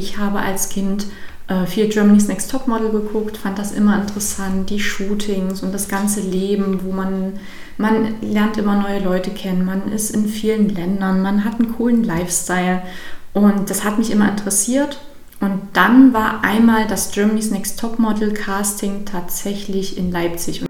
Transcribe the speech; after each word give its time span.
Ich 0.00 0.16
habe 0.16 0.38
als 0.38 0.70
Kind 0.70 1.06
äh, 1.46 1.66
viel 1.66 1.88
Germany's 1.88 2.26
Next 2.26 2.50
Top 2.50 2.66
Model 2.66 2.90
geguckt, 2.90 3.36
fand 3.36 3.58
das 3.58 3.70
immer 3.70 4.00
interessant, 4.00 4.70
die 4.70 4.80
Shootings 4.80 5.62
und 5.62 5.74
das 5.74 5.88
ganze 5.88 6.22
Leben, 6.22 6.80
wo 6.84 6.90
man, 6.90 7.34
man 7.76 8.14
lernt 8.22 8.56
immer 8.56 8.80
neue 8.80 9.00
Leute 9.00 9.30
kennen, 9.30 9.66
man 9.66 9.92
ist 9.92 10.14
in 10.16 10.26
vielen 10.26 10.70
Ländern, 10.70 11.20
man 11.20 11.44
hat 11.44 11.60
einen 11.60 11.76
coolen 11.76 12.02
Lifestyle 12.02 12.80
und 13.34 13.68
das 13.68 13.84
hat 13.84 13.98
mich 13.98 14.10
immer 14.10 14.30
interessiert. 14.30 15.00
Und 15.40 15.60
dann 15.74 16.14
war 16.14 16.44
einmal 16.44 16.86
das 16.86 17.10
Germany's 17.10 17.50
Next 17.50 17.78
Top 17.78 17.98
Model 17.98 18.32
Casting 18.32 19.04
tatsächlich 19.04 19.98
in 19.98 20.10
Leipzig. 20.10 20.69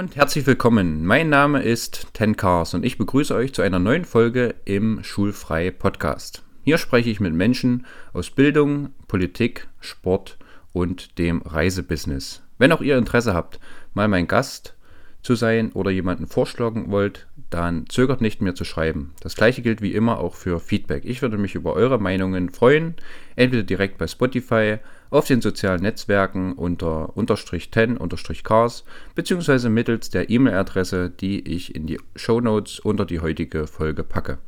Und 0.00 0.16
herzlich 0.16 0.46
willkommen. 0.46 1.04
Mein 1.04 1.28
Name 1.28 1.62
ist 1.62 2.06
Ten 2.14 2.34
Cars 2.34 2.72
und 2.72 2.86
ich 2.86 2.96
begrüße 2.96 3.34
euch 3.34 3.52
zu 3.52 3.60
einer 3.60 3.78
neuen 3.78 4.06
Folge 4.06 4.54
im 4.64 5.04
Schulfrei 5.04 5.70
Podcast. 5.70 6.42
Hier 6.62 6.78
spreche 6.78 7.10
ich 7.10 7.20
mit 7.20 7.34
Menschen 7.34 7.84
aus 8.14 8.30
Bildung, 8.30 8.94
Politik, 9.08 9.68
Sport 9.78 10.38
und 10.72 11.18
dem 11.18 11.42
Reisebusiness. 11.42 12.42
Wenn 12.56 12.72
auch 12.72 12.80
ihr 12.80 12.96
Interesse 12.96 13.34
habt, 13.34 13.60
mal 13.92 14.08
mein 14.08 14.26
Gast 14.26 14.74
zu 15.20 15.34
sein 15.34 15.70
oder 15.72 15.90
jemanden 15.90 16.26
vorschlagen 16.26 16.90
wollt, 16.90 17.26
dann 17.50 17.84
zögert 17.90 18.22
nicht 18.22 18.40
mehr 18.40 18.54
zu 18.54 18.64
schreiben. 18.64 19.12
Das 19.20 19.36
gleiche 19.36 19.60
gilt 19.60 19.82
wie 19.82 19.92
immer 19.92 20.18
auch 20.18 20.34
für 20.34 20.60
Feedback. 20.60 21.04
Ich 21.04 21.20
würde 21.20 21.36
mich 21.36 21.54
über 21.54 21.74
eure 21.74 22.00
Meinungen 22.00 22.48
freuen, 22.48 22.94
entweder 23.36 23.64
direkt 23.64 23.98
bei 23.98 24.06
Spotify, 24.06 24.78
auf 25.10 25.26
den 25.26 25.40
sozialen 25.40 25.82
Netzwerken 25.82 26.52
unter 26.52 27.16
unterstrich 27.16 27.70
10 27.70 27.96
unterstrich 27.96 28.44
cars 28.44 28.84
beziehungsweise 29.14 29.68
mittels 29.68 30.10
der 30.10 30.30
E-Mail-Adresse, 30.30 31.10
die 31.10 31.40
ich 31.40 31.74
in 31.74 31.86
die 31.86 31.98
Show 32.16 32.40
Notes 32.40 32.78
unter 32.78 33.04
die 33.04 33.20
heutige 33.20 33.66
Folge 33.66 34.04
packe. 34.04 34.38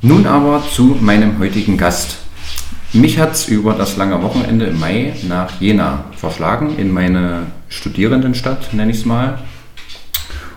Nun 0.00 0.26
aber 0.26 0.62
zu 0.70 0.96
meinem 1.00 1.38
heutigen 1.38 1.76
Gast. 1.76 2.18
Mich 2.92 3.18
hat 3.18 3.32
es 3.32 3.48
über 3.48 3.74
das 3.74 3.96
lange 3.96 4.22
Wochenende 4.22 4.66
im 4.66 4.80
Mai 4.80 5.14
nach 5.28 5.60
Jena 5.60 6.04
verschlagen, 6.16 6.78
in 6.78 6.90
meine 6.90 7.48
Studierendenstadt, 7.68 8.72
nenne 8.72 8.92
ich 8.92 8.98
es 8.98 9.04
mal. 9.04 9.38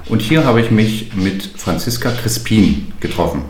Und 0.08 0.22
hier 0.22 0.46
habe 0.46 0.62
ich 0.62 0.72
mich 0.72 1.14
mit 1.16 1.44
Franziska 1.58 2.12
Crispin 2.12 2.94
getroffen. 3.00 3.44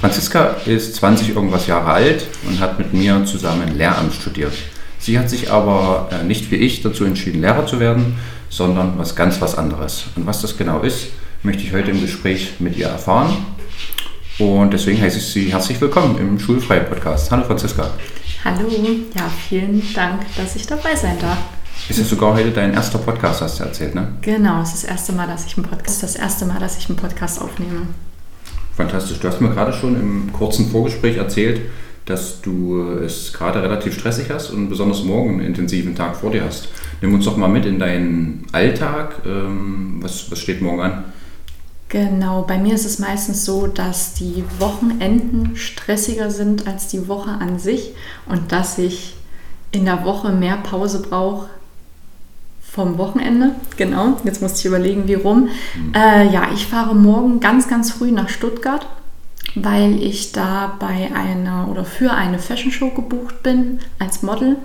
Franziska 0.00 0.54
ist 0.64 0.94
20 0.94 1.30
irgendwas 1.30 1.66
Jahre 1.66 1.90
alt 1.90 2.24
und 2.46 2.60
hat 2.60 2.78
mit 2.78 2.94
mir 2.94 3.24
zusammen 3.24 3.76
Lehramt 3.76 4.14
studiert. 4.14 4.52
Sie 5.00 5.18
hat 5.18 5.28
sich 5.28 5.50
aber 5.50 6.08
äh, 6.12 6.22
nicht 6.22 6.52
wie 6.52 6.56
ich 6.56 6.82
dazu 6.82 7.04
entschieden, 7.04 7.40
Lehrer 7.40 7.66
zu 7.66 7.80
werden, 7.80 8.16
sondern 8.48 8.96
was 8.96 9.16
ganz 9.16 9.40
was 9.40 9.58
anderes. 9.58 10.04
Und 10.14 10.24
was 10.24 10.40
das 10.40 10.56
genau 10.56 10.82
ist, 10.82 11.08
möchte 11.42 11.64
ich 11.64 11.72
heute 11.72 11.90
im 11.90 12.00
Gespräch 12.00 12.54
mit 12.60 12.76
ihr 12.76 12.86
erfahren. 12.86 13.36
Und 14.38 14.72
deswegen 14.72 15.00
heiße 15.02 15.18
ich 15.18 15.26
Sie 15.26 15.50
herzlich 15.50 15.80
willkommen 15.80 16.16
im 16.18 16.38
Schulfrei-Podcast. 16.38 17.32
Hallo 17.32 17.42
Franziska. 17.42 17.90
Hallo, 18.44 18.68
ja, 19.16 19.28
vielen 19.48 19.82
Dank, 19.94 20.20
dass 20.36 20.54
ich 20.54 20.64
dabei 20.64 20.94
sein 20.94 21.18
darf. 21.20 21.38
Ist 21.88 21.98
es 21.98 22.08
sogar 22.08 22.34
heute 22.34 22.52
dein 22.52 22.72
erster 22.72 22.98
Podcast, 22.98 23.40
hast 23.40 23.58
du 23.58 23.64
erzählt, 23.64 23.96
ne? 23.96 24.12
Genau, 24.20 24.62
es 24.62 24.74
ist 24.74 24.84
das 24.84 24.90
erste 24.90 25.12
Mal, 25.12 25.26
dass 25.26 25.44
ich 25.46 25.56
einen 25.56 25.66
Podcast, 25.66 26.04
das 26.04 26.14
erste 26.14 26.46
Mal, 26.46 26.60
dass 26.60 26.78
ich 26.78 26.88
einen 26.88 26.98
Podcast 26.98 27.40
aufnehme. 27.40 27.88
Fantastisch. 28.78 29.18
Du 29.18 29.26
hast 29.26 29.40
mir 29.40 29.48
gerade 29.50 29.72
schon 29.72 29.96
im 29.96 30.32
kurzen 30.32 30.70
Vorgespräch 30.70 31.16
erzählt, 31.16 31.62
dass 32.04 32.40
du 32.40 32.80
es 33.04 33.32
gerade 33.32 33.60
relativ 33.60 33.92
stressig 33.92 34.30
hast 34.30 34.50
und 34.50 34.68
besonders 34.68 35.02
morgen 35.02 35.30
einen 35.30 35.46
intensiven 35.46 35.96
Tag 35.96 36.14
vor 36.14 36.30
dir 36.30 36.44
hast. 36.44 36.68
Nimm 37.02 37.12
uns 37.12 37.24
doch 37.24 37.36
mal 37.36 37.48
mit 37.48 37.66
in 37.66 37.80
deinen 37.80 38.46
Alltag. 38.52 39.16
Ähm, 39.26 39.98
was, 40.00 40.30
was 40.30 40.38
steht 40.38 40.62
morgen 40.62 40.80
an? 40.80 41.04
Genau, 41.88 42.42
bei 42.42 42.56
mir 42.56 42.74
ist 42.74 42.86
es 42.86 43.00
meistens 43.00 43.44
so, 43.44 43.66
dass 43.66 44.14
die 44.14 44.44
Wochenenden 44.60 45.56
stressiger 45.56 46.30
sind 46.30 46.68
als 46.68 46.86
die 46.86 47.08
Woche 47.08 47.30
an 47.30 47.58
sich 47.58 47.94
und 48.26 48.52
dass 48.52 48.78
ich 48.78 49.16
in 49.72 49.86
der 49.86 50.04
Woche 50.04 50.30
mehr 50.30 50.58
Pause 50.58 51.02
brauche 51.02 51.48
vom 52.78 52.96
Wochenende. 52.96 53.56
Genau, 53.76 54.18
jetzt 54.22 54.40
musste 54.40 54.60
ich 54.60 54.66
überlegen, 54.66 55.08
wie 55.08 55.14
rum. 55.14 55.48
Mhm. 55.74 55.92
Äh, 55.94 56.32
ja, 56.32 56.50
ich 56.54 56.64
fahre 56.66 56.94
morgen 56.94 57.40
ganz, 57.40 57.66
ganz 57.66 57.90
früh 57.90 58.12
nach 58.12 58.28
Stuttgart, 58.28 58.86
weil 59.56 60.00
ich 60.00 60.30
da 60.30 60.76
bei 60.78 61.10
einer 61.12 61.66
oder 61.68 61.84
für 61.84 62.12
eine 62.12 62.38
Fashion 62.38 62.70
Show 62.70 62.90
gebucht 62.90 63.42
bin 63.42 63.80
als 63.98 64.22
Model. 64.22 64.58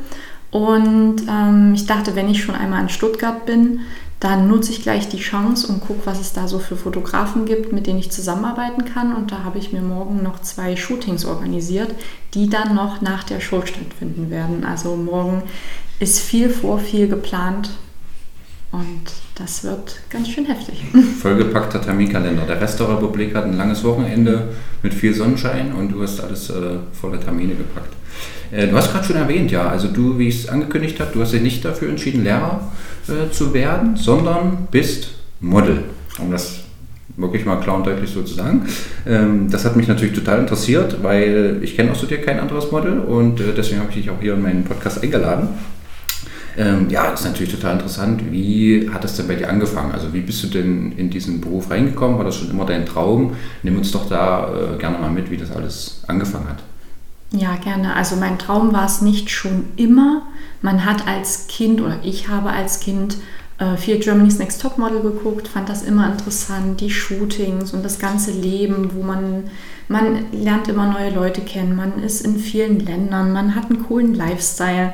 Und 0.52 1.24
ähm, 1.28 1.74
ich 1.74 1.88
dachte, 1.88 2.16
wenn 2.16 2.30
ich 2.30 2.44
schon 2.44 2.54
einmal 2.54 2.84
in 2.84 2.90
Stuttgart 2.90 3.48
bin, 3.48 3.80
dann 4.20 4.48
nutze 4.48 4.72
ich 4.72 4.84
gleich 4.84 5.10
die 5.10 5.18
Chance 5.18 5.68
und 5.68 5.82
gucke, 5.82 6.06
was 6.06 6.22
es 6.22 6.34
da 6.34 6.48
so 6.48 6.60
für 6.60 6.76
Fotografen 6.76 7.46
gibt, 7.46 7.74
mit 7.74 7.88
denen 7.88 7.98
ich 7.98 8.12
zusammenarbeiten 8.12 8.86
kann. 8.86 9.16
Und 9.16 9.32
da 9.32 9.44
habe 9.44 9.58
ich 9.58 9.74
mir 9.74 9.82
morgen 9.82 10.22
noch 10.22 10.40
zwei 10.40 10.76
Shootings 10.76 11.26
organisiert, 11.26 11.96
die 12.36 12.48
dann 12.48 12.76
noch 12.76 13.02
nach 13.02 13.24
der 13.24 13.40
Show 13.40 13.66
stattfinden 13.66 14.30
werden. 14.30 14.66
Also 14.66 14.96
morgen 14.96 15.42
ist 16.00 16.20
viel 16.20 16.50
vor, 16.50 16.78
viel 16.78 17.08
geplant. 17.08 17.72
Und 18.74 19.04
das 19.36 19.64
wird 19.64 20.00
ganz 20.10 20.30
schön 20.30 20.46
heftig. 20.46 20.84
Vollgepackter 21.22 21.80
Terminkalender. 21.80 22.42
Der 22.48 22.60
Rest 22.60 22.80
der 22.80 22.90
Republik 22.90 23.36
hat 23.36 23.46
ein 23.46 23.56
langes 23.56 23.84
Wochenende 23.84 24.50
mit 24.82 24.96
viel 24.96 25.14
Sonnenschein 25.14 25.74
und 25.74 25.90
du 25.90 26.02
hast 26.02 26.20
alles 26.22 26.50
äh, 26.50 26.80
voller 26.92 27.22
Termine 27.22 27.54
gepackt. 27.54 27.94
Äh, 28.50 28.68
du 28.68 28.76
hast 28.76 28.92
gerade 28.92 29.06
schon 29.06 29.16
erwähnt, 29.16 29.52
ja, 29.52 29.68
also 29.68 29.90
du, 29.90 30.18
wie 30.18 30.28
ich 30.28 30.40
es 30.40 30.50
angekündigt 30.50 31.00
habe, 31.00 31.12
du 31.14 31.22
hast 31.22 31.34
dich 31.34 31.44
nicht 31.44 31.64
dafür 31.64 31.90
entschieden, 31.90 32.24
Lehrer 32.24 32.72
äh, 33.08 33.32
zu 33.32 33.54
werden, 33.54 33.96
sondern 33.96 34.68
bist 34.72 35.10
Model. 35.40 35.84
Um 36.18 36.32
das 36.32 36.62
wirklich 37.16 37.46
mal 37.46 37.58
klar 37.58 37.76
und 37.76 37.86
deutlich 37.86 38.10
so 38.10 38.24
zu 38.24 38.34
sagen. 38.34 38.66
Ähm, 39.06 39.52
das 39.52 39.66
hat 39.66 39.76
mich 39.76 39.88
natürlich 39.88 40.16
total 40.16 40.40
interessiert, 40.40 41.04
weil 41.04 41.60
ich 41.62 41.76
kenne 41.76 41.92
außer 41.92 42.08
dir 42.08 42.22
kein 42.22 42.40
anderes 42.40 42.72
Model 42.72 43.02
und 43.02 43.40
äh, 43.40 43.54
deswegen 43.56 43.82
habe 43.82 43.92
ich 43.92 43.98
dich 43.98 44.10
auch 44.10 44.20
hier 44.20 44.34
in 44.34 44.42
meinen 44.42 44.64
Podcast 44.64 45.04
eingeladen. 45.04 45.50
Ähm, 46.58 46.90
ja, 46.90 47.12
ist 47.12 47.26
natürlich 47.26 47.54
total 47.54 47.74
interessant. 47.74 48.32
Wie 48.32 48.90
hat 48.94 49.04
das 49.04 49.16
denn 49.16 49.28
bei 49.28 49.36
dir 49.36 49.50
angefangen? 49.50 49.92
Also 49.92 50.14
wie 50.14 50.22
bist 50.22 50.44
du 50.44 50.48
denn 50.48 50.92
in 50.94 51.10
diesen 51.10 51.42
Beruf 51.42 51.72
reingekommen? 51.72 52.18
War 52.18 52.26
das 52.26 52.36
schon 52.36 52.52
immer 52.52 52.66
dein 52.66 52.86
Traum? 52.86 53.36
Nimm 53.64 53.78
uns 53.78 53.92
doch 53.92 54.08
da 54.08 54.50
äh, 54.54 54.78
gerne 54.78 55.00
mal 55.00 55.10
mit, 55.10 55.32
wie 55.32 55.38
das 55.38 55.52
alles 55.52 56.02
angefangen 56.08 56.50
hat. 56.50 56.60
Ja, 57.32 57.56
gerne. 57.56 57.96
Also 57.96 58.16
mein 58.16 58.38
Traum 58.38 58.74
war 58.74 58.86
es 58.86 59.02
nicht 59.02 59.32
schon 59.32 59.66
immer. 59.76 60.22
Man 60.62 60.86
hat 60.86 61.08
als 61.08 61.48
Kind 61.48 61.82
oder 61.82 61.98
ich 62.04 62.28
habe 62.30 62.52
als 62.52 62.80
Kind 62.80 63.18
äh, 63.58 63.76
viel 63.78 64.00
Germany's 64.00 64.38
Next 64.40 64.62
Top 64.62 64.78
Model 64.78 65.02
geguckt, 65.02 65.48
fand 65.48 65.70
das 65.70 65.84
immer 65.84 66.12
interessant, 66.12 66.82
die 66.82 66.90
Shootings 66.90 67.74
und 67.74 67.84
das 67.84 68.00
ganze 68.00 68.32
Leben, 68.32 68.92
wo 68.94 69.04
man, 69.04 69.46
man 69.88 70.26
lernt 70.32 70.68
immer 70.68 70.92
neue 70.92 71.12
Leute 71.12 71.42
kennen, 71.42 71.76
man 71.76 72.02
ist 72.04 72.26
in 72.26 72.38
vielen 72.38 72.80
Ländern, 72.80 73.32
man 73.32 73.56
hat 73.56 73.70
einen 73.70 73.84
coolen 73.84 74.14
Lifestyle 74.14 74.94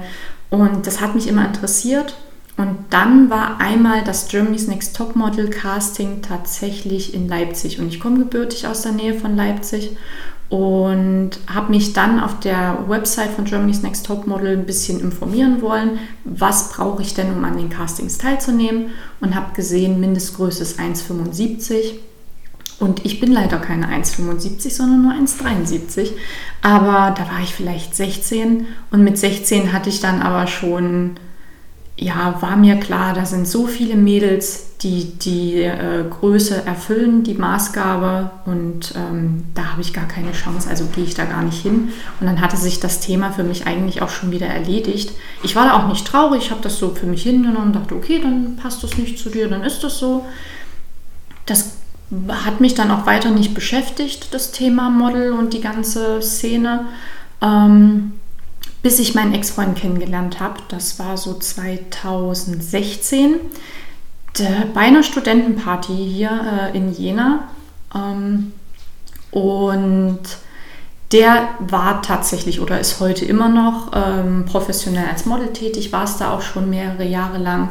und 0.50 0.88
das 0.88 1.02
hat 1.02 1.16
mich 1.16 1.28
immer 1.28 1.46
interessiert. 1.46 2.16
Und 2.58 2.78
dann 2.90 3.30
war 3.30 3.62
einmal 3.62 4.04
das 4.04 4.28
Germany's 4.28 4.68
Next 4.68 4.96
Top 4.96 5.16
Model 5.16 5.50
Casting 5.50 6.22
tatsächlich 6.22 7.14
in 7.14 7.30
Leipzig. 7.30 7.80
Und 7.80 7.88
ich 7.88 8.02
komme 8.02 8.20
gebürtig 8.20 8.68
aus 8.68 8.82
der 8.82 8.92
Nähe 8.92 9.14
von 9.14 9.38
Leipzig 9.38 9.96
und 10.50 11.32
habe 11.48 11.72
mich 11.72 11.94
dann 11.94 12.20
auf 12.20 12.40
der 12.40 12.86
Website 12.88 13.30
von 13.30 13.46
Germany's 13.46 13.84
Next 13.84 14.06
Top 14.06 14.28
Model 14.28 14.58
ein 14.58 14.66
bisschen 14.66 15.00
informieren 15.00 15.62
wollen, 15.62 16.00
was 16.26 16.70
brauche 16.70 17.04
ich 17.04 17.14
denn, 17.14 17.32
um 17.32 17.46
an 17.46 17.56
den 17.56 17.70
Castings 17.70 18.18
teilzunehmen 18.18 18.88
und 19.22 19.36
habe 19.36 19.54
gesehen, 19.56 20.00
Mindestgröße 20.00 20.64
ist 20.64 20.80
1,75 20.80 22.00
und 22.80 23.06
ich 23.06 23.20
bin 23.20 23.32
leider 23.32 23.58
keine 23.58 23.88
1,75, 23.88 24.72
sondern 24.72 25.02
nur 25.02 25.12
1,73. 25.12 26.12
Aber 26.62 27.14
da 27.16 27.30
war 27.30 27.42
ich 27.44 27.54
vielleicht 27.54 27.96
16 27.96 28.68
und 28.92 29.04
mit 29.04 29.18
16 29.18 29.74
hatte 29.74 29.90
ich 29.90 30.00
dann 30.00 30.22
aber 30.22 30.48
schon, 30.48 31.18
ja, 31.98 32.42
war 32.42 32.56
mir 32.56 32.78
klar, 32.78 33.14
da 33.14 33.26
sind 33.26 33.46
so 33.46 33.68
viele 33.68 33.96
Mädels, 33.96 34.78
die 34.82 35.18
die 35.20 35.62
äh, 35.62 36.06
Größe 36.10 36.66
erfüllen, 36.66 37.24
die 37.24 37.34
Maßgabe 37.34 38.32
und 38.46 38.94
ähm, 38.96 39.44
da 39.54 39.74
habe 39.74 39.82
ich 39.82 39.92
gar 39.92 40.08
keine 40.08 40.32
Chance, 40.32 40.70
also 40.70 40.86
gehe 40.96 41.04
ich 41.04 41.16
da 41.16 41.26
gar 41.26 41.42
nicht 41.42 41.62
hin. 41.62 41.90
Und 42.22 42.28
dann 42.28 42.40
hatte 42.40 42.56
sich 42.56 42.80
das 42.80 43.02
Thema 43.02 43.34
für 43.34 43.44
mich 43.44 43.68
eigentlich 43.68 44.02
auch 44.02 44.10
schon 44.10 44.32
wieder 44.32 44.48
erledigt. 44.48 45.12
Ich 45.44 45.58
war 45.58 45.66
da 45.66 45.74
auch 45.74 45.90
nicht 45.90 46.08
traurig, 46.08 46.46
ich 46.46 46.52
habe 46.52 46.62
das 46.62 46.78
so 46.78 46.92
für 46.96 47.08
mich 47.08 47.24
hingenommen 47.24 47.74
dachte, 47.74 47.94
okay, 47.94 48.22
dann 48.24 48.56
passt 48.56 48.82
das 48.82 48.98
nicht 48.98 49.20
zu 49.20 49.30
dir, 49.30 49.50
dann 49.50 49.66
ist 49.66 49.84
das 49.84 50.00
so. 50.00 50.26
Das 51.46 51.79
hat 52.30 52.60
mich 52.60 52.74
dann 52.76 52.92
auch 52.92 53.06
weiter 53.06 53.30
nicht 53.32 53.54
beschäftigt, 53.54 54.34
das 54.34 54.52
Thema 54.52 54.90
Model 54.90 55.34
und 55.34 55.54
die 55.54 55.62
ganze 55.62 56.22
Szene, 56.22 56.86
ähm, 57.42 58.14
bis 58.82 59.00
ich 59.00 59.16
meinen 59.16 59.34
Ex-Freund 59.34 59.78
kennengelernt 59.78 60.40
habe. 60.40 60.56
Das 60.70 61.00
war 61.00 61.18
so 61.18 61.34
2016 61.38 63.36
bei 64.74 64.82
einer 64.82 65.04
Studentenparty 65.04 65.96
hier 65.96 66.72
äh, 66.74 66.78
in 66.78 66.94
Jena. 66.94 67.50
Ähm, 67.94 68.54
und 69.32 70.20
Der 71.12 71.50
war 71.60 72.04
tatsächlich 72.04 72.60
oder 72.60 72.80
ist 72.80 73.00
heute 73.00 73.26
immer 73.26 73.50
noch 73.50 73.92
ähm, 73.96 74.46
professionell 74.46 75.08
als 75.10 75.26
Model 75.26 75.52
tätig, 75.54 75.92
war 75.92 76.04
es 76.04 76.18
da 76.18 76.32
auch 76.32 76.42
schon 76.44 76.70
mehrere 76.70 77.04
Jahre 77.04 77.40
lang. 77.40 77.70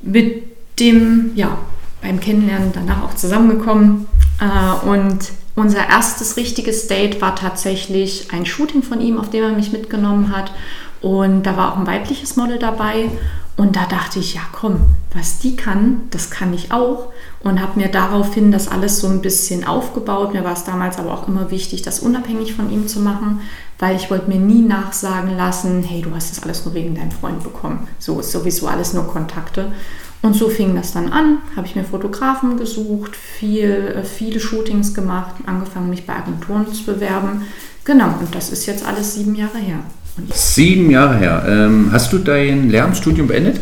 Mit 0.00 0.44
dem, 0.80 1.32
ja, 1.34 1.58
beim 2.02 2.20
Kennenlernen 2.20 2.72
danach 2.72 3.02
auch 3.02 3.14
zusammengekommen. 3.14 4.06
Äh, 4.40 4.86
und 4.86 5.32
unser 5.54 5.88
erstes 5.88 6.36
richtiges 6.36 6.86
Date 6.86 7.20
war 7.20 7.34
tatsächlich 7.34 8.28
ein 8.32 8.46
Shooting 8.46 8.82
von 8.82 9.00
ihm, 9.00 9.18
auf 9.18 9.30
dem 9.30 9.42
er 9.42 9.52
mich 9.52 9.72
mitgenommen 9.72 10.36
hat. 10.36 10.52
Und 11.00 11.44
da 11.44 11.56
war 11.56 11.72
auch 11.72 11.78
ein 11.78 11.86
weibliches 11.86 12.36
Model 12.36 12.58
dabei. 12.58 13.10
Und 13.56 13.74
da 13.74 13.86
dachte 13.86 14.18
ich, 14.18 14.34
ja 14.34 14.42
komm, 14.52 14.80
was 15.14 15.38
die 15.38 15.56
kann, 15.56 16.02
das 16.10 16.30
kann 16.30 16.52
ich 16.52 16.72
auch. 16.72 17.10
Und 17.40 17.60
habe 17.60 17.80
mir 17.80 17.88
daraufhin 17.88 18.52
das 18.52 18.68
alles 18.68 19.00
so 19.00 19.06
ein 19.06 19.22
bisschen 19.22 19.66
aufgebaut. 19.66 20.34
Mir 20.34 20.44
war 20.44 20.52
es 20.52 20.64
damals 20.64 20.98
aber 20.98 21.14
auch 21.14 21.26
immer 21.26 21.50
wichtig, 21.50 21.80
das 21.80 22.00
unabhängig 22.00 22.52
von 22.54 22.70
ihm 22.70 22.86
zu 22.86 23.00
machen, 23.00 23.40
weil 23.78 23.96
ich 23.96 24.10
wollte 24.10 24.28
mir 24.28 24.38
nie 24.38 24.60
nachsagen 24.60 25.34
lassen, 25.36 25.82
hey, 25.82 26.02
du 26.02 26.14
hast 26.14 26.36
das 26.36 26.42
alles 26.42 26.66
nur 26.66 26.74
wegen 26.74 26.94
deinem 26.94 27.12
Freund 27.12 27.42
bekommen. 27.42 27.88
So 27.98 28.20
ist 28.20 28.30
sowieso 28.30 28.66
alles 28.66 28.92
nur 28.92 29.06
Kontakte. 29.06 29.72
Und 30.26 30.34
so 30.34 30.48
fing 30.48 30.74
das 30.74 30.92
dann 30.92 31.12
an, 31.12 31.38
habe 31.54 31.68
ich 31.68 31.76
mir 31.76 31.84
Fotografen 31.84 32.58
gesucht, 32.58 33.14
viel, 33.14 33.94
äh, 33.96 34.02
viele 34.02 34.40
Shootings 34.40 34.92
gemacht, 34.92 35.36
angefangen 35.46 35.88
mich 35.88 36.04
bei 36.04 36.14
Agenturen 36.16 36.66
zu 36.72 36.82
bewerben. 36.82 37.42
Genau, 37.84 38.06
und 38.06 38.34
das 38.34 38.50
ist 38.50 38.66
jetzt 38.66 38.84
alles 38.84 39.14
sieben 39.14 39.36
Jahre 39.36 39.58
her. 39.58 39.78
Sieben 40.34 40.90
Jahre 40.90 41.16
her. 41.16 41.44
Ähm, 41.46 41.90
hast 41.92 42.12
du 42.12 42.18
dein 42.18 42.70
Lehramtsstudium 42.70 43.28
beendet? 43.28 43.60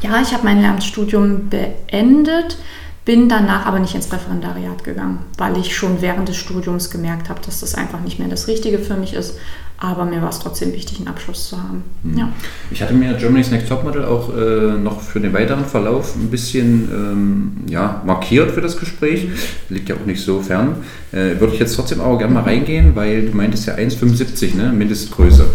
Ja, 0.00 0.22
ich 0.22 0.32
habe 0.32 0.44
mein 0.44 0.62
Lehramtsstudium 0.62 1.50
beendet, 1.50 2.56
bin 3.04 3.28
danach 3.28 3.66
aber 3.66 3.78
nicht 3.78 3.94
ins 3.94 4.10
Referendariat 4.10 4.84
gegangen, 4.84 5.18
weil 5.36 5.58
ich 5.58 5.76
schon 5.76 6.00
während 6.00 6.26
des 6.26 6.38
Studiums 6.38 6.90
gemerkt 6.90 7.28
habe, 7.28 7.42
dass 7.44 7.60
das 7.60 7.74
einfach 7.74 8.00
nicht 8.00 8.18
mehr 8.18 8.28
das 8.28 8.48
Richtige 8.48 8.78
für 8.78 8.94
mich 8.94 9.12
ist. 9.12 9.34
Aber 9.84 10.04
mir 10.04 10.22
war 10.22 10.28
es 10.28 10.38
trotzdem 10.38 10.72
wichtig, 10.72 10.98
einen 10.98 11.08
Abschluss 11.08 11.48
zu 11.48 11.56
haben. 11.56 11.82
Mhm. 12.04 12.16
Ja. 12.16 12.28
Ich 12.70 12.80
hatte 12.80 12.94
mir 12.94 13.14
Germany's 13.14 13.50
Next 13.50 13.68
Topmodel 13.68 14.04
auch 14.04 14.30
äh, 14.32 14.78
noch 14.78 15.00
für 15.00 15.18
den 15.18 15.32
weiteren 15.32 15.64
Verlauf 15.64 16.14
ein 16.14 16.30
bisschen 16.30 16.88
ähm, 16.92 17.52
ja, 17.68 18.00
markiert 18.06 18.52
für 18.52 18.60
das 18.60 18.78
Gespräch. 18.78 19.26
Liegt 19.70 19.88
ja 19.88 19.96
auch 19.96 20.06
nicht 20.06 20.22
so 20.22 20.40
fern. 20.40 20.76
Äh, 21.10 21.40
Würde 21.40 21.54
ich 21.54 21.58
jetzt 21.58 21.74
trotzdem 21.74 22.00
aber 22.00 22.16
gerne 22.16 22.32
mal 22.32 22.44
reingehen, 22.44 22.94
weil 22.94 23.26
du 23.26 23.36
meintest 23.36 23.66
ja 23.66 23.74
1,75, 23.74 24.54
ne? 24.54 24.72
Mindestgröße. 24.72 25.46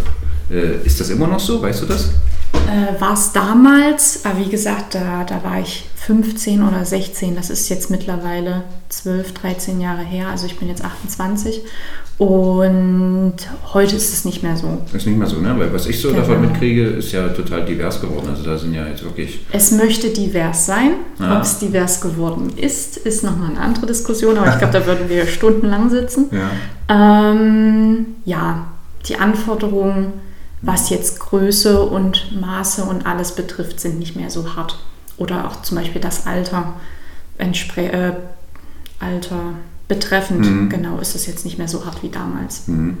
Äh, 0.50 0.86
ist 0.86 1.00
das 1.00 1.08
immer 1.08 1.26
noch 1.26 1.40
so? 1.40 1.62
Weißt 1.62 1.80
du 1.80 1.86
das? 1.86 2.10
Äh, 2.52 3.00
war 3.00 3.14
es 3.14 3.32
damals, 3.32 4.26
aber 4.26 4.40
wie 4.40 4.50
gesagt, 4.50 4.94
da, 4.94 5.24
da 5.24 5.42
war 5.42 5.58
ich 5.58 5.86
15 5.96 6.62
oder 6.62 6.84
16. 6.84 7.34
Das 7.34 7.48
ist 7.48 7.70
jetzt 7.70 7.90
mittlerweile 7.90 8.64
12, 8.90 9.32
13 9.32 9.80
Jahre 9.80 10.02
her. 10.02 10.28
Also 10.28 10.44
ich 10.44 10.58
bin 10.58 10.68
jetzt 10.68 10.84
28. 10.84 11.62
Und 12.18 13.34
heute 13.72 13.94
ist 13.94 14.12
es 14.12 14.24
nicht 14.24 14.42
mehr 14.42 14.56
so. 14.56 14.78
Ist 14.92 15.06
nicht 15.06 15.16
mehr 15.16 15.28
so, 15.28 15.38
ne? 15.38 15.54
Weil 15.56 15.72
was 15.72 15.86
ich 15.86 16.00
so 16.00 16.08
genau. 16.08 16.20
davon 16.20 16.40
mitkriege, 16.40 16.84
ist 16.84 17.12
ja 17.12 17.28
total 17.28 17.64
divers 17.64 18.00
geworden. 18.00 18.26
Also 18.28 18.42
da 18.42 18.58
sind 18.58 18.74
ja 18.74 18.86
jetzt 18.86 19.04
wirklich. 19.04 19.40
Es 19.52 19.70
möchte 19.70 20.10
divers 20.10 20.66
sein. 20.66 20.94
Ah. 21.20 21.36
Ob 21.36 21.42
es 21.42 21.60
divers 21.60 22.00
geworden 22.00 22.52
ist, 22.56 22.96
ist 22.96 23.22
nochmal 23.22 23.50
eine 23.50 23.60
andere 23.60 23.86
Diskussion. 23.86 24.36
Aber 24.36 24.48
ich 24.50 24.58
glaube, 24.58 24.72
da 24.72 24.84
würden 24.84 25.08
wir 25.08 25.26
stundenlang 25.28 25.90
sitzen. 25.90 26.26
Ja, 26.32 27.32
ähm, 27.32 28.06
ja 28.24 28.66
die 29.06 29.16
Anforderungen 29.16 30.12
was 30.60 30.90
jetzt 30.90 31.20
Größe 31.20 31.82
und 31.82 32.40
Maße 32.40 32.84
und 32.84 33.06
alles 33.06 33.34
betrifft, 33.34 33.80
sind 33.80 33.98
nicht 33.98 34.16
mehr 34.16 34.30
so 34.30 34.56
hart. 34.56 34.78
Oder 35.16 35.46
auch 35.46 35.62
zum 35.62 35.76
Beispiel 35.76 36.00
das 36.00 36.26
Alter, 36.26 36.74
äh, 37.38 38.12
Alter 39.00 39.40
betreffend, 39.88 40.40
mhm. 40.40 40.68
genau, 40.68 40.98
ist 40.98 41.14
es 41.14 41.26
jetzt 41.26 41.44
nicht 41.44 41.58
mehr 41.58 41.68
so 41.68 41.84
hart 41.84 42.02
wie 42.02 42.10
damals. 42.10 42.68
Mhm. 42.68 42.98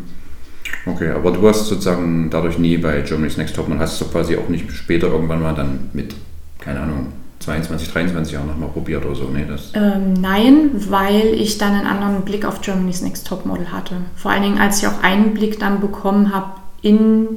Okay, 0.86 1.10
aber 1.10 1.30
du 1.30 1.46
hast 1.48 1.66
sozusagen 1.66 2.30
dadurch 2.30 2.58
nie 2.58 2.76
bei 2.78 3.00
Germany's 3.02 3.36
Next 3.36 3.56
Top, 3.56 3.68
man 3.68 3.78
hast 3.78 4.00
du 4.00 4.06
quasi 4.06 4.36
auch 4.36 4.48
nicht 4.48 4.70
später 4.72 5.08
irgendwann 5.08 5.42
mal 5.42 5.54
dann 5.54 5.90
mit, 5.92 6.14
keine 6.58 6.80
Ahnung, 6.80 7.12
22, 7.40 7.92
23 7.92 8.32
Jahren 8.34 8.48
nochmal 8.48 8.68
probiert 8.68 9.04
oder 9.04 9.14
so? 9.14 9.24
Nee, 9.24 9.44
das 9.46 9.72
ähm, 9.74 10.14
nein, 10.14 10.70
weil 10.88 11.34
ich 11.34 11.58
dann 11.58 11.74
einen 11.74 11.86
anderen 11.86 12.22
Blick 12.22 12.44
auf 12.44 12.60
Germany's 12.60 13.02
Next 13.02 13.26
Top 13.26 13.46
Model 13.46 13.70
hatte. 13.70 13.96
Vor 14.16 14.30
allen 14.30 14.42
Dingen, 14.42 14.58
als 14.58 14.82
ich 14.82 14.88
auch 14.88 15.02
einen 15.02 15.34
Blick 15.34 15.58
dann 15.58 15.80
bekommen 15.80 16.34
habe 16.34 16.52
in 16.82 17.28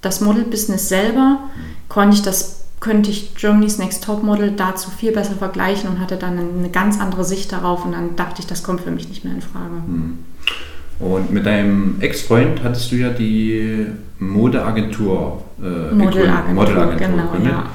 das 0.00 0.20
Model-Business 0.20 0.88
selber, 0.88 1.40
konnte 1.88 2.16
ich 2.16 2.22
das, 2.22 2.59
könnte 2.80 3.10
ich 3.10 3.34
Germany's 3.34 3.78
Next 3.78 4.04
Top 4.04 4.22
Model 4.22 4.52
dazu 4.52 4.90
viel 4.90 5.12
besser 5.12 5.34
vergleichen 5.34 5.90
und 5.90 6.00
hatte 6.00 6.16
dann 6.16 6.38
eine 6.38 6.70
ganz 6.70 6.98
andere 6.98 7.24
Sicht 7.24 7.52
darauf 7.52 7.84
und 7.84 7.92
dann 7.92 8.16
dachte 8.16 8.40
ich, 8.40 8.46
das 8.46 8.62
kommt 8.62 8.80
für 8.80 8.90
mich 8.90 9.08
nicht 9.08 9.24
mehr 9.24 9.34
in 9.34 9.42
Frage. 9.42 9.76
Hm. 9.86 10.18
Und 10.98 11.30
mit 11.30 11.46
deinem 11.46 11.96
Ex-Freund 12.00 12.62
hattest 12.62 12.90
du 12.92 12.96
ja 12.96 13.10
die 13.10 13.86
Modeagentur 14.18 15.42
äh, 15.62 15.94
Modelagentur, 15.94 16.54
Modelagentur 16.54 17.28
genau, 17.32 17.48
ja. 17.48 17.66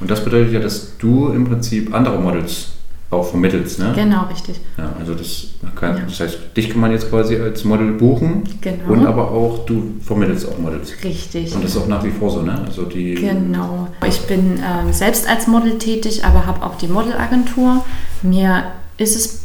Und 0.00 0.10
das 0.10 0.24
bedeutet 0.24 0.52
ja, 0.52 0.60
dass 0.60 0.96
du 0.98 1.28
im 1.28 1.44
Prinzip 1.44 1.94
andere 1.94 2.18
Models 2.18 2.73
auch 3.14 3.26
vermittelst, 3.26 3.78
ne? 3.78 3.92
Genau, 3.94 4.26
richtig. 4.30 4.60
Ja, 4.76 4.92
also 4.98 5.14
das, 5.14 5.48
kann, 5.74 5.96
ja. 5.96 6.02
das 6.04 6.20
heißt, 6.20 6.38
dich 6.56 6.70
kann 6.70 6.80
man 6.80 6.92
jetzt 6.92 7.08
quasi 7.08 7.36
als 7.36 7.64
Model 7.64 7.92
buchen 7.92 8.44
genau. 8.60 8.92
und 8.92 9.06
aber 9.06 9.30
auch 9.30 9.64
du 9.64 9.94
vermittelst 10.00 10.48
auch 10.48 10.58
Models. 10.58 10.92
Richtig. 11.02 11.54
Und 11.54 11.64
das 11.64 11.72
ist 11.72 11.82
auch 11.82 11.88
nach 11.88 12.04
wie 12.04 12.10
vor 12.10 12.30
so, 12.30 12.42
ne? 12.42 12.62
Also 12.66 12.82
die 12.82 13.14
genau. 13.14 13.88
Ich 14.06 14.20
bin 14.22 14.58
ähm, 14.58 14.92
selbst 14.92 15.28
als 15.28 15.46
Model 15.46 15.78
tätig, 15.78 16.24
aber 16.24 16.46
habe 16.46 16.64
auch 16.64 16.76
die 16.76 16.88
Modelagentur. 16.88 17.84
Mir 18.22 18.64
ist 18.98 19.16
es 19.16 19.44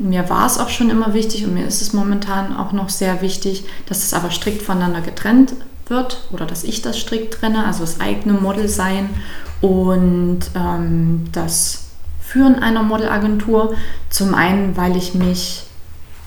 mir 0.00 0.30
war 0.30 0.46
es 0.46 0.58
auch 0.58 0.70
schon 0.70 0.88
immer 0.88 1.12
wichtig 1.12 1.44
und 1.44 1.54
mir 1.54 1.66
ist 1.66 1.82
es 1.82 1.92
momentan 1.92 2.56
auch 2.56 2.72
noch 2.72 2.88
sehr 2.88 3.20
wichtig, 3.20 3.64
dass 3.86 3.98
es 3.98 4.14
aber 4.14 4.30
strikt 4.30 4.62
voneinander 4.62 5.02
getrennt 5.02 5.52
wird 5.88 6.22
oder 6.32 6.46
dass 6.46 6.64
ich 6.64 6.80
das 6.80 6.98
strikt 6.98 7.34
trenne, 7.34 7.66
also 7.66 7.80
das 7.80 8.00
eigene 8.00 8.34
Model 8.34 8.68
sein 8.68 9.10
und 9.60 10.40
ähm, 10.54 11.24
das 11.32 11.89
Führen 12.30 12.62
einer 12.62 12.84
Modelagentur. 12.84 13.74
Zum 14.08 14.34
einen, 14.34 14.76
weil 14.76 14.96
ich 14.96 15.14
mich 15.14 15.64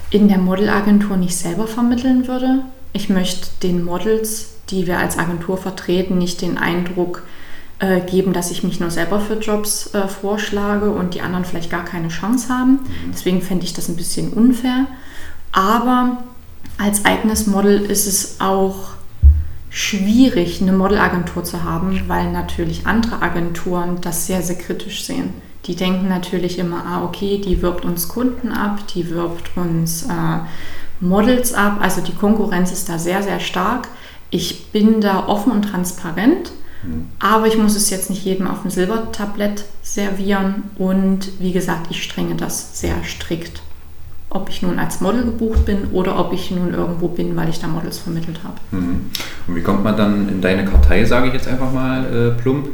in 0.10 0.28
der 0.28 0.38
Modelagentur 0.38 1.16
nicht 1.16 1.38
selber 1.38 1.66
vermitteln 1.66 2.28
würde. 2.28 2.60
Ich 2.92 3.08
möchte 3.08 3.48
den 3.64 3.86
Models, 3.86 4.50
die 4.70 4.86
wir 4.86 5.00
als 5.00 5.18
Agentur 5.18 5.58
vertreten, 5.58 6.18
nicht 6.18 6.42
den 6.42 6.58
Eindruck 6.58 7.24
äh, 7.80 8.02
geben, 8.02 8.34
dass 8.34 8.52
ich 8.52 8.64
mich 8.64 8.82
nur 8.82 8.92
selber 8.92 9.22
für 9.22 9.36
Jobs 9.36 9.94
äh, 9.94 10.10
vorschlage 10.10 10.92
und 10.92 11.14
die 11.14 11.22
anderen 11.22 11.46
vielleicht 11.46 11.70
gar 11.70 11.86
keine 11.86 12.10
Chance 12.10 12.50
haben. 12.50 12.80
Deswegen 13.14 13.42
fände 13.42 13.64
ich 13.64 13.72
das 13.72 13.88
ein 13.88 13.96
bisschen 13.96 14.34
unfair. 14.34 14.88
Aber 15.54 16.22
als 16.78 17.06
eigenes 17.06 17.48
Model 17.48 17.80
ist 17.80 18.08
es 18.08 18.42
auch 18.42 18.90
schwierig, 19.70 20.62
eine 20.62 20.74
Modelagentur 20.74 21.46
zu 21.46 21.64
haben, 21.64 22.02
weil 22.08 22.30
natürlich 22.30 22.88
andere 22.88 23.22
Agenturen 23.22 24.02
das 24.02 24.28
sehr, 24.28 24.42
sehr 24.42 24.58
kritisch 24.58 25.06
sehen. 25.06 25.34
Die 25.66 25.76
denken 25.76 26.10
natürlich 26.10 26.60
immer, 26.60 26.84
ah, 26.86 27.04
okay, 27.06 27.40
die 27.44 27.62
wirbt 27.62 27.86
uns 27.86 28.10
Kunden 28.10 28.52
ab, 28.52 28.80
die 28.94 29.10
wirbt 29.10 29.56
uns 29.56 30.04
äh, 30.04 30.40
Models 31.00 31.54
ab. 31.54 31.78
Also 31.82 32.02
die 32.02 32.14
Konkurrenz 32.14 32.72
ist 32.72 32.90
da 32.90 32.98
sehr, 32.98 33.24
sehr 33.24 33.40
stark. 33.40 33.88
Ich 34.30 34.72
bin 34.72 35.00
da 35.00 35.28
offen 35.28 35.52
und 35.52 35.62
transparent, 35.62 36.52
mhm. 36.84 37.08
aber 37.20 37.48
ich 37.48 37.58
muss 37.58 37.76
es 37.76 37.90
jetzt 37.90 38.10
nicht 38.10 38.26
jedem 38.26 38.48
auf 38.48 38.64
dem 38.64 38.72
Silbertablett 38.72 39.64
servieren. 39.82 40.64
Und 40.78 41.30
wie 41.40 41.54
gesagt, 41.54 41.88
ich 41.92 42.04
strenge 42.04 42.36
das 42.36 42.80
sehr 42.80 43.04
strikt. 43.04 43.62
Ob 44.30 44.50
ich 44.50 44.64
nun 44.64 44.80
als 44.80 45.00
Model 45.00 45.26
gebucht 45.26 45.66
bin 45.66 45.92
oder 45.92 46.20
ob 46.20 46.34
ich 46.34 46.50
nun 46.50 46.74
irgendwo 46.74 47.08
bin, 47.08 47.36
weil 47.36 47.50
ich 47.50 47.60
da 47.60 47.68
Models 47.68 48.00
vermittelt 48.00 48.40
habe. 48.44 48.56
Mhm. 48.72 49.12
Und 49.48 49.56
wie 49.56 49.62
kommt 49.62 49.84
man 49.84 49.96
dann 49.96 50.28
in 50.28 50.42
deine 50.42 50.66
Kartei, 50.66 51.06
sage 51.06 51.28
ich 51.28 51.34
jetzt 51.34 51.48
einfach 51.48 51.72
mal 51.72 52.04
äh, 52.04 52.42
plump? 52.42 52.68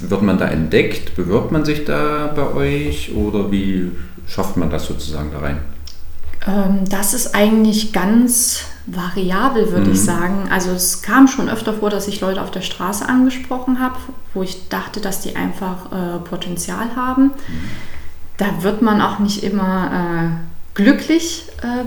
Wird 0.00 0.22
man 0.22 0.38
da 0.38 0.46
entdeckt? 0.46 1.14
Bewirbt 1.16 1.52
man 1.52 1.64
sich 1.64 1.84
da 1.84 2.32
bei 2.34 2.52
euch 2.54 3.14
oder 3.14 3.50
wie 3.50 3.92
schafft 4.26 4.56
man 4.56 4.70
das 4.70 4.86
sozusagen 4.86 5.30
da 5.32 5.40
rein? 5.40 5.58
Ähm, 6.46 6.88
das 6.88 7.14
ist 7.14 7.34
eigentlich 7.34 7.92
ganz 7.92 8.64
variabel, 8.86 9.70
würde 9.70 9.86
mhm. 9.86 9.92
ich 9.92 10.00
sagen. 10.00 10.48
Also 10.50 10.70
es 10.72 11.02
kam 11.02 11.26
schon 11.28 11.48
öfter 11.48 11.72
vor, 11.74 11.90
dass 11.90 12.08
ich 12.08 12.20
Leute 12.20 12.42
auf 12.42 12.50
der 12.50 12.60
Straße 12.60 13.08
angesprochen 13.08 13.80
habe, 13.80 13.96
wo 14.34 14.42
ich 14.42 14.68
dachte, 14.68 15.00
dass 15.00 15.20
die 15.20 15.36
einfach 15.36 15.90
äh, 15.92 16.18
Potenzial 16.18 16.94
haben. 16.96 17.24
Mhm. 17.24 17.32
Da 18.36 18.62
wird 18.62 18.82
man 18.82 19.00
auch 19.00 19.20
nicht 19.20 19.42
immer 19.42 19.90
äh, 19.92 20.74
glücklich 20.74 21.46
äh, 21.62 21.84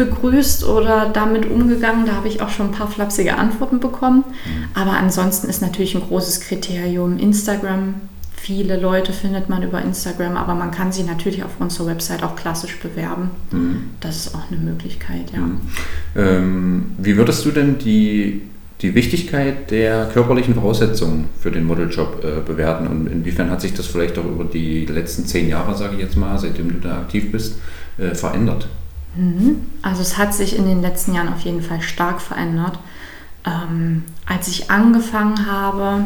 begrüßt 0.00 0.64
oder 0.64 1.10
damit 1.12 1.50
umgegangen. 1.50 2.06
Da 2.06 2.12
habe 2.12 2.28
ich 2.28 2.40
auch 2.40 2.48
schon 2.48 2.66
ein 2.66 2.72
paar 2.72 2.88
flapsige 2.88 3.36
Antworten 3.36 3.80
bekommen. 3.80 4.24
Mhm. 4.26 4.64
Aber 4.74 4.92
ansonsten 4.92 5.48
ist 5.48 5.60
natürlich 5.60 5.94
ein 5.94 6.00
großes 6.00 6.40
Kriterium 6.40 7.18
Instagram. 7.18 7.96
Viele 8.34 8.80
Leute 8.80 9.12
findet 9.12 9.50
man 9.50 9.62
über 9.62 9.82
Instagram, 9.82 10.38
aber 10.38 10.54
man 10.54 10.70
kann 10.70 10.90
sie 10.90 11.02
natürlich 11.02 11.44
auf 11.44 11.50
unserer 11.58 11.88
Website 11.88 12.22
auch 12.22 12.34
klassisch 12.34 12.78
bewerben. 12.78 13.30
Mhm. 13.50 13.90
Das 14.00 14.16
ist 14.16 14.34
auch 14.34 14.50
eine 14.50 14.58
Möglichkeit, 14.58 15.30
ja. 15.34 15.40
Mhm. 15.40 15.60
Ähm, 16.16 16.84
wie 16.96 17.18
würdest 17.18 17.44
du 17.44 17.50
denn 17.50 17.76
die, 17.76 18.40
die 18.80 18.94
Wichtigkeit 18.94 19.70
der 19.70 20.06
körperlichen 20.06 20.54
Voraussetzungen 20.54 21.26
für 21.38 21.50
den 21.50 21.64
Modeljob 21.64 22.24
äh, 22.24 22.40
bewerten 22.40 22.86
und 22.86 23.06
inwiefern 23.08 23.50
hat 23.50 23.60
sich 23.60 23.74
das 23.74 23.86
vielleicht 23.86 24.16
auch 24.16 24.24
über 24.24 24.44
die 24.44 24.86
letzten 24.86 25.26
zehn 25.26 25.46
Jahre, 25.46 25.76
sage 25.76 25.96
ich 25.96 26.00
jetzt 26.00 26.16
mal, 26.16 26.38
seitdem 26.38 26.72
du 26.72 26.78
da 26.78 27.00
aktiv 27.00 27.30
bist, 27.30 27.58
äh, 27.98 28.14
verändert? 28.14 28.66
Mhm. 29.16 29.66
Also 29.82 30.02
es 30.02 30.18
hat 30.18 30.34
sich 30.34 30.56
in 30.56 30.66
den 30.66 30.82
letzten 30.82 31.14
Jahren 31.14 31.32
auf 31.32 31.40
jeden 31.40 31.62
Fall 31.62 31.80
stark 31.80 32.20
verändert. 32.20 32.78
Ähm, 33.44 34.04
als 34.26 34.48
ich 34.48 34.70
angefangen 34.70 35.46
habe, 35.46 36.04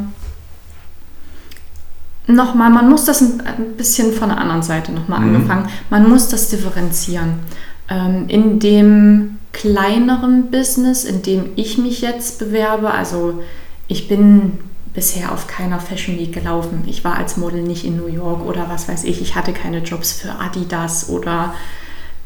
nochmal, 2.27 2.71
man 2.71 2.89
muss 2.89 3.05
das 3.05 3.21
ein 3.21 3.77
bisschen 3.77 4.13
von 4.13 4.29
der 4.29 4.39
anderen 4.39 4.63
Seite 4.63 4.93
nochmal 4.93 5.21
mhm. 5.21 5.37
angefangen, 5.37 5.69
man 5.91 6.09
muss 6.09 6.29
das 6.29 6.49
differenzieren. 6.49 7.41
Ähm, 7.89 8.29
in 8.29 8.61
dem 8.61 9.39
kleineren 9.53 10.51
Business, 10.51 11.05
in 11.05 11.23
dem 11.23 11.51
ich 11.57 11.79
mich 11.79 12.01
jetzt 12.01 12.39
bewerbe, 12.39 12.91
also 12.91 13.43
ich 13.89 14.09
bin 14.09 14.59
bisher 14.95 15.33
auf 15.33 15.47
keiner 15.47 15.81
Fashion 15.81 16.19
Week 16.19 16.33
gelaufen. 16.33 16.85
Ich 16.87 17.05
war 17.05 17.17
als 17.17 17.37
Model 17.37 17.63
nicht 17.63 17.85
in 17.85 17.97
New 17.97 18.07
York 18.07 18.45
oder 18.47 18.69
was 18.69 18.89
weiß 18.89 19.05
ich. 19.05 19.21
Ich 19.21 19.35
hatte 19.35 19.53
keine 19.53 19.79
Jobs 19.79 20.13
für 20.13 20.41
Adidas 20.41 21.09
oder 21.09 21.55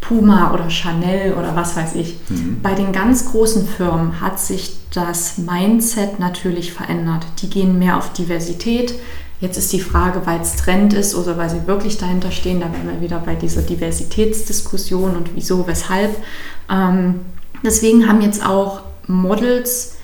Puma 0.01 0.53
oder 0.55 0.71
Chanel 0.71 1.35
oder 1.35 1.55
was 1.57 1.77
weiß 1.77 1.95
ich. 1.97 2.17
Mhm. 2.29 2.61
Bei 2.63 2.75
den 2.75 2.93
ganz 2.93 3.31
großen 3.31 3.67
Firmen 3.67 4.21
hat 4.21 4.41
sich 4.41 4.77
das 4.93 5.39
Mindset 5.39 6.19
natürlich 6.19 6.73
verändert. 6.73 7.27
Die 7.43 7.51
gehen 7.51 7.79
mehr 7.79 7.97
auf 7.97 8.13
Diversität. 8.13 8.95
Jetzt 9.41 9.57
ist 9.57 9.73
die 9.73 9.81
Frage, 9.81 10.23
weil 10.25 10.41
es 10.41 10.57
Trend 10.57 10.95
ist 10.95 11.15
oder 11.15 11.37
weil 11.37 11.51
sie 11.51 11.67
wirklich 11.67 11.99
dahinter 11.99 12.33
stehen, 12.33 12.61
da 12.61 12.73
wären 12.73 12.89
wir 12.89 13.01
wieder 13.01 13.19
bei 13.19 13.35
dieser 13.35 13.63
Diversitätsdiskussion 13.63 15.17
und 15.17 15.35
wieso, 15.35 15.67
weshalb. 15.67 16.17
Ähm, 16.69 17.21
deswegen 17.63 18.09
haben 18.09 18.21
jetzt 18.21 18.45
auch 18.45 18.81
Models 19.07 19.97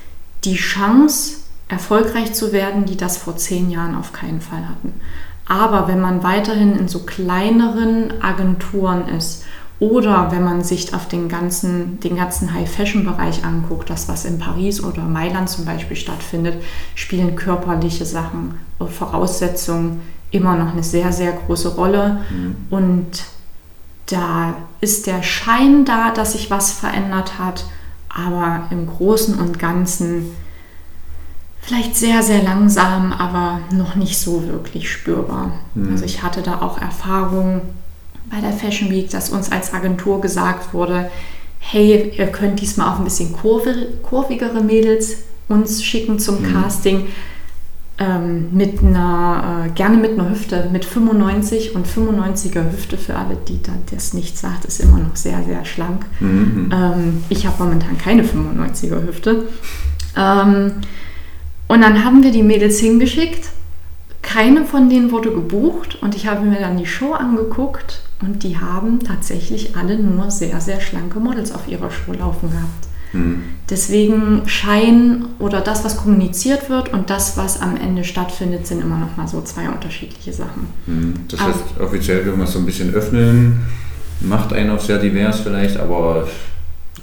die 0.44 0.56
Chance, 0.56 1.38
erfolgreich 1.68 2.34
zu 2.34 2.52
werden, 2.52 2.84
die 2.84 2.96
das 2.96 3.16
vor 3.16 3.36
zehn 3.36 3.70
Jahren 3.70 3.96
auf 3.96 4.12
keinen 4.12 4.40
Fall 4.40 4.68
hatten. 4.68 4.92
Aber 5.46 5.88
wenn 5.88 6.00
man 6.00 6.22
weiterhin 6.22 6.78
in 6.78 6.88
so 6.88 7.00
kleineren 7.00 8.22
Agenturen 8.22 9.08
ist 9.08 9.44
oder 9.90 10.30
wenn 10.30 10.44
man 10.44 10.64
sich 10.64 10.94
auf 10.94 11.08
den 11.08 11.28
ganzen, 11.28 12.00
den 12.00 12.16
ganzen 12.16 12.54
High-Fashion-Bereich 12.54 13.44
anguckt, 13.44 13.90
das 13.90 14.08
was 14.08 14.24
in 14.24 14.38
Paris 14.38 14.82
oder 14.82 15.02
Mailand 15.02 15.50
zum 15.50 15.64
Beispiel 15.64 15.96
stattfindet, 15.96 16.62
spielen 16.94 17.36
körperliche 17.36 18.06
Sachen, 18.06 18.54
Voraussetzungen 18.78 20.00
immer 20.30 20.56
noch 20.56 20.72
eine 20.72 20.82
sehr, 20.82 21.12
sehr 21.12 21.32
große 21.32 21.74
Rolle. 21.74 22.20
Mhm. 22.30 22.56
Und 22.70 23.24
da 24.06 24.54
ist 24.80 25.06
der 25.06 25.22
Schein 25.22 25.84
da, 25.84 26.10
dass 26.10 26.32
sich 26.32 26.50
was 26.50 26.72
verändert 26.72 27.38
hat, 27.38 27.66
aber 28.08 28.64
im 28.70 28.86
Großen 28.86 29.38
und 29.38 29.58
Ganzen 29.58 30.30
vielleicht 31.60 31.96
sehr, 31.96 32.22
sehr 32.22 32.42
langsam, 32.42 33.12
aber 33.12 33.60
noch 33.70 33.94
nicht 33.94 34.18
so 34.18 34.46
wirklich 34.46 34.90
spürbar. 34.90 35.52
Mhm. 35.74 35.92
Also 35.92 36.04
ich 36.04 36.22
hatte 36.22 36.42
da 36.42 36.60
auch 36.62 36.80
Erfahrungen 36.80 37.62
bei 38.30 38.40
der 38.40 38.52
Fashion 38.52 38.90
Week, 38.90 39.10
dass 39.10 39.30
uns 39.30 39.52
als 39.52 39.72
Agentur 39.72 40.20
gesagt 40.20 40.74
wurde, 40.74 41.10
hey, 41.58 42.12
ihr 42.16 42.26
könnt 42.26 42.60
diesmal 42.60 42.92
auch 42.92 42.98
ein 42.98 43.04
bisschen 43.04 43.32
kurvigere 43.32 44.62
Mädels 44.62 45.18
uns 45.48 45.82
schicken 45.82 46.18
zum 46.18 46.42
mhm. 46.42 46.52
Casting. 46.52 47.06
Ähm, 47.96 48.48
mit 48.50 48.82
einer, 48.82 49.66
äh, 49.66 49.70
gerne 49.70 49.96
mit 49.96 50.18
einer 50.18 50.28
Hüfte 50.28 50.68
mit 50.72 50.84
95 50.84 51.76
und 51.76 51.86
95er 51.86 52.72
Hüfte 52.72 52.98
für 52.98 53.14
alle, 53.14 53.36
die 53.36 53.62
da 53.62 53.70
das 53.92 54.14
nicht 54.14 54.36
sagt, 54.36 54.64
ist 54.64 54.80
immer 54.80 54.98
noch 54.98 55.14
sehr, 55.14 55.44
sehr 55.44 55.64
schlank. 55.64 56.04
Mhm. 56.18 56.70
Ähm, 56.72 57.24
ich 57.28 57.46
habe 57.46 57.62
momentan 57.62 57.96
keine 57.96 58.24
95er 58.24 59.06
Hüfte. 59.06 59.44
Ähm, 60.16 60.72
und 61.68 61.80
dann 61.82 62.04
haben 62.04 62.24
wir 62.24 62.32
die 62.32 62.42
Mädels 62.42 62.80
hingeschickt. 62.80 63.50
Keine 64.22 64.64
von 64.64 64.90
denen 64.90 65.12
wurde 65.12 65.30
gebucht 65.30 65.98
und 66.02 66.16
ich 66.16 66.26
habe 66.26 66.44
mir 66.44 66.58
dann 66.58 66.76
die 66.76 66.86
Show 66.86 67.12
angeguckt 67.12 68.00
und 68.24 68.42
die 68.42 68.58
haben 68.58 69.00
tatsächlich 69.00 69.76
alle 69.76 69.98
nur 69.98 70.30
sehr, 70.30 70.60
sehr 70.60 70.80
schlanke 70.80 71.20
Models 71.20 71.52
auf 71.52 71.68
ihrer 71.68 71.90
Show 71.90 72.12
laufen 72.12 72.50
gehabt. 72.50 72.88
Mhm. 73.14 73.42
Deswegen 73.70 74.42
Schein 74.46 75.24
oder 75.38 75.60
das, 75.60 75.84
was 75.84 75.96
kommuniziert 75.96 76.68
wird 76.68 76.92
und 76.92 77.10
das, 77.10 77.36
was 77.36 77.60
am 77.60 77.76
Ende 77.76 78.04
stattfindet, 78.04 78.66
sind 78.66 78.82
immer 78.82 78.98
noch 78.98 79.16
mal 79.16 79.26
so 79.26 79.40
zwei 79.42 79.68
unterschiedliche 79.68 80.32
Sachen. 80.32 80.68
Mhm. 80.86 81.14
Das 81.28 81.40
heißt, 81.40 81.60
aber, 81.76 81.86
offiziell, 81.86 82.26
wenn 82.26 82.36
wir 82.36 82.44
es 82.44 82.52
so 82.52 82.58
ein 82.58 82.66
bisschen 82.66 82.92
öffnen, 82.92 83.60
macht 84.20 84.52
einen 84.52 84.70
auch 84.70 84.80
sehr 84.80 84.98
divers 84.98 85.40
vielleicht, 85.40 85.78
aber... 85.78 86.28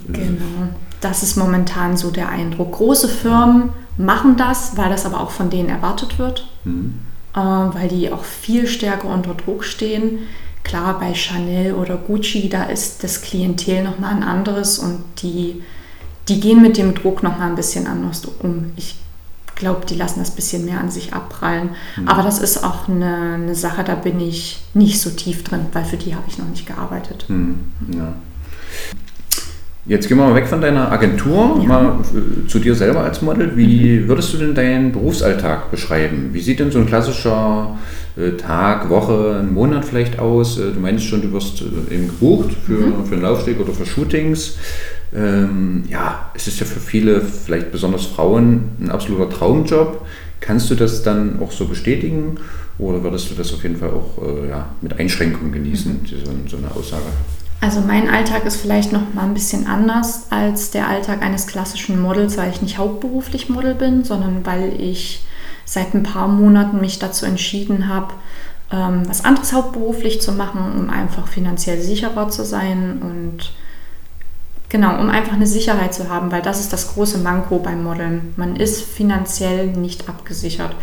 Genau, 0.08 0.70
das 1.00 1.24
ist 1.24 1.38
momentan 1.38 1.96
so 1.96 2.12
der 2.12 2.30
Eindruck. 2.30 2.74
Große 2.74 3.08
Firmen 3.08 3.70
machen 3.98 4.36
das, 4.38 4.78
weil 4.78 4.90
das 4.90 5.06
aber 5.06 5.22
auch 5.22 5.32
von 5.32 5.50
denen 5.50 5.70
erwartet 5.70 6.20
wird, 6.20 6.48
mhm. 6.63 6.96
äh, 7.34 7.40
weil 7.40 7.88
die 7.88 8.12
auch 8.12 8.24
viel 8.24 8.68
stärker 8.68 9.08
unter 9.08 9.34
Druck 9.34 9.63
stehen. 9.63 10.20
Klar, 10.63 11.00
bei 11.00 11.13
Chanel 11.13 11.74
oder 11.74 11.98
Gucci, 11.98 12.50
da 12.50 12.63
ist 12.63 13.03
das 13.03 13.22
Klientel 13.22 13.84
nochmal 13.84 14.15
ein 14.15 14.24
anderes 14.24 14.80
und 14.80 15.03
die, 15.22 15.63
die 16.27 16.39
gehen 16.39 16.62
mit 16.62 16.77
dem 16.77 16.94
Druck 16.94 17.24
nochmal 17.24 17.50
ein 17.50 17.56
bisschen 17.56 17.88
anders 17.88 18.24
um. 18.25 18.72
Ich 18.75 18.96
glaube, 19.56 19.86
die 19.86 19.96
lassen 19.96 20.20
das 20.20 20.32
ein 20.32 20.36
bisschen 20.36 20.65
mehr 20.65 20.80
an 20.80 20.91
sich 20.91 21.13
abprallen. 21.13 21.72
Mhm. 21.96 22.08
Aber 22.08 22.24
das 22.24 22.39
ist 22.39 22.63
auch 22.63 22.88
eine, 22.88 23.34
eine, 23.36 23.56
Sache, 23.56 23.84
da 23.84 23.96
bin 23.96 24.20
ich 24.20 24.60
nicht 24.74 25.00
so 25.00 25.10
tief 25.10 25.44
drin, 25.44 25.68
weil 25.74 25.86
für 25.86 25.98
die 25.98 26.15
habe 26.15 26.25
ich 26.27 26.38
noch 26.38 26.48
nicht 26.48 26.65
gearbeitet. 26.65 27.25
Mhm. 27.27 27.72
Ja. 27.96 28.13
Jetzt 29.88 30.08
gehen 30.08 30.18
wir 30.18 30.26
mal 30.26 30.36
weg 30.36 30.46
von 30.46 30.62
deiner 30.62 30.92
Agentur, 30.92 31.60
ja. 31.60 31.68
mal 31.68 31.98
äh, 32.14 32.48
zu 32.48 32.60
dir 32.60 32.76
selber 32.76 33.04
als 33.04 33.24
Model. 33.24 33.58
Wie 33.58 34.00
mhm. 34.00 34.08
würdest 34.08 34.32
du 34.32 34.38
denn 34.38 34.54
deinen 34.54 34.92
Berufsalltag 34.92 35.72
beschreiben? 35.72 36.30
Wie 36.34 36.42
sieht 36.42 36.60
denn 36.60 36.70
so 36.70 36.80
ein 36.80 36.86
klassischer 36.86 37.80
äh, 38.16 38.32
Tag, 38.34 38.90
Woche, 38.90 39.40
ein 39.40 39.52
Monat 39.52 39.84
vielleicht 39.84 40.20
aus? 40.20 40.60
Äh, 40.60 40.74
du 40.74 40.80
meinst 40.80 41.06
schon, 41.06 41.24
du 41.24 41.32
wirst 41.34 41.64
eben 41.90 42.08
gebucht 42.08 42.52
für, 42.64 42.74
mhm. 42.74 43.06
für 43.06 43.16
einen 43.16 43.24
Laufsteg 43.24 43.60
oder 43.60 43.74
für 43.74 43.88
Shootings. 43.88 44.58
Ähm, 45.16 45.84
ja, 45.90 46.30
es 46.36 46.48
ist 46.48 46.60
ja 46.60 46.68
für 46.68 46.80
viele, 46.80 47.20
vielleicht 47.22 47.72
besonders 47.72 48.06
Frauen, 48.06 48.70
ein 48.80 48.92
absoluter 48.92 49.32
Traumjob. 49.32 50.06
Kannst 50.42 50.70
du 50.70 50.76
das 50.76 51.02
dann 51.02 51.40
auch 51.42 51.52
so 51.52 51.66
bestätigen 51.66 52.36
oder 52.78 53.04
würdest 53.04 53.32
du 53.32 53.36
das 53.36 53.52
auf 53.54 53.64
jeden 53.64 53.78
Fall 53.78 53.90
auch 53.90 54.18
ja, 54.50 54.70
mit 54.82 55.00
Einschränkungen 55.00 55.52
genießen, 55.52 55.92
mhm. 55.92 56.06
diese, 56.06 56.24
so 56.48 56.58
eine 56.58 56.72
Aussage? 56.72 57.04
Also 57.62 57.80
mein 57.80 58.10
Alltag 58.10 58.46
ist 58.46 58.56
vielleicht 58.56 58.91
noch 58.91 59.13
mal 59.13 59.24
ein 59.24 59.36
bisschen 59.36 59.68
anders 59.68 60.25
als 60.32 60.72
der 60.72 60.88
Alltag 60.88 61.22
eines 61.22 61.46
klassischen 61.46 62.01
Models, 62.01 62.36
weil 62.36 62.50
ich 62.50 62.63
nicht 62.63 62.80
hauptberuflich 62.80 63.50
Model 63.50 63.75
bin, 63.75 64.03
sondern 64.03 64.44
weil 64.48 64.82
ich 64.82 65.24
seit 65.63 65.94
ein 65.94 66.01
paar 66.01 66.27
Monaten 66.27 66.82
mich 66.82 66.98
dazu 66.98 67.27
entschieden 67.27 67.88
habe, 67.88 68.15
ähm, 68.72 69.03
was 69.08 69.24
anderes 69.24 69.53
hauptberuflich 69.53 70.22
zu 70.22 70.32
machen, 70.32 70.60
um 70.75 70.89
einfach 70.89 71.27
finanziell 71.27 71.80
sicherer 71.80 72.30
zu 72.30 72.44
sein 72.44 73.00
und 73.00 73.53
genau, 74.70 75.00
um 75.00 75.12
einfach 75.12 75.34
eine 75.34 75.48
Sicherheit 75.48 75.94
zu 75.94 76.10
haben, 76.10 76.32
weil 76.32 76.41
das 76.41 76.60
ist 76.60 76.74
das 76.74 76.96
große 76.96 77.20
Manko 77.20 77.60
beim 77.60 77.84
Modeln. 77.84 78.34
Man 78.38 78.56
ist 78.56 78.82
finanziell 78.82 79.68
nicht 79.68 80.10
abgesichert 80.10 80.75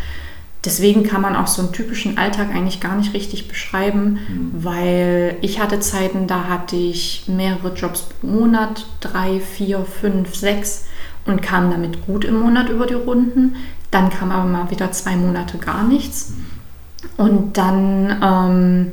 deswegen 0.64 1.02
kann 1.02 1.20
man 1.20 1.36
auch 1.36 1.46
so 1.46 1.62
einen 1.62 1.72
typischen 1.72 2.18
Alltag 2.18 2.48
eigentlich 2.50 2.80
gar 2.80 2.96
nicht 2.96 3.14
richtig 3.14 3.48
beschreiben, 3.48 4.18
mhm. 4.28 4.50
weil 4.52 5.36
ich 5.40 5.60
hatte 5.60 5.80
Zeiten, 5.80 6.26
da 6.26 6.44
hatte 6.44 6.76
ich 6.76 7.24
mehrere 7.26 7.72
Jobs 7.74 8.02
pro 8.02 8.26
Monat, 8.26 8.86
drei, 9.00 9.40
vier, 9.40 9.84
fünf, 9.84 10.34
sechs 10.34 10.86
und 11.26 11.42
kam 11.42 11.70
damit 11.70 12.06
gut 12.06 12.24
im 12.24 12.40
Monat 12.40 12.68
über 12.68 12.86
die 12.86 12.94
Runden. 12.94 13.56
Dann 13.90 14.10
kam 14.10 14.30
aber 14.30 14.48
mal 14.48 14.70
wieder 14.70 14.92
zwei 14.92 15.16
Monate 15.16 15.58
gar 15.58 15.84
nichts. 15.84 16.32
Und 17.16 17.56
dann 17.56 18.18
ähm, 18.22 18.92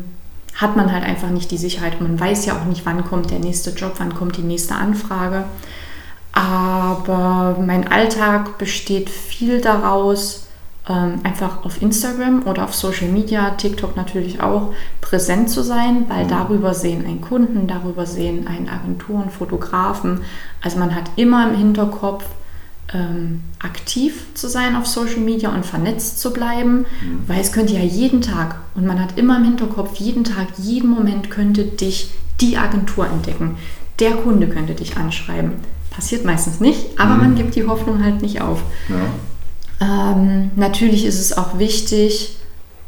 hat 0.55 0.75
man 0.75 0.91
halt 0.91 1.03
einfach 1.03 1.29
nicht 1.29 1.51
die 1.51 1.57
Sicherheit. 1.57 1.99
Man 1.99 2.19
weiß 2.19 2.45
ja 2.45 2.57
auch 2.57 2.65
nicht, 2.65 2.85
wann 2.85 3.03
kommt 3.03 3.31
der 3.31 3.39
nächste 3.39 3.71
Job, 3.71 3.95
wann 3.97 4.15
kommt 4.15 4.37
die 4.37 4.41
nächste 4.41 4.75
Anfrage. 4.75 5.45
Aber 6.31 7.57
mein 7.65 7.87
Alltag 7.87 8.57
besteht 8.57 9.09
viel 9.09 9.61
daraus, 9.61 10.44
ähm, 10.87 11.21
einfach 11.23 11.65
auf 11.65 11.81
Instagram 11.81 12.43
oder 12.45 12.63
auf 12.63 12.75
Social 12.75 13.07
Media, 13.07 13.51
TikTok 13.51 13.95
natürlich 13.95 14.41
auch, 14.41 14.73
präsent 15.01 15.49
zu 15.49 15.63
sein, 15.63 16.05
weil 16.09 16.25
mhm. 16.25 16.29
darüber 16.29 16.73
sehen 16.73 17.05
ein 17.05 17.21
Kunden, 17.21 17.67
darüber 17.67 18.05
sehen 18.05 18.47
ein 18.47 18.69
Agenturen, 18.69 19.29
Fotografen. 19.29 20.21
Also 20.61 20.77
man 20.77 20.93
hat 20.93 21.09
immer 21.15 21.49
im 21.49 21.55
Hinterkopf, 21.55 22.25
ähm, 22.93 23.41
aktiv 23.59 24.27
zu 24.35 24.47
sein 24.47 24.75
auf 24.75 24.85
Social 24.85 25.21
Media 25.21 25.49
und 25.49 25.65
vernetzt 25.65 26.19
zu 26.19 26.31
bleiben, 26.31 26.85
mhm. 27.01 27.23
weil 27.27 27.41
es 27.41 27.51
könnte 27.51 27.73
ja 27.73 27.81
jeden 27.81 28.21
Tag 28.21 28.57
und 28.75 28.85
man 28.85 29.01
hat 29.01 29.17
immer 29.17 29.37
im 29.37 29.43
Hinterkopf, 29.43 29.95
jeden 29.95 30.23
Tag, 30.23 30.47
jeden 30.57 30.91
Moment 30.91 31.31
könnte 31.31 31.63
dich 31.63 32.11
die 32.41 32.57
Agentur 32.57 33.07
entdecken. 33.07 33.57
Der 33.99 34.11
Kunde 34.11 34.47
könnte 34.47 34.75
dich 34.75 34.97
anschreiben. 34.97 35.53
Passiert 35.89 36.25
meistens 36.25 36.59
nicht, 36.59 36.99
aber 36.99 37.15
mhm. 37.15 37.21
man 37.21 37.35
gibt 37.35 37.55
die 37.55 37.65
Hoffnung 37.65 38.03
halt 38.03 38.21
nicht 38.21 38.41
auf. 38.41 38.61
Ja. 38.89 38.95
Ähm, 39.81 40.51
natürlich 40.55 41.05
ist 41.05 41.19
es 41.19 41.37
auch 41.37 41.59
wichtig, 41.59 42.37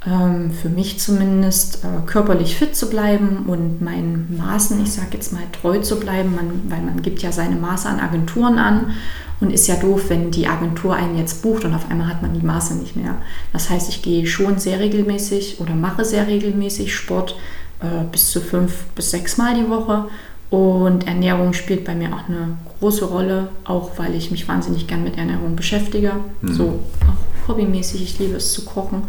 ähm, 0.06 0.52
für 0.52 0.70
mich 0.70 1.00
zumindest, 1.00 1.84
äh, 1.84 2.06
körperlich 2.06 2.56
fit 2.56 2.76
zu 2.76 2.90
bleiben 2.90 3.46
und 3.48 3.82
meinen 3.82 4.38
Maßen, 4.38 4.82
ich 4.82 4.94
sage 4.94 5.10
jetzt 5.14 5.34
mal, 5.34 5.44
treu 5.52 5.80
zu 5.80 6.00
bleiben, 6.00 6.36
man, 6.36 6.70
weil 6.70 6.82
man 6.82 7.02
gibt 7.02 7.22
ja 7.22 7.32
seine 7.32 7.56
Maße 7.56 7.90
an 7.90 8.00
Agenturen 8.00 8.58
an 8.58 8.92
und 9.40 9.52
ist 9.52 9.68
ja 9.68 9.76
doof, 9.76 10.06
wenn 10.08 10.32
die 10.32 10.48
Agentur 10.48 10.96
einen 10.96 11.18
jetzt 11.18 11.42
bucht 11.42 11.66
und 11.66 11.74
auf 11.74 11.90
einmal 11.90 12.08
hat 12.08 12.22
man 12.22 12.34
die 12.34 12.46
Maße 12.46 12.76
nicht 12.76 12.96
mehr. 12.96 13.18
Das 13.54 13.70
heißt, 13.70 13.90
ich 13.90 14.02
gehe 14.02 14.26
schon 14.26 14.60
sehr 14.60 14.80
regelmäßig 14.80 15.60
oder 15.60 15.76
mache 15.76 16.06
sehr 16.06 16.28
regelmäßig 16.28 16.96
Sport 16.96 17.36
äh, 17.82 18.06
bis 18.12 18.32
zu 18.32 18.40
fünf 18.40 18.86
bis 18.96 19.12
sechs 19.12 19.38
Mal 19.38 19.56
die 19.56 19.70
Woche 19.70 20.06
Und 20.50 21.08
Ernährung 21.08 21.54
spielt 21.54 21.84
bei 21.84 21.94
mir 21.94 22.14
auch 22.14 22.30
eine 22.30 22.58
große 22.80 23.06
Rolle, 23.06 23.50
auch 23.66 23.98
weil 23.98 24.16
ich 24.16 24.32
mich 24.32 24.48
wahnsinnig 24.48 24.88
gern 24.88 25.04
mit 25.04 25.18
Ernährung 25.18 25.56
beschäftige. 25.56 26.14
Mhm. 26.42 26.54
So 26.54 26.80
auch 27.02 27.50
hobbymäßig, 27.50 28.02
ich 28.02 28.20
liebe 28.20 28.38
es 28.38 28.54
zu 28.54 28.64
kochen 28.64 29.04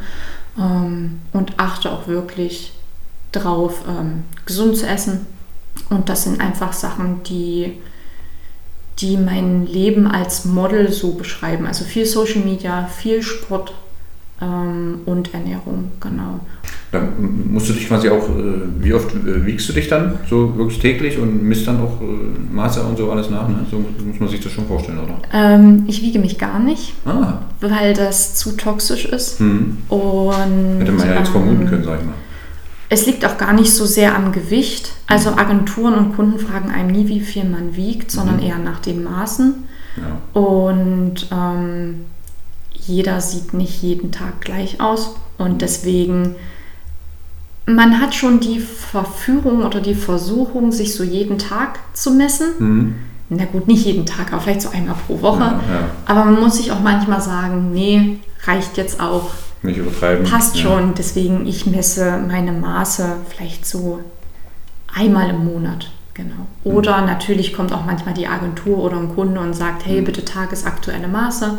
ähm, 0.58 1.20
und 1.32 1.58
achte 1.58 1.92
auch 1.92 2.08
wirklich 2.08 2.72
drauf, 3.32 3.82
ähm, 3.88 4.24
gesund 4.46 4.76
zu 4.76 4.86
essen. 4.86 5.26
Und 5.90 6.08
das 6.08 6.24
sind 6.24 6.40
einfach 6.40 6.72
Sachen, 6.72 7.22
die, 7.22 7.74
die 8.98 9.16
mein 9.16 9.66
Leben 9.66 10.08
als 10.08 10.44
Model 10.44 10.92
so 10.92 11.12
beschreiben. 11.12 11.66
Also 11.66 11.84
viel 11.84 12.04
Social 12.04 12.40
Media, 12.40 12.86
viel 12.86 13.22
Sport 13.22 13.74
ähm, 14.40 15.00
und 15.06 15.34
Ernährung, 15.34 15.90
genau. 16.00 16.40
Dann 16.90 17.08
musst 17.52 17.68
du 17.68 17.74
dich 17.74 17.86
quasi 17.86 18.08
auch, 18.08 18.28
äh, 18.30 18.62
wie 18.78 18.94
oft 18.94 19.14
äh, 19.14 19.44
wiegst 19.44 19.68
du 19.68 19.74
dich 19.74 19.88
dann? 19.88 20.18
So 20.28 20.56
wirklich 20.56 20.78
täglich 20.78 21.18
und 21.18 21.42
misst 21.42 21.66
dann 21.66 21.80
auch 21.80 22.00
äh, 22.00 22.54
Maße 22.54 22.82
und 22.82 22.96
so 22.96 23.10
alles 23.10 23.28
nach? 23.28 23.46
Ne? 23.48 23.66
So 23.70 23.78
muss 23.78 24.18
man 24.18 24.28
sich 24.28 24.40
das 24.40 24.52
schon 24.52 24.66
vorstellen, 24.66 24.98
oder? 25.00 25.18
Ähm, 25.32 25.84
ich 25.86 26.00
wiege 26.02 26.18
mich 26.18 26.38
gar 26.38 26.58
nicht, 26.58 26.94
ah. 27.04 27.40
weil 27.60 27.92
das 27.92 28.36
zu 28.36 28.56
toxisch 28.56 29.04
ist. 29.04 29.40
Mhm. 29.40 29.78
Und, 29.88 30.80
Hätte 30.80 30.92
man 30.92 31.06
ja 31.06 31.18
jetzt 31.18 31.28
vermuten 31.28 31.66
können, 31.66 31.84
sag 31.84 31.98
ich 32.00 32.06
mal. 32.06 32.14
Es 32.88 33.04
liegt 33.04 33.26
auch 33.26 33.36
gar 33.36 33.52
nicht 33.52 33.70
so 33.70 33.84
sehr 33.84 34.14
am 34.14 34.32
Gewicht. 34.32 34.92
Also 35.06 35.30
Agenturen 35.30 35.94
und 35.94 36.16
Kunden 36.16 36.38
fragen 36.38 36.70
einem 36.70 36.90
nie, 36.90 37.06
wie 37.08 37.20
viel 37.20 37.44
man 37.44 37.76
wiegt, 37.76 38.10
sondern 38.10 38.36
mhm. 38.36 38.42
eher 38.44 38.58
nach 38.58 38.80
den 38.80 39.04
Maßen. 39.04 39.54
Ja. 39.96 40.40
Und 40.40 41.28
ähm, 41.30 42.06
jeder 42.88 43.20
sieht 43.20 43.54
nicht 43.54 43.82
jeden 43.82 44.10
Tag 44.10 44.40
gleich 44.40 44.80
aus. 44.80 45.14
Und 45.36 45.62
deswegen 45.62 46.34
man 47.68 48.00
hat 48.00 48.14
schon 48.14 48.40
die 48.40 48.60
Verführung 48.60 49.62
oder 49.64 49.80
die 49.80 49.94
Versuchung, 49.94 50.72
sich 50.72 50.94
so 50.94 51.04
jeden 51.04 51.38
Tag 51.38 51.78
zu 51.92 52.12
messen. 52.12 52.46
Mhm. 52.58 52.94
Na 53.30 53.44
gut, 53.44 53.68
nicht 53.68 53.84
jeden 53.84 54.06
Tag, 54.06 54.32
aber 54.32 54.40
vielleicht 54.40 54.62
so 54.62 54.70
einmal 54.70 54.96
pro 55.06 55.20
Woche. 55.20 55.40
Ja, 55.40 55.60
ja. 55.68 55.90
Aber 56.06 56.24
man 56.24 56.40
muss 56.40 56.56
sich 56.56 56.72
auch 56.72 56.80
manchmal 56.80 57.20
sagen, 57.20 57.72
nee, 57.72 58.18
reicht 58.46 58.78
jetzt 58.78 59.00
auch. 59.00 59.30
Nicht 59.62 59.76
übertreiben. 59.76 60.24
Passt 60.24 60.56
ja. 60.56 60.62
schon. 60.62 60.94
Deswegen, 60.94 61.46
ich 61.46 61.66
messe 61.66 62.18
meine 62.26 62.52
Maße 62.52 63.16
vielleicht 63.28 63.66
so 63.66 64.00
einmal 64.94 65.28
im 65.28 65.44
Monat. 65.44 65.90
Genau. 66.14 66.46
Mhm. 66.64 66.72
Oder 66.72 66.98
mhm. 66.98 67.06
natürlich 67.06 67.52
kommt 67.52 67.72
auch 67.74 67.84
manchmal 67.84 68.14
die 68.14 68.28
Agentur 68.28 68.78
oder 68.78 68.96
ein 68.96 69.14
Kunde 69.14 69.40
und 69.40 69.52
sagt, 69.52 69.84
hey, 69.84 70.00
mhm. 70.00 70.06
bitte 70.06 70.24
tagesaktuelle 70.24 71.08
Maße. 71.08 71.58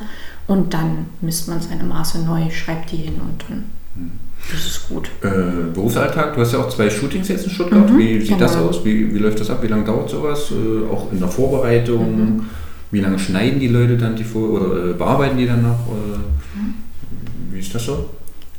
Und 0.49 0.73
dann 0.73 1.05
misst 1.21 1.47
man 1.47 1.61
seine 1.61 1.83
Maße 1.83 2.25
neu, 2.25 2.49
schreibt 2.49 2.91
die 2.91 2.97
hin 2.97 3.21
und 3.21 3.45
dann 3.47 3.65
mhm. 3.93 4.11
Das 4.51 4.65
ist 4.65 4.89
gut. 4.89 5.07
Äh, 5.21 5.71
Berufsalltag, 5.75 6.33
du 6.33 6.41
hast 6.41 6.53
ja 6.53 6.59
auch 6.59 6.69
zwei 6.69 6.89
Shootings 6.89 7.27
jetzt 7.27 7.45
in 7.45 7.51
Stuttgart. 7.51 7.87
Mhm, 7.87 7.99
Wie 7.99 8.19
sieht 8.19 8.29
genau. 8.29 8.39
das 8.39 8.55
aus? 8.55 8.83
Wie, 8.83 9.13
wie 9.13 9.19
läuft 9.19 9.39
das 9.39 9.51
ab? 9.51 9.61
Wie 9.61 9.67
lange 9.67 9.83
dauert 9.83 10.09
sowas? 10.09 10.51
Äh, 10.51 10.91
auch 10.91 11.11
in 11.11 11.19
der 11.19 11.27
Vorbereitung? 11.27 12.17
Mhm. 12.17 12.45
Wie 12.89 12.99
lange 12.99 13.19
schneiden 13.19 13.59
die 13.59 13.67
Leute 13.67 13.95
dann 13.95 14.15
die 14.15 14.23
Vor 14.23 14.49
oder 14.49 14.89
äh, 14.89 14.93
bearbeiten 14.93 15.37
die 15.37 15.45
dann 15.45 15.61
noch? 15.61 15.85
Mhm. 15.85 16.73
Wie 17.53 17.59
ist 17.59 17.75
das 17.75 17.85
so? 17.85 18.09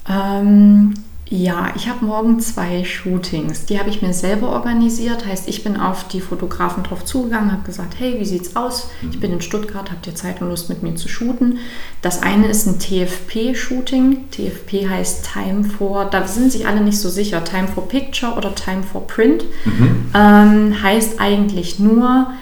Ähm, 0.08 0.94
ja, 1.32 1.72
ich 1.76 1.88
habe 1.88 2.04
morgen 2.04 2.40
zwei 2.40 2.82
Shootings. 2.82 3.64
Die 3.66 3.78
habe 3.78 3.88
ich 3.88 4.02
mir 4.02 4.12
selber 4.12 4.48
organisiert. 4.48 5.24
Heißt, 5.24 5.48
ich 5.48 5.62
bin 5.62 5.76
auf 5.76 6.08
die 6.08 6.20
Fotografen 6.20 6.82
drauf 6.82 7.04
zugegangen, 7.04 7.52
habe 7.52 7.62
gesagt, 7.62 7.94
hey, 8.00 8.18
wie 8.18 8.24
sieht's 8.24 8.56
aus? 8.56 8.90
Ich 9.08 9.20
bin 9.20 9.32
in 9.32 9.40
Stuttgart, 9.40 9.92
habt 9.92 10.08
ihr 10.08 10.16
Zeit 10.16 10.42
und 10.42 10.48
Lust 10.48 10.68
mit 10.68 10.82
mir 10.82 10.96
zu 10.96 11.08
shooten? 11.08 11.58
Das 12.02 12.20
eine 12.20 12.48
ist 12.48 12.66
ein 12.66 12.80
TFP-Shooting. 12.80 14.28
TFP 14.32 14.88
heißt 14.88 15.30
Time 15.32 15.62
for, 15.62 16.06
da 16.06 16.26
sind 16.26 16.50
sich 16.50 16.66
alle 16.66 16.80
nicht 16.80 16.98
so 16.98 17.08
sicher, 17.08 17.44
Time 17.44 17.68
for 17.68 17.86
Picture 17.86 18.32
oder 18.32 18.52
Time 18.56 18.82
for 18.82 19.06
Print. 19.06 19.44
Mhm. 19.64 20.06
Ähm, 20.12 20.82
heißt 20.82 21.20
eigentlich 21.20 21.78
nur, 21.78 22.32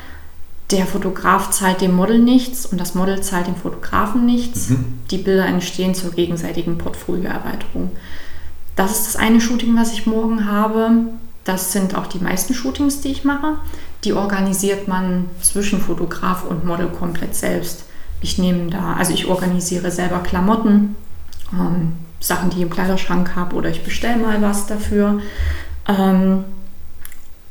der 0.70 0.86
Fotograf 0.86 1.50
zahlt 1.50 1.82
dem 1.82 1.94
Model 1.94 2.18
nichts 2.18 2.64
und 2.64 2.80
das 2.80 2.94
Model 2.94 3.20
zahlt 3.20 3.48
dem 3.48 3.56
Fotografen 3.56 4.24
nichts. 4.24 4.70
Mhm. 4.70 4.84
Die 5.10 5.18
Bilder 5.18 5.44
entstehen 5.44 5.94
zur 5.94 6.12
gegenseitigen 6.12 6.78
Portfolioerweiterung. 6.78 7.90
Das 8.78 8.92
ist 8.92 9.08
das 9.08 9.16
eine 9.16 9.40
Shooting, 9.40 9.76
was 9.76 9.92
ich 9.92 10.06
morgen 10.06 10.48
habe. 10.48 10.90
Das 11.42 11.72
sind 11.72 11.96
auch 11.96 12.06
die 12.06 12.20
meisten 12.20 12.54
Shootings, 12.54 13.00
die 13.00 13.10
ich 13.10 13.24
mache. 13.24 13.56
Die 14.04 14.12
organisiert 14.12 14.86
man 14.86 15.28
zwischen 15.42 15.80
Fotograf 15.80 16.44
und 16.44 16.64
Model 16.64 16.86
komplett 16.86 17.34
selbst. 17.34 17.86
Ich 18.20 18.38
nehme 18.38 18.70
da, 18.70 18.92
also 18.92 19.12
ich 19.12 19.26
organisiere 19.26 19.90
selber 19.90 20.20
Klamotten, 20.20 20.94
ähm, 21.52 21.94
Sachen, 22.20 22.50
die 22.50 22.58
ich 22.58 22.62
im 22.62 22.70
Kleiderschrank 22.70 23.34
habe 23.34 23.56
oder 23.56 23.68
ich 23.68 23.82
bestelle 23.82 24.16
mal 24.16 24.40
was 24.42 24.68
dafür. 24.68 25.22
Ähm, 25.88 26.44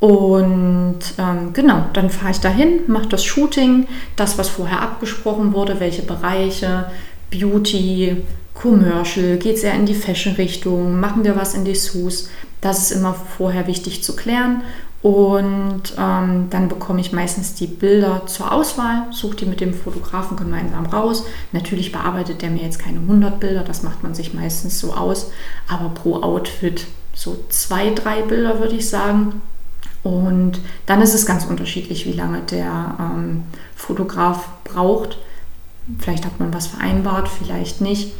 und 0.00 1.00
ähm, 1.18 1.52
genau, 1.52 1.84
dann 1.92 2.08
fahre 2.08 2.30
ich 2.30 2.40
dahin, 2.40 2.80
mache 2.86 3.08
das 3.08 3.22
Shooting, 3.22 3.86
das, 4.16 4.38
was 4.38 4.48
vorher 4.48 4.80
abgesprochen 4.80 5.52
wurde, 5.52 5.78
welche 5.78 6.02
Bereiche, 6.02 6.90
Beauty, 7.30 8.16
Commercial, 8.60 9.36
geht 9.36 9.56
es 9.56 9.62
eher 9.62 9.74
in 9.74 9.86
die 9.86 9.94
Fashion-Richtung, 9.94 10.98
machen 10.98 11.22
wir 11.22 11.36
was 11.36 11.54
in 11.54 11.64
die 11.64 11.76
Sus. 11.76 12.28
Das 12.60 12.82
ist 12.82 12.90
immer 12.90 13.14
vorher 13.14 13.68
wichtig 13.68 14.02
zu 14.02 14.16
klären. 14.16 14.62
Und 15.00 15.94
ähm, 15.96 16.48
dann 16.50 16.66
bekomme 16.68 17.00
ich 17.00 17.12
meistens 17.12 17.54
die 17.54 17.68
Bilder 17.68 18.26
zur 18.26 18.50
Auswahl, 18.50 19.06
suche 19.12 19.36
die 19.36 19.46
mit 19.46 19.60
dem 19.60 19.72
Fotografen 19.72 20.36
gemeinsam 20.36 20.86
raus. 20.86 21.24
Natürlich 21.52 21.92
bearbeitet 21.92 22.42
der 22.42 22.50
mir 22.50 22.62
jetzt 22.62 22.80
keine 22.80 22.98
100 22.98 23.38
Bilder, 23.38 23.62
das 23.62 23.84
macht 23.84 24.02
man 24.02 24.14
sich 24.14 24.34
meistens 24.34 24.80
so 24.80 24.92
aus. 24.92 25.30
Aber 25.68 25.90
pro 25.90 26.16
Outfit 26.16 26.86
so 27.14 27.38
zwei, 27.48 27.90
drei 27.90 28.22
Bilder 28.22 28.58
würde 28.58 28.74
ich 28.74 28.88
sagen. 28.88 29.40
Und 30.02 30.60
dann 30.86 31.00
ist 31.00 31.14
es 31.14 31.26
ganz 31.26 31.44
unterschiedlich, 31.44 32.04
wie 32.06 32.12
lange 32.12 32.40
der 32.40 32.96
ähm, 32.98 33.44
Fotograf 33.76 34.48
braucht. 34.64 35.18
Vielleicht 36.00 36.24
hat 36.24 36.40
man 36.40 36.52
was 36.52 36.66
vereinbart, 36.66 37.28
vielleicht 37.28 37.80
nicht. 37.80 38.12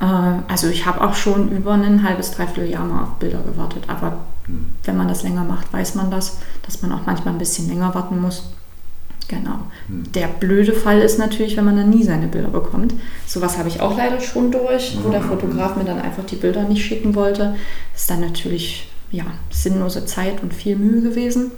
Äh, 0.00 0.04
also 0.48 0.68
ich 0.68 0.86
habe 0.86 1.00
auch 1.02 1.14
schon 1.14 1.50
über 1.50 1.72
ein 1.72 2.02
halbes, 2.02 2.32
dreiviertel 2.32 2.70
Jahr 2.70 2.84
mal 2.84 3.04
auf 3.04 3.14
Bilder 3.14 3.40
gewartet. 3.42 3.84
Aber 3.86 4.18
hm. 4.46 4.66
wenn 4.84 4.96
man 4.96 5.08
das 5.08 5.22
länger 5.22 5.44
macht, 5.44 5.72
weiß 5.72 5.94
man 5.94 6.10
das, 6.10 6.38
dass 6.64 6.82
man 6.82 6.92
auch 6.92 7.06
manchmal 7.06 7.34
ein 7.34 7.38
bisschen 7.38 7.68
länger 7.68 7.94
warten 7.94 8.20
muss. 8.20 8.50
Genau. 9.28 9.60
Hm. 9.86 10.10
Der 10.12 10.26
blöde 10.26 10.72
Fall 10.72 11.00
ist 11.00 11.18
natürlich, 11.18 11.56
wenn 11.56 11.64
man 11.64 11.76
dann 11.76 11.90
nie 11.90 12.02
seine 12.02 12.26
Bilder 12.26 12.48
bekommt. 12.48 12.94
Sowas 13.26 13.58
habe 13.58 13.68
ich 13.68 13.80
auch 13.80 13.96
leider 13.96 14.20
schon 14.20 14.50
durch, 14.50 14.98
wo 15.02 15.10
der 15.10 15.22
Fotograf 15.22 15.76
mir 15.76 15.84
dann 15.84 16.00
einfach 16.00 16.24
die 16.24 16.36
Bilder 16.36 16.64
nicht 16.64 16.84
schicken 16.84 17.14
wollte. 17.14 17.54
Das 17.92 18.02
ist 18.02 18.10
dann 18.10 18.20
natürlich 18.20 18.90
ja, 19.12 19.24
sinnlose 19.50 20.04
Zeit 20.06 20.42
und 20.42 20.54
viel 20.54 20.76
Mühe 20.76 21.02
gewesen. 21.02 21.52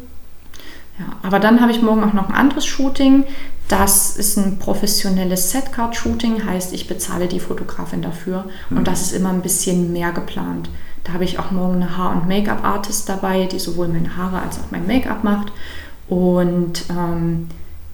Ja, 0.99 1.07
aber 1.23 1.41
dann 1.41 1.61
habe 1.61 1.73
ich 1.73 1.81
morgen 1.81 2.05
auch 2.05 2.13
noch 2.13 2.29
ein 2.29 2.35
anderes 2.35 2.67
Shooting. 2.67 3.25
Das 3.69 4.17
ist 4.17 4.37
ein 4.37 4.59
professionelles 4.59 5.51
Setcard-Shooting, 5.51 6.45
heißt, 6.45 6.73
ich 6.75 6.89
bezahle 6.89 7.27
die 7.27 7.41
Fotografin 7.41 8.03
dafür 8.03 8.45
mhm. 8.69 8.79
und 8.79 8.89
das 8.89 9.03
ist 9.03 9.13
immer 9.13 9.31
ein 9.31 9.43
bisschen 9.43 9.93
mehr 9.93 10.13
geplant. 10.13 10.69
Da 11.05 11.15
habe 11.15 11.25
ich 11.25 11.39
auch 11.39 11.51
morgen 11.51 11.77
eine 11.77 11.97
Haar- 11.97 12.13
und 12.13 12.29
Make-up-Artist 12.29 13.09
dabei, 13.09 13.47
die 13.47 13.59
sowohl 13.59 13.89
meine 13.89 14.17
Haare 14.17 14.41
als 14.41 14.59
auch 14.59 14.71
mein 14.71 14.87
Make-up 14.87 15.25
macht. 15.25 15.53
Und 16.09 16.85
ähm, 16.91 17.49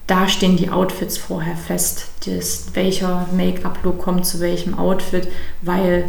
da 0.09 0.27
stehen 0.27 0.57
die 0.57 0.71
Outfits 0.71 1.19
vorher 1.19 1.55
fest, 1.55 2.09
das, 2.27 2.69
welcher 2.73 3.29
Make-up-Look 3.37 3.99
kommt 3.99 4.27
zu 4.27 4.41
welchem 4.41 4.77
Outfit, 4.77 5.29
weil, 5.63 6.05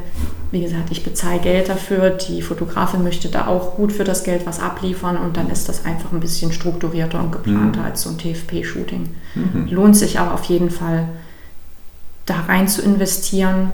wie 0.52 0.62
gesagt, 0.62 0.90
ich 0.90 1.04
bezahle 1.04 1.40
Geld 1.40 1.70
dafür, 1.70 2.10
die 2.10 2.42
Fotografin 2.42 3.04
möchte 3.04 3.28
da 3.28 3.48
auch 3.48 3.76
gut 3.76 3.92
für 3.92 4.06
das 4.06 4.24
Geld 4.24 4.48
was 4.48 4.62
abliefern 4.62 5.18
und 5.18 5.36
dann 5.36 5.50
ist 5.50 5.70
das 5.70 5.86
einfach 5.86 6.14
ein 6.14 6.22
bisschen 6.22 6.52
strukturierter 6.54 7.20
und 7.20 7.34
geplanter 7.34 7.82
mhm. 7.82 7.86
als 7.86 8.02
so 8.02 8.10
ein 8.10 8.18
TFP-Shooting. 8.18 9.10
Mhm. 9.36 9.68
Lohnt 9.70 9.98
sich 9.98 10.18
aber 10.18 10.34
auf 10.34 10.46
jeden 10.46 10.72
Fall, 10.72 11.10
da 12.26 12.40
rein 12.48 12.68
zu 12.68 12.82
investieren, 12.82 13.72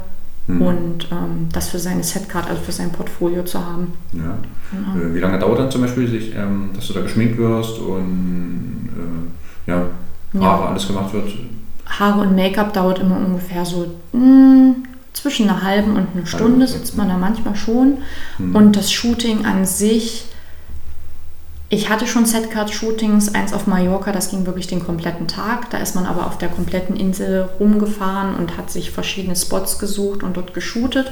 Mhm. 0.48 0.62
und 0.62 1.08
ähm, 1.12 1.50
das 1.52 1.70
für 1.70 1.80
seine 1.80 2.04
Setcard, 2.04 2.48
also 2.48 2.62
für 2.62 2.72
sein 2.72 2.92
Portfolio 2.92 3.44
zu 3.44 3.66
haben. 3.66 3.94
Ja. 4.14 4.38
Genau. 4.72 5.04
Äh, 5.04 5.16
wie 5.16 5.20
lange 5.20 5.40
dauert 5.40 5.58
dann 5.58 5.72
zum 5.72 5.82
Beispiel, 5.82 6.08
sich, 6.08 6.36
ähm, 6.36 6.70
dass 6.76 6.88
du 6.88 6.94
da 6.94 7.02
geschminkt 7.02 7.38
wirst 7.40 7.80
und 7.80 8.90
äh, 8.96 9.72
ja, 9.72 9.88
Haare, 10.42 10.64
ja. 10.64 10.70
alles 10.70 10.88
gemacht 10.88 11.14
wird? 11.14 11.30
Haare 11.86 12.22
und 12.22 12.36
Make-up 12.36 12.74
dauert 12.74 13.00
immer 13.00 13.18
ungefähr 13.18 13.66
so 13.66 13.88
mh, 14.12 14.20
hm, 14.20 14.76
zwischen 15.14 15.50
einer 15.50 15.64
halben 15.64 15.96
und 15.96 16.08
einer 16.14 16.26
Stunde 16.26 16.68
sitzt 16.68 16.98
man 16.98 17.08
da 17.08 17.18
manchmal 17.18 17.56
schon. 17.56 18.00
Mhm. 18.38 18.56
Und 18.56 18.76
das 18.76 18.92
Shooting 18.92 19.46
an 19.46 19.66
sich, 19.66 20.26
ich 21.70 21.90
hatte 21.90 22.06
schon 22.06 22.26
Setcard-Shootings, 22.26 23.34
eins 23.34 23.54
auf 23.54 23.66
Mallorca, 23.66 24.12
das 24.12 24.30
ging 24.30 24.46
wirklich 24.46 24.68
den 24.68 24.84
kompletten 24.84 25.28
Tag. 25.28 25.70
Da 25.70 25.78
ist 25.78 25.96
man 25.96 26.06
aber 26.06 26.28
auf 26.28 26.38
der 26.38 26.50
kompletten 26.50 26.96
Insel 26.96 27.50
rumgefahren 27.60 28.36
und 28.36 28.58
hat 28.58 28.70
sich 28.70 28.92
verschiedene 28.92 29.36
Spots 29.36 29.80
gesucht 29.80 30.22
und 30.22 30.38
dort 30.38 30.54
geshootet. 30.54 31.12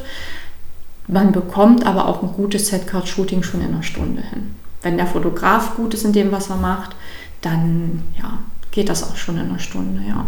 Man 1.07 1.31
bekommt 1.31 1.85
aber 1.85 2.07
auch 2.07 2.23
ein 2.23 2.33
gutes 2.33 2.67
Setcard-Shooting 2.67 3.43
schon 3.43 3.61
in 3.61 3.73
einer 3.73 3.83
Stunde 3.83 4.21
hin. 4.21 4.55
Wenn 4.81 4.97
der 4.97 5.07
Fotograf 5.07 5.75
gut 5.75 5.93
ist 5.93 6.03
in 6.05 6.13
dem, 6.13 6.31
was 6.31 6.49
er 6.49 6.57
macht, 6.57 6.95
dann 7.41 8.03
ja, 8.17 8.39
geht 8.73 8.89
das 8.89 9.03
auch 9.03 9.15
schon 9.15 9.37
in 9.37 9.49
einer 9.49 9.59
Stunde, 9.59 10.01
ja. 10.07 10.25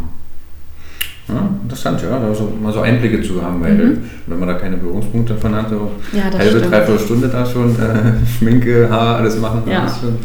Ja, 1.27 1.49
interessant, 1.63 1.99
ja, 2.03 2.19
da 2.19 2.35
so, 2.35 2.53
mal 2.61 2.71
so 2.71 2.81
Einblicke 2.81 3.23
zu 3.23 3.41
haben, 3.41 3.59
weil 3.63 3.73
mhm. 3.73 4.09
wenn 4.27 4.39
man 4.39 4.47
da 4.47 4.53
keine 4.53 4.77
Berührungspunkte 4.77 5.33
davon 5.33 5.55
hat, 5.55 5.71
so 5.71 5.91
ja, 6.13 6.25
halbe, 6.25 6.59
stimmt. 6.59 6.71
dreiviertel 6.71 6.99
Stunde 7.03 7.27
da 7.27 7.43
schon 7.43 7.75
äh, 7.79 8.13
Schminke, 8.37 8.87
Haar, 8.87 9.17
alles 9.17 9.39
machen, 9.39 9.63
ja. 9.67 9.85
ist 9.85 10.01
schon, 10.01 10.19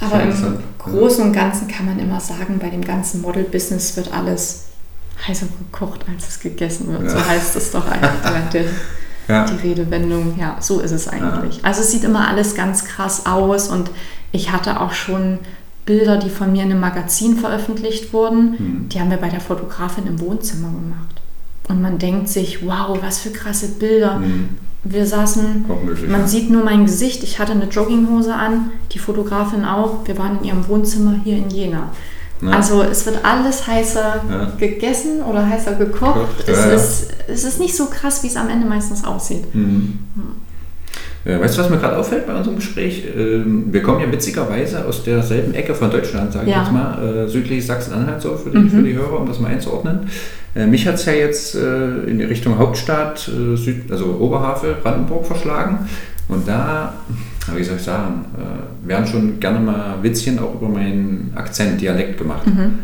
Aber 0.00 0.22
im 0.22 0.32
Großen 0.78 1.24
und 1.26 1.32
Ganzen 1.34 1.68
kann 1.68 1.84
man 1.84 1.98
immer 1.98 2.18
sagen, 2.18 2.58
bei 2.58 2.70
dem 2.70 2.82
ganzen 2.82 3.20
Model-Business 3.20 3.94
wird 3.98 4.12
alles 4.14 4.68
heißer 5.28 5.46
gekocht, 5.70 6.06
als 6.12 6.28
es 6.28 6.40
gegessen 6.40 6.88
wird. 6.88 7.02
Ja. 7.02 7.10
So 7.10 7.28
heißt 7.28 7.56
es 7.56 7.70
doch 7.70 7.84
eigentlich. 7.86 8.66
ja. 9.28 9.44
Die 9.44 9.68
Redewendung, 9.68 10.38
ja, 10.38 10.56
so 10.60 10.80
ist 10.80 10.92
es 10.92 11.08
eigentlich. 11.08 11.62
Also 11.62 11.82
es 11.82 11.90
sieht 11.90 12.04
immer 12.04 12.26
alles 12.26 12.54
ganz 12.54 12.86
krass 12.86 13.26
aus 13.26 13.68
und 13.68 13.90
ich 14.32 14.50
hatte 14.50 14.80
auch 14.80 14.92
schon 14.92 15.38
Bilder, 15.84 16.16
die 16.16 16.30
von 16.30 16.52
mir 16.52 16.62
in 16.62 16.70
einem 16.70 16.80
Magazin 16.80 17.36
veröffentlicht 17.36 18.12
wurden, 18.12 18.58
hm. 18.58 18.88
die 18.88 19.00
haben 19.00 19.10
wir 19.10 19.16
bei 19.16 19.28
der 19.28 19.40
Fotografin 19.40 20.06
im 20.06 20.20
Wohnzimmer 20.20 20.68
gemacht. 20.68 21.20
Und 21.68 21.82
man 21.82 21.98
denkt 21.98 22.28
sich, 22.28 22.64
wow, 22.66 22.98
was 23.00 23.20
für 23.20 23.30
krasse 23.30 23.68
Bilder. 23.68 24.16
Hm. 24.16 24.50
Wir 24.84 25.06
saßen, 25.06 25.64
man 26.08 26.20
ja. 26.22 26.26
sieht 26.26 26.50
nur 26.50 26.64
mein 26.64 26.86
Gesicht, 26.86 27.22
ich 27.22 27.38
hatte 27.38 27.52
eine 27.52 27.66
Jogginghose 27.66 28.34
an, 28.34 28.70
die 28.90 28.98
Fotografin 28.98 29.64
auch. 29.64 30.06
Wir 30.06 30.18
waren 30.18 30.38
in 30.40 30.44
ihrem 30.44 30.68
Wohnzimmer 30.68 31.20
hier 31.22 31.36
in 31.36 31.50
Jena. 31.50 31.90
Ja. 32.40 32.50
Also 32.50 32.82
es 32.82 33.06
wird 33.06 33.24
alles 33.24 33.68
heißer 33.68 34.24
ja. 34.28 34.52
gegessen 34.58 35.22
oder 35.22 35.48
heißer 35.48 35.74
gekocht. 35.74 36.14
Kocht, 36.14 36.48
es, 36.48 36.66
ist, 36.66 37.10
es 37.28 37.44
ist 37.44 37.60
nicht 37.60 37.76
so 37.76 37.86
krass, 37.86 38.24
wie 38.24 38.26
es 38.26 38.36
am 38.36 38.48
Ende 38.48 38.66
meistens 38.66 39.04
aussieht. 39.04 39.54
Mhm. 39.54 40.00
Ja, 41.24 41.40
weißt 41.40 41.56
du, 41.56 41.62
was 41.62 41.70
mir 41.70 41.78
gerade 41.78 41.96
auffällt 41.96 42.26
bei 42.26 42.34
unserem 42.34 42.56
Gespräch? 42.56 43.04
Ähm, 43.16 43.72
wir 43.72 43.82
kommen 43.82 44.00
ja 44.00 44.10
witzigerweise 44.10 44.84
aus 44.84 45.04
derselben 45.04 45.54
Ecke 45.54 45.74
von 45.74 45.90
Deutschland, 45.90 46.32
sage 46.32 46.50
ich 46.50 46.56
jetzt 46.56 46.72
mal, 46.72 47.26
äh, 47.26 47.28
südlich 47.28 47.64
Sachsen-Anhalt 47.64 48.20
so 48.20 48.36
für 48.36 48.50
die, 48.50 48.58
mhm. 48.58 48.70
für 48.70 48.82
die 48.82 48.94
Hörer, 48.94 49.20
um 49.20 49.28
das 49.28 49.38
mal 49.38 49.48
einzuordnen. 49.48 50.08
Äh, 50.56 50.66
mich 50.66 50.86
hat 50.86 50.96
es 50.96 51.04
ja 51.04 51.12
jetzt 51.12 51.54
äh, 51.54 52.04
in 52.08 52.18
die 52.18 52.24
Richtung 52.24 52.58
Hauptstadt, 52.58 53.30
Süd, 53.54 53.90
also 53.90 54.16
Oberhavel, 54.18 54.76
Brandenburg 54.82 55.24
verschlagen. 55.26 55.88
Und 56.28 56.48
da, 56.48 56.94
wie 57.54 57.62
soll 57.62 57.76
ich 57.76 57.82
sagen, 57.82 58.24
werden 58.84 59.06
schon 59.06 59.40
gerne 59.40 59.58
mal 59.58 59.96
Witzchen 60.02 60.38
auch 60.38 60.54
über 60.54 60.68
meinen 60.68 61.32
Akzent, 61.34 61.80
Dialekt 61.80 62.16
gemacht. 62.16 62.46
Mhm. 62.46 62.78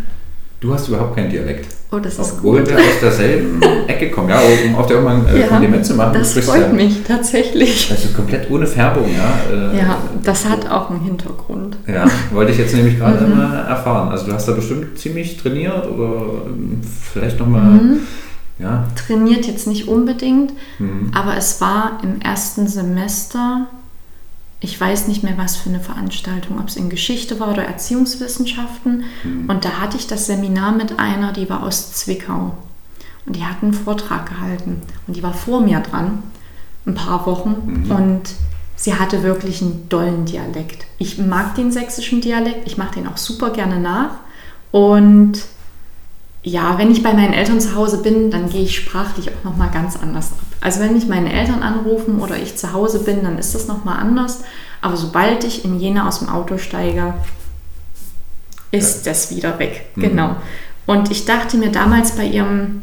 Du 0.61 0.74
hast 0.74 0.88
überhaupt 0.88 1.16
keinen 1.16 1.31
Dialekt. 1.31 1.77
Oh, 1.90 1.98
das 1.98 2.18
ist 2.18 2.35
Obwohl 2.35 2.61
gut. 2.61 2.68
wir 2.68 2.77
aus 2.77 3.01
derselben 3.01 3.62
Ecke 3.87 4.11
kommen, 4.11 4.29
ja, 4.29 4.38
um 4.66 4.74
auf 4.74 4.87
der 4.87 4.96
irgendwann 4.96 5.27
äh, 5.27 5.40
ja, 5.40 5.46
Kompliment 5.46 5.87
zu 5.87 5.94
machen. 5.94 6.12
Das 6.18 6.35
freut 6.38 6.61
ja, 6.61 6.68
mich 6.68 7.03
tatsächlich. 7.03 7.90
Also 7.90 8.09
komplett 8.09 8.51
ohne 8.51 8.66
Färbung, 8.66 9.07
ja. 9.07 9.72
Äh, 9.72 9.79
ja, 9.79 9.98
das 10.22 10.46
hat 10.46 10.70
auch 10.70 10.90
einen 10.90 11.01
Hintergrund. 11.01 11.79
Ja, 11.87 12.05
wollte 12.31 12.53
ich 12.53 12.59
jetzt 12.59 12.74
nämlich 12.74 12.98
gerade 12.98 13.27
mhm. 13.27 13.38
mal 13.38 13.64
erfahren. 13.64 14.11
Also 14.11 14.27
du 14.27 14.33
hast 14.35 14.46
da 14.46 14.53
bestimmt 14.53 14.98
ziemlich 14.98 15.38
trainiert 15.38 15.90
oder 15.90 16.44
ähm, 16.46 16.81
vielleicht 17.12 17.38
nochmal... 17.38 17.62
Mhm. 17.62 18.01
Ja. 18.61 18.88
Trainiert 18.96 19.46
jetzt 19.46 19.68
nicht 19.68 19.87
unbedingt, 19.87 20.53
mhm. 20.81 21.12
aber 21.14 21.37
es 21.37 21.61
war 21.61 22.01
im 22.03 22.20
ersten 22.20 22.66
Semester 22.66 23.68
ich 24.60 24.80
weiß 24.80 25.06
nicht 25.06 25.22
mehr, 25.22 25.38
was 25.38 25.56
für 25.56 25.68
eine 25.68 25.80
Veranstaltung, 25.80 26.58
ob 26.58 26.68
es 26.68 26.76
in 26.76 26.90
Geschichte 26.90 27.38
war 27.38 27.50
oder 27.50 27.64
Erziehungswissenschaften. 27.64 29.04
Mhm. 29.22 29.48
Und 29.48 29.64
da 29.64 29.80
hatte 29.80 29.96
ich 29.96 30.08
das 30.08 30.26
Seminar 30.26 30.72
mit 30.72 30.98
einer, 30.98 31.32
die 31.32 31.48
war 31.48 31.62
aus 31.62 31.92
Zwickau. 31.92 32.56
Und 33.24 33.36
die 33.36 33.44
hat 33.44 33.62
einen 33.62 33.74
Vortrag 33.74 34.28
gehalten. 34.28 34.82
Und 35.06 35.16
die 35.16 35.22
war 35.22 35.34
vor 35.34 35.60
mir 35.60 35.78
dran, 35.80 36.22
ein 36.86 36.94
paar 36.94 37.24
Wochen. 37.26 37.84
Mhm. 37.84 37.90
Und 37.90 38.22
sie 38.74 38.94
hatte 38.94 39.22
wirklich 39.22 39.62
einen 39.62 39.88
dollen 39.88 40.24
Dialekt. 40.24 40.86
Ich 40.98 41.18
mag 41.18 41.54
den 41.54 41.70
sächsischen 41.70 42.20
Dialekt, 42.20 42.66
ich 42.66 42.78
mache 42.78 42.94
den 42.94 43.06
auch 43.06 43.16
super 43.16 43.50
gerne 43.50 43.78
nach. 43.78 44.16
Und 44.72 45.40
ja, 46.48 46.78
wenn 46.78 46.90
ich 46.90 47.02
bei 47.02 47.12
meinen 47.12 47.34
Eltern 47.34 47.61
zu 47.61 47.74
Hause 47.74 48.02
bin, 48.02 48.30
dann 48.30 48.48
gehe 48.48 48.62
ich 48.62 48.76
sprachlich 48.76 49.30
auch 49.30 49.44
nochmal 49.44 49.70
ganz 49.70 49.96
anders 49.96 50.32
ab. 50.32 50.38
Also 50.61 50.80
wenn 50.80 50.94
mich 50.94 51.06
meine 51.06 51.32
Eltern 51.32 51.62
anrufen 51.62 52.20
oder 52.20 52.37
ich 52.37 52.56
zu 52.56 52.72
Hause 52.72 53.00
bin, 53.00 53.22
dann 53.22 53.38
ist 53.38 53.54
das 53.54 53.68
nochmal 53.68 53.98
anders. 53.98 54.40
Aber 54.80 54.96
sobald 54.96 55.44
ich 55.44 55.64
in 55.64 55.78
Jena 55.78 56.08
aus 56.08 56.20
dem 56.20 56.28
Auto 56.28 56.58
steige, 56.58 57.14
ist 58.70 59.04
ja. 59.04 59.12
das 59.12 59.34
wieder 59.34 59.58
weg. 59.58 59.90
Mhm. 59.94 60.02
Genau. 60.02 60.37
Und 60.87 61.11
ich 61.11 61.26
dachte 61.26 61.58
mir 61.58 61.70
damals 61.70 62.12
bei 62.12 62.24
ihrem 62.24 62.82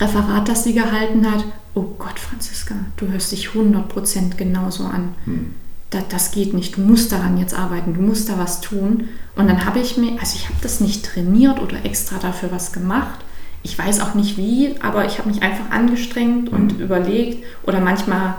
Referat, 0.00 0.48
das 0.48 0.64
sie 0.64 0.72
gehalten 0.72 1.30
hat, 1.30 1.44
oh 1.74 1.86
Gott, 1.98 2.18
Franziska, 2.18 2.74
du 2.96 3.08
hörst 3.08 3.32
dich 3.32 3.48
100% 3.48 4.36
genauso 4.36 4.84
an. 4.84 5.14
Mhm. 5.26 5.54
Das, 5.90 6.04
das 6.08 6.30
geht 6.30 6.54
nicht, 6.54 6.76
du 6.76 6.80
musst 6.80 7.12
daran 7.12 7.38
jetzt 7.38 7.54
arbeiten, 7.54 7.94
du 7.94 8.00
musst 8.00 8.28
da 8.28 8.38
was 8.38 8.60
tun. 8.60 9.08
Und 9.36 9.48
dann 9.48 9.64
habe 9.64 9.80
ich 9.80 9.96
mir, 9.96 10.12
also 10.20 10.36
ich 10.36 10.46
habe 10.46 10.58
das 10.62 10.80
nicht 10.80 11.04
trainiert 11.04 11.60
oder 11.60 11.84
extra 11.84 12.18
dafür 12.18 12.52
was 12.52 12.72
gemacht, 12.72 13.20
ich 13.62 13.78
weiß 13.78 14.00
auch 14.00 14.14
nicht 14.14 14.36
wie, 14.36 14.74
aber 14.80 15.04
ich 15.04 15.18
habe 15.18 15.28
mich 15.28 15.42
einfach 15.42 15.70
angestrengt 15.70 16.48
und 16.48 16.78
mhm. 16.78 16.84
überlegt 16.84 17.44
oder 17.64 17.80
manchmal 17.80 18.36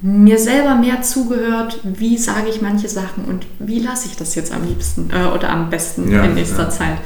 mir 0.00 0.38
selber 0.38 0.74
mehr 0.76 1.02
zugehört, 1.02 1.80
wie 1.82 2.18
sage 2.18 2.48
ich 2.48 2.62
manche 2.62 2.88
Sachen 2.88 3.24
und 3.24 3.46
wie 3.58 3.80
lasse 3.80 4.08
ich 4.08 4.16
das 4.16 4.34
jetzt 4.34 4.52
am 4.52 4.66
liebsten 4.66 5.10
äh, 5.10 5.26
oder 5.26 5.50
am 5.50 5.70
besten 5.70 6.10
ja, 6.12 6.24
in 6.24 6.34
nächster 6.34 6.64
ja. 6.64 6.70
Zeit. 6.70 6.98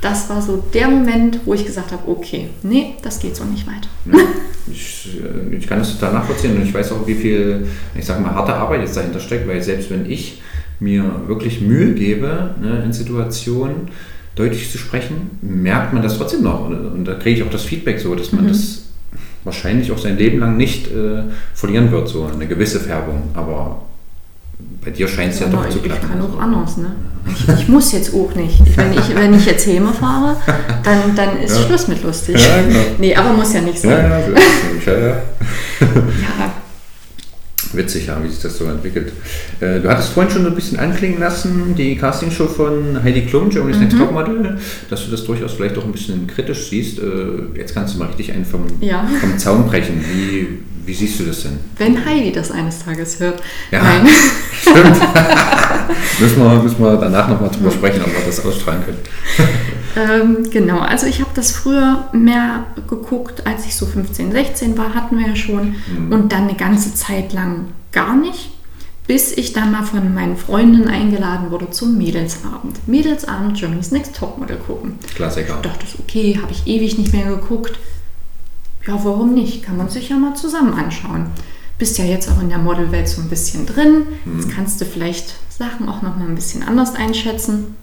Das 0.00 0.28
war 0.28 0.42
so 0.42 0.62
der 0.72 0.88
Moment, 0.88 1.40
wo 1.44 1.54
ich 1.54 1.64
gesagt 1.64 1.90
habe, 1.90 2.08
okay, 2.08 2.50
nee, 2.62 2.94
das 3.02 3.18
geht 3.18 3.34
so 3.34 3.44
nicht 3.44 3.66
weiter. 3.66 3.88
Ja, 4.04 4.18
ich, 4.70 5.18
äh, 5.22 5.56
ich, 5.56 5.66
kann 5.66 5.78
das 5.78 5.98
total 5.98 6.14
nachvollziehen 6.14 6.56
und 6.56 6.62
ich 6.62 6.74
weiß 6.74 6.92
auch, 6.92 7.06
wie 7.06 7.14
viel, 7.14 7.66
ich 7.94 8.04
sage 8.04 8.22
mal, 8.22 8.34
harte 8.34 8.54
Arbeit 8.54 8.80
jetzt 8.82 8.96
dahinter 8.96 9.20
steckt, 9.20 9.46
weil 9.48 9.62
selbst 9.62 9.90
wenn 9.90 10.10
ich 10.10 10.42
mir 10.80 11.22
wirklich 11.26 11.60
Mühe 11.60 11.94
gebe 11.94 12.54
ne, 12.60 12.82
in 12.84 12.92
Situationen, 12.92 13.88
deutlich 14.34 14.70
zu 14.70 14.78
sprechen, 14.78 15.38
merkt 15.40 15.92
man 15.92 16.02
das 16.02 16.18
trotzdem 16.18 16.42
noch. 16.42 16.66
Und, 16.66 16.74
und 16.74 17.04
da 17.06 17.14
kriege 17.14 17.40
ich 17.40 17.46
auch 17.46 17.50
das 17.50 17.64
Feedback 17.64 17.98
so, 17.98 18.14
dass 18.14 18.32
man 18.32 18.44
mhm. 18.44 18.48
das 18.48 18.84
wahrscheinlich 19.44 19.90
auch 19.92 19.98
sein 19.98 20.18
Leben 20.18 20.38
lang 20.38 20.56
nicht 20.56 20.88
äh, 20.88 21.22
verlieren 21.54 21.90
wird, 21.90 22.08
so 22.08 22.26
eine 22.26 22.46
gewisse 22.46 22.80
Färbung. 22.80 23.30
Aber 23.34 23.82
bei 24.84 24.90
dir 24.90 25.08
scheint 25.08 25.32
es 25.32 25.40
ja, 25.40 25.46
ja 25.46 25.52
doch 25.52 25.68
zu 25.68 25.80
klappen. 25.80 26.02
Ich 26.02 26.08
kann 26.08 26.22
auch 26.22 26.40
anders, 26.40 26.76
ne? 26.76 26.92
Ich, 27.28 27.48
ich, 27.48 27.68
muss 27.68 27.92
jetzt 27.92 28.14
auch 28.14 28.32
nicht. 28.36 28.60
Wenn 28.76 28.92
ich, 28.92 29.14
wenn 29.16 29.34
ich 29.34 29.46
jetzt 29.46 29.66
Häme 29.66 29.92
fahre, 29.92 30.36
dann, 30.84 31.16
dann 31.16 31.40
ist 31.42 31.58
ja. 31.58 31.66
Schluss 31.66 31.88
mit 31.88 32.02
lustig. 32.04 32.36
Ja, 32.36 32.62
genau. 32.62 32.80
Nee, 32.98 33.14
aber 33.16 33.32
muss 33.32 33.52
ja 33.52 33.62
nicht 33.62 33.80
sein. 33.80 33.90
Ja, 33.90 34.18
ja, 34.18 34.26
so 34.26 34.32
es 34.32 34.84
ja, 34.86 34.92
ja. 34.92 35.08
ja, 35.80 36.52
witzig, 37.72 38.06
ja, 38.06 38.22
wie 38.22 38.28
sich 38.28 38.40
das 38.40 38.56
so 38.56 38.66
entwickelt. 38.66 39.12
Äh, 39.60 39.80
du 39.80 39.88
hattest 39.88 40.10
vorhin 40.10 40.32
schon 40.32 40.46
ein 40.46 40.54
bisschen 40.54 40.78
anklingen 40.78 41.18
lassen, 41.18 41.74
die 41.76 41.96
Castingshow 41.96 42.46
von 42.46 43.02
Heidi 43.02 43.22
Klum, 43.22 43.50
Germany's 43.50 43.78
mhm. 43.78 43.82
Next 43.82 43.98
Topmodel, 43.98 44.58
dass 44.88 45.04
du 45.04 45.10
das 45.10 45.24
durchaus 45.24 45.54
vielleicht 45.54 45.76
auch 45.78 45.84
ein 45.84 45.92
bisschen 45.92 46.28
kritisch 46.28 46.68
siehst. 46.68 47.00
Äh, 47.00 47.58
jetzt 47.58 47.74
kannst 47.74 47.94
du 47.94 47.98
mal 47.98 48.06
richtig 48.06 48.32
einen 48.32 48.44
vom, 48.44 48.66
vom 49.20 49.38
Zaun 49.38 49.66
brechen. 49.66 50.04
Wie, 50.12 50.58
wie 50.86 50.94
siehst 50.94 51.18
du 51.18 51.24
das 51.24 51.42
denn? 51.42 51.58
Wenn 51.78 52.04
Heidi 52.04 52.30
das 52.30 52.52
eines 52.52 52.78
Tages 52.78 53.18
hört. 53.18 53.42
Ja, 53.72 53.82
Nein. 53.82 54.06
stimmt. 54.60 54.96
müssen, 56.20 56.42
wir, 56.42 56.62
müssen 56.62 56.78
wir 56.78 56.96
danach 56.96 57.28
nochmal 57.28 57.50
drüber 57.50 57.72
sprechen, 57.72 58.02
ob 58.02 58.06
wir 58.06 58.24
das 58.24 58.44
ausstrahlen 58.44 58.84
können. 58.84 58.98
ähm, 59.96 60.50
genau, 60.50 60.78
also 60.78 61.06
ich 61.06 61.20
habe 61.20 61.30
das 61.34 61.50
früher 61.50 62.08
mehr 62.12 62.66
geguckt, 62.88 63.44
als 63.46 63.66
ich 63.66 63.74
so 63.74 63.84
15, 63.84 64.30
16 64.30 64.78
war, 64.78 64.94
hatten 64.94 65.18
wir 65.18 65.26
ja 65.26 65.36
schon. 65.36 65.74
Mhm. 65.88 66.12
Und 66.12 66.32
dann 66.32 66.44
eine 66.44 66.54
ganze 66.54 66.94
Zeit 66.94 67.32
lang 67.32 67.66
gar 67.90 68.14
nicht, 68.14 68.50
bis 69.08 69.32
ich 69.32 69.52
dann 69.52 69.72
mal 69.72 69.82
von 69.82 70.14
meinen 70.14 70.36
Freundinnen 70.36 70.88
eingeladen 70.88 71.50
wurde 71.50 71.70
zum 71.70 71.98
Mädelsabend. 71.98 72.86
Mädelsabend 72.86 73.58
Germany's 73.58 73.90
Next 73.90 74.14
Topmodel 74.14 74.58
gucken. 74.58 75.00
Klassiker. 75.16 75.56
Ich 75.56 75.68
dachte, 75.68 75.86
okay, 75.98 76.38
habe 76.40 76.52
ich 76.52 76.64
ewig 76.68 76.96
nicht 76.96 77.12
mehr 77.12 77.26
geguckt 77.26 77.76
ja, 78.86 79.04
warum 79.04 79.34
nicht? 79.34 79.62
Kann 79.62 79.76
man 79.76 79.88
sich 79.88 80.08
ja 80.08 80.16
mal 80.16 80.34
zusammen 80.34 80.74
anschauen. 80.74 81.26
Bist 81.78 81.98
ja 81.98 82.04
jetzt 82.04 82.30
auch 82.30 82.40
in 82.40 82.48
der 82.48 82.58
Modelwelt 82.58 83.08
so 83.08 83.20
ein 83.20 83.28
bisschen 83.28 83.66
drin. 83.66 84.06
Mhm. 84.24 84.40
Jetzt 84.40 84.50
kannst 84.50 84.80
du 84.80 84.84
vielleicht 84.84 85.34
Sachen 85.50 85.88
auch 85.88 86.02
noch 86.02 86.16
mal 86.16 86.28
ein 86.28 86.34
bisschen 86.34 86.62
anders 86.62 86.94
einschätzen. 86.94 87.74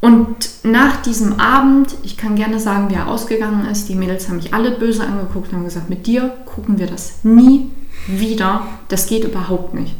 Und 0.00 0.50
nach 0.64 1.00
diesem 1.00 1.40
Abend, 1.40 1.94
ich 2.02 2.18
kann 2.18 2.36
gerne 2.36 2.60
sagen, 2.60 2.90
wie 2.90 2.94
er 2.94 3.08
ausgegangen 3.08 3.66
ist, 3.66 3.88
die 3.88 3.94
Mädels 3.94 4.28
haben 4.28 4.36
mich 4.36 4.52
alle 4.52 4.72
böse 4.72 5.06
angeguckt 5.06 5.48
und 5.48 5.56
haben 5.56 5.64
gesagt, 5.64 5.88
mit 5.88 6.06
dir 6.06 6.30
gucken 6.44 6.78
wir 6.78 6.86
das 6.86 7.20
nie 7.22 7.70
wieder. 8.06 8.66
Das 8.88 9.06
geht 9.06 9.24
überhaupt 9.24 9.72
nicht. 9.72 9.94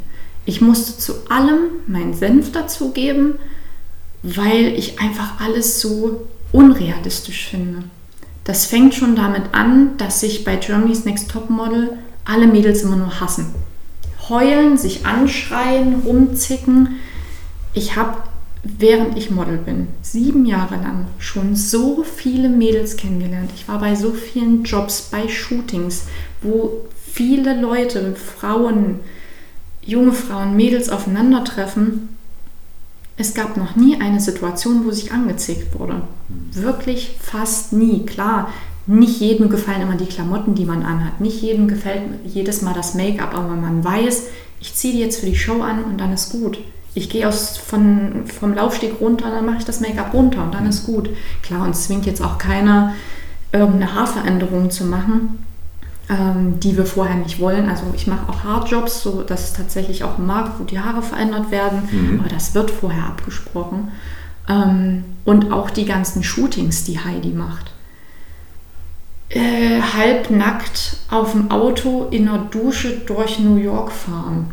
Ich 0.44 0.60
musste 0.60 0.98
zu 0.98 1.14
allem 1.30 1.58
meinen 1.86 2.12
Senf 2.12 2.52
dazugeben, 2.52 3.36
weil 4.22 4.74
ich 4.76 5.00
einfach 5.00 5.40
alles 5.40 5.80
so 5.80 6.26
unrealistisch 6.52 7.48
finde. 7.48 7.84
Das 8.44 8.66
fängt 8.66 8.94
schon 8.94 9.16
damit 9.16 9.42
an, 9.52 9.96
dass 9.96 10.20
sich 10.20 10.44
bei 10.44 10.56
Germany's 10.56 11.06
Next 11.06 11.30
Top 11.30 11.48
Model 11.48 11.98
alle 12.26 12.46
Mädels 12.46 12.82
immer 12.82 12.96
nur 12.96 13.20
hassen. 13.20 13.46
Heulen, 14.28 14.76
sich 14.76 15.06
anschreien, 15.06 16.02
rumzicken. 16.04 16.96
Ich 17.72 17.96
habe, 17.96 18.18
während 18.62 19.16
ich 19.16 19.30
Model 19.30 19.56
bin, 19.56 19.88
sieben 20.02 20.44
Jahre 20.44 20.76
lang 20.76 21.06
schon 21.18 21.56
so 21.56 22.04
viele 22.04 22.50
Mädels 22.50 22.96
kennengelernt. 22.96 23.50
Ich 23.54 23.66
war 23.66 23.78
bei 23.78 23.94
so 23.94 24.12
vielen 24.12 24.64
Jobs, 24.64 25.08
bei 25.10 25.26
Shootings, 25.28 26.04
wo 26.42 26.82
viele 27.12 27.58
Leute, 27.58 28.14
Frauen, 28.14 29.00
junge 29.82 30.12
Frauen, 30.12 30.56
Mädels 30.56 30.90
aufeinandertreffen 30.90 32.13
es 33.16 33.34
gab 33.34 33.56
noch 33.56 33.76
nie 33.76 34.00
eine 34.00 34.20
Situation, 34.20 34.84
wo 34.84 34.90
sich 34.90 35.12
angezickt 35.12 35.78
wurde. 35.78 36.02
Wirklich 36.52 37.16
fast 37.20 37.72
nie. 37.72 38.04
Klar, 38.04 38.48
nicht 38.86 39.20
jedem 39.20 39.48
gefallen 39.48 39.82
immer 39.82 39.96
die 39.96 40.06
Klamotten, 40.06 40.54
die 40.54 40.64
man 40.64 40.82
anhat. 40.82 41.20
Nicht 41.20 41.40
jedem 41.40 41.68
gefällt 41.68 42.02
jedes 42.24 42.62
Mal 42.62 42.74
das 42.74 42.94
Make-up, 42.94 43.34
aber 43.34 43.54
man 43.54 43.84
weiß, 43.84 44.24
ich 44.60 44.74
ziehe 44.74 44.94
die 44.94 45.00
jetzt 45.00 45.20
für 45.20 45.26
die 45.26 45.36
Show 45.36 45.62
an 45.62 45.84
und 45.84 45.98
dann 45.98 46.12
ist 46.12 46.30
gut. 46.30 46.58
ich 46.94 47.10
gehe 47.10 47.28
aus 47.28 47.56
von, 47.56 48.24
vom 48.26 48.54
Laufsteg 48.54 49.00
runter, 49.00 49.30
dann 49.30 49.46
mache 49.46 49.58
ich 49.58 49.64
das 49.64 49.80
Make-up 49.80 50.14
runter 50.14 50.42
und 50.44 50.54
dann 50.54 50.68
ist 50.68 50.86
gut. 50.86 51.10
Klar, 51.42 51.66
uns 51.66 51.84
zwingt 51.84 52.06
jetzt 52.06 52.22
auch 52.22 52.38
keiner, 52.38 52.94
irgendeine 53.52 53.94
Haarveränderung 53.94 54.70
zu 54.70 54.84
machen, 54.84 55.43
ähm, 56.08 56.60
die 56.60 56.76
wir 56.76 56.86
vorher 56.86 57.16
nicht 57.16 57.40
wollen. 57.40 57.68
Also 57.68 57.84
ich 57.94 58.06
mache 58.06 58.28
auch 58.28 58.44
Haarjobs, 58.44 59.02
so 59.02 59.22
dass 59.22 59.44
es 59.44 59.52
tatsächlich 59.54 60.04
auch 60.04 60.18
ein 60.18 60.26
Markt, 60.26 60.60
wo 60.60 60.64
die 60.64 60.78
Haare 60.78 61.02
verändert 61.02 61.50
werden, 61.50 61.88
mhm. 61.90 62.20
aber 62.20 62.28
das 62.28 62.54
wird 62.54 62.70
vorher 62.70 63.04
abgesprochen. 63.04 63.92
Ähm, 64.48 65.04
und 65.24 65.52
auch 65.52 65.70
die 65.70 65.86
ganzen 65.86 66.22
Shootings, 66.22 66.84
die 66.84 66.98
Heidi 66.98 67.30
macht. 67.30 67.72
Äh, 69.30 69.80
halbnackt 69.80 70.98
auf 71.10 71.32
dem 71.32 71.50
Auto 71.50 72.08
in 72.10 72.28
einer 72.28 72.44
Dusche 72.44 72.98
durch 73.06 73.38
New 73.38 73.56
York 73.56 73.90
fahren. 73.90 74.50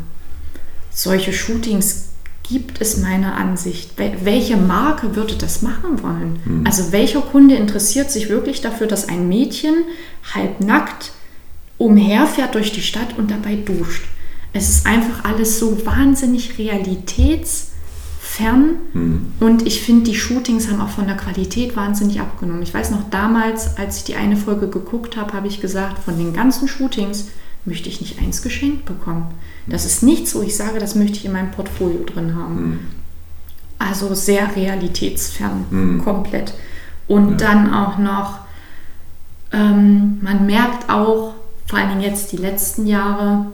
Solche 0.89 1.33
Shootings 1.33 2.09
gibt 2.43 2.81
es 2.81 2.97
meiner 2.97 3.35
Ansicht. 3.35 3.91
Welche 3.97 4.57
Marke 4.57 5.15
würde 5.15 5.35
das 5.35 5.61
machen 5.61 6.01
wollen? 6.01 6.39
Mhm. 6.45 6.65
Also 6.65 6.91
welcher 6.91 7.21
Kunde 7.21 7.55
interessiert 7.55 8.09
sich 8.11 8.29
wirklich 8.29 8.61
dafür, 8.61 8.87
dass 8.87 9.09
ein 9.09 9.27
Mädchen 9.27 9.73
halbnackt 10.33 11.11
umherfährt 11.81 12.55
durch 12.55 12.71
die 12.71 12.81
Stadt 12.81 13.17
und 13.17 13.31
dabei 13.31 13.55
duscht? 13.55 14.05
Es 14.53 14.69
ist 14.69 14.85
einfach 14.85 15.23
alles 15.23 15.59
so 15.59 15.85
wahnsinnig 15.85 16.59
realitätsfern 16.59 18.75
mhm. 18.93 19.33
und 19.39 19.65
ich 19.65 19.81
finde, 19.81 20.03
die 20.03 20.15
Shootings 20.15 20.69
haben 20.69 20.81
auch 20.81 20.89
von 20.89 21.07
der 21.07 21.17
Qualität 21.17 21.75
wahnsinnig 21.75 22.19
abgenommen. 22.19 22.61
Ich 22.61 22.73
weiß 22.73 22.91
noch 22.91 23.09
damals, 23.09 23.77
als 23.77 23.97
ich 23.97 24.03
die 24.03 24.15
eine 24.15 24.37
Folge 24.37 24.67
geguckt 24.67 25.17
habe, 25.17 25.33
habe 25.33 25.47
ich 25.47 25.61
gesagt, 25.61 26.03
von 26.03 26.17
den 26.17 26.33
ganzen 26.33 26.67
Shootings 26.67 27.29
möchte 27.65 27.89
ich 27.89 28.01
nicht 28.01 28.19
eins 28.19 28.41
geschenkt 28.41 28.85
bekommen. 28.85 29.27
Das 29.67 29.85
ist 29.85 30.03
nichts, 30.03 30.35
wo 30.35 30.41
ich 30.41 30.55
sage, 30.55 30.79
das 30.79 30.95
möchte 30.95 31.17
ich 31.17 31.25
in 31.25 31.31
meinem 31.31 31.51
Portfolio 31.51 32.03
drin 32.03 32.35
haben. 32.35 32.61
Mhm. 32.61 32.79
Also 33.79 34.13
sehr 34.13 34.55
realitätsfern, 34.55 35.65
mhm. 35.69 36.03
komplett. 36.03 36.53
Und 37.07 37.41
ja. 37.41 37.47
dann 37.47 37.73
auch 37.73 37.97
noch, 37.97 38.39
ähm, 39.51 40.19
man 40.21 40.45
merkt 40.45 40.89
auch, 40.89 41.33
vor 41.71 41.79
allen 41.79 41.87
Dingen 41.87 42.01
jetzt 42.01 42.33
die 42.33 42.37
letzten 42.37 42.85
Jahre, 42.85 43.45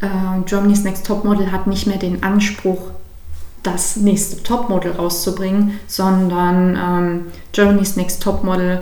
äh, 0.00 0.06
Germany's 0.46 0.84
Next 0.84 1.04
Topmodel 1.04 1.52
hat 1.52 1.66
nicht 1.66 1.86
mehr 1.86 1.98
den 1.98 2.22
Anspruch, 2.22 2.80
das 3.62 3.96
nächste 3.96 4.42
Topmodel 4.42 4.92
rauszubringen, 4.92 5.78
sondern 5.86 6.76
ähm, 6.76 7.26
Germany's 7.52 7.96
Next 7.96 8.22
Topmodel 8.22 8.80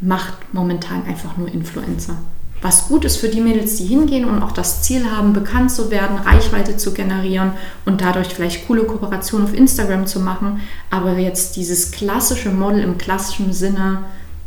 macht 0.00 0.52
momentan 0.52 1.06
einfach 1.06 1.36
nur 1.36 1.46
Influencer 1.46 2.16
was 2.62 2.88
gut 2.88 3.04
ist 3.04 3.16
für 3.16 3.28
die 3.28 3.40
Mädels, 3.40 3.76
die 3.76 3.86
hingehen 3.86 4.26
und 4.26 4.42
auch 4.42 4.52
das 4.52 4.82
Ziel 4.82 5.10
haben, 5.10 5.32
bekannt 5.32 5.70
zu 5.70 5.90
werden, 5.90 6.18
Reichweite 6.18 6.76
zu 6.76 6.92
generieren 6.92 7.52
und 7.86 8.00
dadurch 8.00 8.28
vielleicht 8.28 8.66
coole 8.66 8.84
Kooperationen 8.84 9.46
auf 9.46 9.54
Instagram 9.54 10.06
zu 10.06 10.20
machen. 10.20 10.60
Aber 10.90 11.16
jetzt 11.16 11.56
dieses 11.56 11.90
klassische 11.90 12.50
Model 12.50 12.80
im 12.80 12.98
klassischen 12.98 13.52
Sinne, 13.52 14.00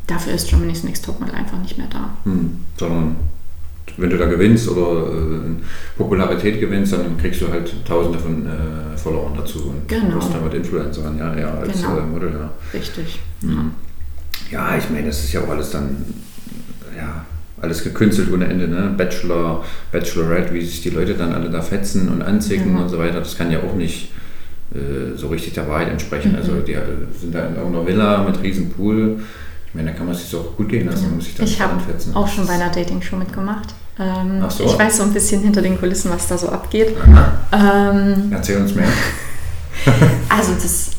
dafür 0.07 0.33
ist 0.33 0.49
Germany's 0.49 0.83
Next 0.83 1.05
Topmodel 1.05 1.35
einfach 1.35 1.59
nicht 1.59 1.77
mehr 1.77 1.87
da. 1.89 2.09
Hm, 2.23 2.59
sondern 2.77 3.15
wenn 3.97 4.09
du 4.09 4.17
da 4.17 4.25
gewinnst 4.25 4.67
oder 4.69 5.11
äh, 5.11 5.97
Popularität 5.97 6.59
gewinnst, 6.59 6.93
dann 6.93 7.17
kriegst 7.17 7.41
du 7.41 7.49
halt 7.49 7.73
tausende 7.85 8.17
von 8.17 8.45
äh, 8.45 8.97
Followern 8.97 9.33
dazu 9.37 9.69
und 9.69 9.87
genau. 9.87 10.15
bist 10.15 10.33
damit 10.33 10.53
Influencer, 10.53 11.13
ja, 11.17 11.37
ja 11.37 11.53
als 11.55 11.81
genau. 11.81 11.97
äh, 11.97 12.01
Model. 12.01 12.31
Ja. 12.31 12.49
Richtig. 12.73 13.19
Hm. 13.41 13.71
Ja, 14.51 14.77
ich 14.77 14.89
meine, 14.89 15.07
das 15.07 15.23
ist 15.23 15.33
ja 15.33 15.41
auch 15.41 15.49
alles 15.49 15.71
dann, 15.71 16.05
ja, 16.97 17.25
alles 17.61 17.83
gekünstelt 17.83 18.31
ohne 18.31 18.45
Ende, 18.45 18.67
ne? 18.67 18.93
Bachelor, 18.97 19.63
Bachelorette, 19.91 20.53
wie 20.53 20.61
sich 20.61 20.81
die 20.81 20.89
Leute 20.89 21.13
dann 21.13 21.33
alle 21.33 21.49
da 21.49 21.61
fetzen 21.61 22.09
und 22.09 22.21
anzicken 22.21 22.75
ja. 22.75 22.81
und 22.81 22.89
so 22.89 22.97
weiter, 22.97 23.19
das 23.19 23.37
kann 23.37 23.51
ja 23.51 23.59
auch 23.59 23.75
nicht 23.75 24.11
äh, 24.73 25.15
so 25.15 25.27
richtig 25.27 25.53
der 25.53 25.67
Wahrheit 25.67 25.89
entsprechen. 25.89 26.31
Mhm. 26.31 26.37
Also 26.37 26.53
die 26.59 26.77
sind 27.19 27.33
da 27.35 27.47
in 27.47 27.55
irgendeiner 27.55 27.85
Villa 27.85 28.23
mit 28.23 28.41
riesen 28.41 28.69
Pool. 28.69 29.19
Ich 29.73 29.77
meine, 29.77 29.91
da 29.91 29.97
kann 29.97 30.05
man 30.05 30.15
sich 30.15 30.36
auch 30.36 30.55
gut 30.55 30.69
gehen 30.69 30.88
lassen, 30.88 31.15
muss 31.15 31.25
sich 31.25 31.33
dann 31.33 31.47
Ich 31.47 31.59
habe 31.59 31.73
auch 32.13 32.27
schon 32.27 32.45
bei 32.45 32.53
einer 32.53 32.69
Dating-Show 32.69 33.15
mitgemacht. 33.15 33.73
Ähm, 33.97 34.47
so. 34.47 34.65
Ich 34.65 34.77
weiß 34.77 34.97
so 34.97 35.03
ein 35.03 35.13
bisschen 35.13 35.41
hinter 35.41 35.63
den 35.63 35.79
Kulissen, 35.79 36.12
was 36.12 36.27
da 36.27 36.38
so 36.38 36.49
abgeht. 36.49 36.95
Ähm, 37.51 38.31
Erzähl 38.31 38.62
uns 38.62 38.75
mehr. 38.75 38.86
also 40.29 40.53
das 40.53 40.91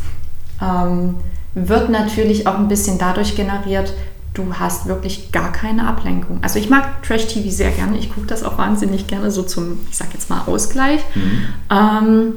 ähm, 0.61 1.15
wird 1.55 1.89
natürlich 1.89 2.49
auch 2.49 2.59
ein 2.59 2.67
bisschen 2.67 2.99
dadurch 2.99 3.37
generiert, 3.37 3.95
du 4.33 4.53
hast 4.55 4.87
wirklich 4.87 5.31
gar 5.31 5.53
keine 5.53 5.87
Ablenkung. 5.87 6.41
Also 6.43 6.59
ich 6.59 6.69
mag 6.69 7.01
Trash-TV 7.05 7.51
sehr 7.51 7.71
gerne, 7.71 7.97
ich 7.97 8.13
gucke 8.13 8.27
das 8.27 8.43
auch 8.43 8.59
wahnsinnig 8.59 9.07
gerne 9.07 9.31
so 9.31 9.45
zum, 9.45 9.79
ich 9.89 9.97
sag 9.97 10.13
jetzt 10.15 10.29
mal, 10.31 10.43
Ausgleich. 10.49 11.01
Mhm. 11.15 11.47
Ähm, 11.71 12.33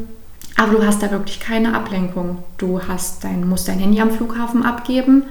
aber 0.56 0.74
du 0.74 0.86
hast 0.86 1.02
da 1.02 1.10
wirklich 1.10 1.40
keine 1.40 1.74
Ablenkung. 1.74 2.44
Du 2.60 2.80
hast 2.88 3.24
dein, 3.24 3.50
musst 3.50 3.68
dein 3.68 3.80
Handy 3.80 4.00
am 4.02 4.12
Flughafen 4.12 4.64
abgeben. 4.64 5.24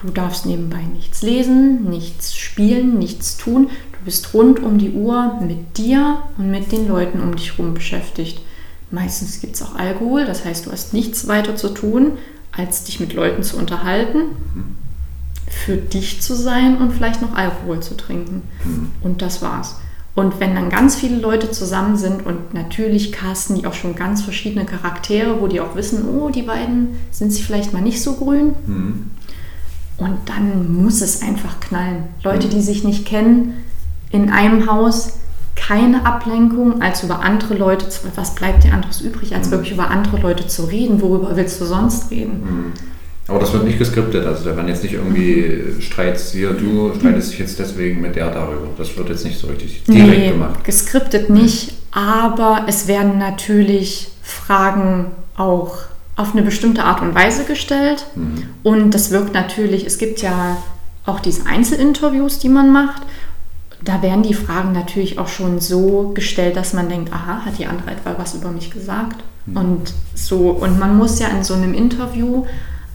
Du 0.00 0.10
darfst 0.10 0.46
nebenbei 0.46 0.82
nichts 0.82 1.22
lesen, 1.22 1.90
nichts 1.90 2.36
spielen, 2.36 2.98
nichts 2.98 3.36
tun. 3.36 3.68
Du 3.92 3.98
bist 4.04 4.32
rund 4.32 4.62
um 4.62 4.78
die 4.78 4.92
Uhr 4.92 5.40
mit 5.40 5.76
dir 5.76 6.22
und 6.38 6.50
mit 6.50 6.70
den 6.70 6.86
Leuten 6.86 7.20
um 7.20 7.34
dich 7.34 7.52
herum 7.52 7.74
beschäftigt. 7.74 8.40
Meistens 8.90 9.40
gibt 9.40 9.56
es 9.56 9.62
auch 9.62 9.74
Alkohol, 9.74 10.24
das 10.24 10.44
heißt, 10.44 10.66
du 10.66 10.72
hast 10.72 10.94
nichts 10.94 11.26
weiter 11.26 11.56
zu 11.56 11.70
tun, 11.70 12.12
als 12.52 12.84
dich 12.84 13.00
mit 13.00 13.12
Leuten 13.12 13.42
zu 13.42 13.56
unterhalten. 13.56 14.20
Für 15.46 15.76
dich 15.76 16.20
zu 16.20 16.34
sein 16.34 16.78
und 16.78 16.92
vielleicht 16.92 17.20
noch 17.20 17.34
Alkohol 17.34 17.80
zu 17.80 17.96
trinken. 17.96 18.42
Mhm. 18.64 18.90
Und 19.02 19.20
das 19.22 19.42
war's. 19.42 19.76
Und 20.14 20.40
wenn 20.40 20.54
dann 20.54 20.68
ganz 20.68 20.96
viele 20.96 21.16
Leute 21.16 21.50
zusammen 21.50 21.96
sind 21.96 22.26
und 22.26 22.52
natürlich 22.52 23.12
casten 23.12 23.56
die 23.56 23.66
auch 23.66 23.72
schon 23.72 23.94
ganz 23.94 24.22
verschiedene 24.22 24.64
Charaktere, 24.64 25.40
wo 25.40 25.46
die 25.46 25.60
auch 25.60 25.74
wissen, 25.74 26.08
oh, 26.08 26.28
die 26.30 26.42
beiden 26.42 26.98
sind 27.10 27.32
sich 27.32 27.44
vielleicht 27.44 27.72
mal 27.72 27.82
nicht 27.82 28.02
so 28.02 28.14
grün. 28.14 28.54
Mhm. 28.66 29.10
Und 29.98 30.16
dann 30.26 30.82
muss 30.82 31.00
es 31.00 31.22
einfach 31.22 31.60
knallen. 31.60 32.04
Leute, 32.22 32.48
die 32.48 32.60
sich 32.60 32.84
nicht 32.84 33.04
kennen, 33.04 33.64
in 34.10 34.30
einem 34.30 34.70
Haus 34.70 35.14
keine 35.56 36.06
Ablenkung, 36.06 36.80
als 36.80 37.02
über 37.02 37.20
andere 37.20 37.54
Leute 37.54 37.88
zu, 37.88 38.02
was 38.14 38.34
bleibt 38.36 38.64
dir 38.64 38.72
anderes 38.72 39.00
übrig, 39.00 39.34
als 39.34 39.48
mhm. 39.48 39.52
wirklich 39.52 39.72
über 39.72 39.90
andere 39.90 40.18
Leute 40.20 40.46
zu 40.46 40.64
reden? 40.64 41.02
Worüber 41.02 41.36
willst 41.36 41.60
du 41.60 41.64
sonst 41.64 42.10
reden? 42.10 42.40
Mhm. 42.42 42.72
Aber 43.26 43.40
das 43.40 43.52
wird 43.52 43.64
nicht 43.64 43.78
geskriptet, 43.78 44.24
also 44.24 44.48
da 44.48 44.56
werden 44.56 44.68
jetzt 44.68 44.82
nicht 44.82 44.94
irgendwie 44.94 45.80
Streits, 45.80 46.32
hier, 46.32 46.54
du 46.54 46.94
streitest 46.98 47.32
dich 47.32 47.40
jetzt 47.40 47.58
deswegen 47.58 48.00
mit 48.00 48.16
der 48.16 48.30
darüber. 48.30 48.68
Das 48.78 48.96
wird 48.96 49.10
jetzt 49.10 49.24
nicht 49.24 49.38
so 49.38 49.48
richtig 49.48 49.84
direkt 49.84 50.08
nee, 50.08 50.30
gemacht. 50.30 50.64
Geskriptet 50.64 51.28
nicht, 51.28 51.74
aber 51.90 52.64
es 52.68 52.88
werden 52.88 53.18
natürlich 53.18 54.08
Fragen 54.22 55.06
auch 55.36 55.76
auf 56.18 56.32
eine 56.32 56.42
bestimmte 56.42 56.82
Art 56.82 57.00
und 57.00 57.14
Weise 57.14 57.44
gestellt. 57.44 58.04
Mhm. 58.16 58.42
Und 58.64 58.90
das 58.92 59.12
wirkt 59.12 59.34
natürlich, 59.34 59.86
es 59.86 59.98
gibt 59.98 60.20
ja 60.20 60.56
auch 61.06 61.20
diese 61.20 61.46
Einzelinterviews, 61.46 62.40
die 62.40 62.48
man 62.48 62.72
macht. 62.72 63.02
Da 63.84 64.02
werden 64.02 64.24
die 64.24 64.34
Fragen 64.34 64.72
natürlich 64.72 65.20
auch 65.20 65.28
schon 65.28 65.60
so 65.60 66.10
gestellt, 66.14 66.56
dass 66.56 66.72
man 66.72 66.88
denkt, 66.88 67.12
aha, 67.12 67.44
hat 67.44 67.58
die 67.58 67.66
andere 67.66 67.92
etwa 67.92 68.16
was 68.18 68.34
über 68.34 68.50
mich 68.50 68.72
gesagt? 68.72 69.22
Mhm. 69.46 69.56
Und 69.56 69.94
so, 70.12 70.50
und 70.50 70.80
man 70.80 70.98
muss 70.98 71.20
ja 71.20 71.28
in 71.28 71.44
so 71.44 71.54
einem 71.54 71.72
Interview 71.72 72.44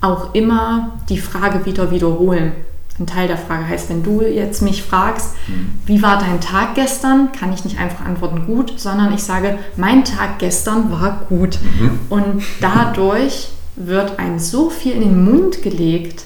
auch 0.01 0.33
immer 0.35 0.99
die 1.07 1.17
Frage 1.17 1.65
wieder 1.65 1.91
wiederholen. 1.91 2.51
Ein 2.99 3.07
Teil 3.07 3.27
der 3.27 3.37
Frage 3.37 3.67
heißt, 3.67 3.89
wenn 3.89 4.03
du 4.03 4.21
jetzt 4.21 4.61
mich 4.61 4.83
fragst, 4.83 5.31
mhm. 5.47 5.73
wie 5.87 6.03
war 6.03 6.19
dein 6.19 6.39
Tag 6.41 6.75
gestern, 6.75 7.31
kann 7.31 7.51
ich 7.51 7.65
nicht 7.65 7.79
einfach 7.79 8.05
antworten 8.05 8.45
gut, 8.45 8.79
sondern 8.79 9.13
ich 9.13 9.23
sage, 9.23 9.57
mein 9.77 10.05
Tag 10.05 10.37
gestern 10.37 10.91
war 10.91 11.25
gut. 11.27 11.57
Mhm. 11.61 11.99
Und 12.09 12.43
dadurch 12.61 13.49
wird 13.75 14.19
einem 14.19 14.37
so 14.37 14.69
viel 14.69 14.93
in 14.93 15.01
den 15.01 15.25
Mund 15.25 15.63
gelegt, 15.63 16.25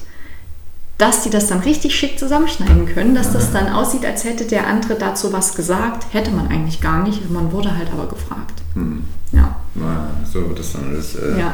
dass 0.98 1.24
die 1.24 1.30
das 1.30 1.48
dann 1.48 1.60
richtig 1.60 1.96
schick 1.96 2.20
zusammenschneiden 2.20 2.88
können, 2.88 3.16
dass 3.16 3.32
das 3.32 3.52
dann 3.54 3.70
aussieht, 3.70 4.04
als 4.04 4.26
hätte 4.26 4.46
der 4.46 4.68
andere 4.68 4.96
dazu 4.96 5.32
was 5.32 5.56
gesagt. 5.56 6.08
Hätte 6.12 6.32
man 6.32 6.50
eigentlich 6.50 6.82
gar 6.82 7.04
nicht, 7.04 7.30
man 7.30 7.54
wurde 7.54 7.78
halt 7.78 7.92
aber 7.94 8.08
gefragt. 8.08 8.62
Mhm. 8.76 9.04
Ja. 9.32 9.56
So 10.26 10.50
wird 10.50 10.60
das 10.60 10.74
dann 10.74 10.90
alles. 10.90 11.16
Äh, 11.16 11.40
ja 11.40 11.54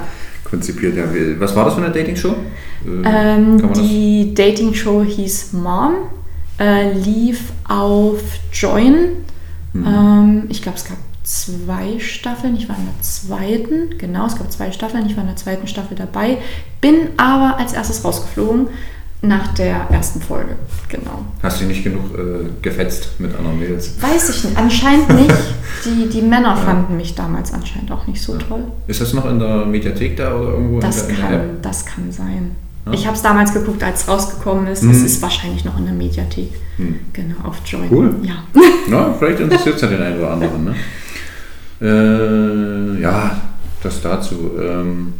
konzipiert. 0.53 0.95
Ja, 0.95 1.05
was 1.39 1.55
war 1.55 1.65
das 1.65 1.73
für 1.73 1.83
eine 1.83 1.91
Dating-Show? 1.91 2.29
Äh, 2.29 3.35
ähm, 3.35 3.73
die 3.73 4.33
Dating-Show 4.33 5.03
hieß 5.03 5.53
Mom, 5.53 5.95
äh, 6.59 6.93
lief 6.93 7.51
auf 7.67 8.21
Join. 8.51 9.23
Mhm. 9.73 9.87
Ähm, 9.87 10.43
ich 10.49 10.61
glaube, 10.61 10.77
es 10.77 10.85
gab 10.85 10.97
zwei 11.23 11.99
Staffeln. 11.99 12.55
Ich 12.55 12.69
war 12.69 12.77
in 12.77 12.85
der 12.85 13.01
zweiten. 13.01 13.97
Genau, 13.97 14.27
es 14.27 14.37
gab 14.37 14.51
zwei 14.51 14.71
Staffeln. 14.71 15.05
Ich 15.07 15.15
war 15.15 15.23
in 15.23 15.29
der 15.29 15.37
zweiten 15.37 15.67
Staffel 15.67 15.97
dabei. 15.97 16.37
Bin 16.81 17.09
aber 17.17 17.57
als 17.57 17.73
erstes 17.73 18.03
rausgeflogen 18.05 18.67
nach 19.23 19.53
der 19.53 19.87
ersten 19.89 20.21
Folge, 20.21 20.57
genau. 20.89 21.23
Hast 21.41 21.61
du 21.61 21.65
nicht 21.65 21.81
genug 21.83 22.13
äh, 22.13 22.49
gefetzt 22.61 23.19
mit 23.19 23.33
anderen 23.35 23.57
Mädels? 23.57 23.95
Weiß 24.01 24.29
ich 24.29 24.43
nicht, 24.43 24.57
anscheinend 24.57 25.09
nicht. 25.15 25.33
Die, 25.85 26.07
die 26.07 26.21
Männer 26.21 26.49
ja. 26.49 26.55
fanden 26.55 26.95
mich 26.95 27.13
damals 27.13 27.53
anscheinend 27.53 27.91
auch 27.91 28.07
nicht 28.07 28.21
so 28.21 28.33
ja. 28.33 28.39
toll. 28.39 28.63
Ist 28.87 29.01
das 29.01 29.13
noch 29.13 29.29
in 29.29 29.37
der 29.37 29.65
Mediathek 29.65 30.15
da 30.15 30.33
oder 30.33 30.51
irgendwo 30.51 30.79
das 30.79 31.01
in 31.01 31.07
der, 31.09 31.17
kann, 31.17 31.33
in 31.33 31.39
der 31.39 31.47
Das 31.61 31.85
kann 31.85 32.09
sein. 32.09 32.55
Ja? 32.85 32.93
Ich 32.93 33.05
habe 33.05 33.17
es 33.17 33.21
damals 33.21 33.53
geguckt, 33.53 33.83
als 33.83 34.03
es 34.03 34.07
rausgekommen 34.07 34.67
ist. 34.67 34.83
Es 34.83 34.99
mhm. 34.99 35.05
ist 35.05 35.21
wahrscheinlich 35.21 35.65
noch 35.65 35.77
in 35.77 35.85
der 35.85 35.93
Mediathek. 35.93 36.51
Mhm. 36.77 36.99
Genau, 37.11 37.35
auf 37.43 37.57
Join. 37.65 37.91
Cool. 37.91 38.15
Ja. 38.23 38.43
Na, 38.87 39.13
vielleicht 39.19 39.41
interessiert 39.41 39.75
es 39.75 39.81
ja 39.81 39.87
den 39.89 40.01
einen 40.01 40.19
oder 40.19 40.31
anderen. 40.31 40.63
Ne? 40.65 40.75
Äh, 41.81 43.01
ja, 43.01 43.41
das 43.81 44.01
dazu. 44.01 44.51
Ähm, 44.57 45.13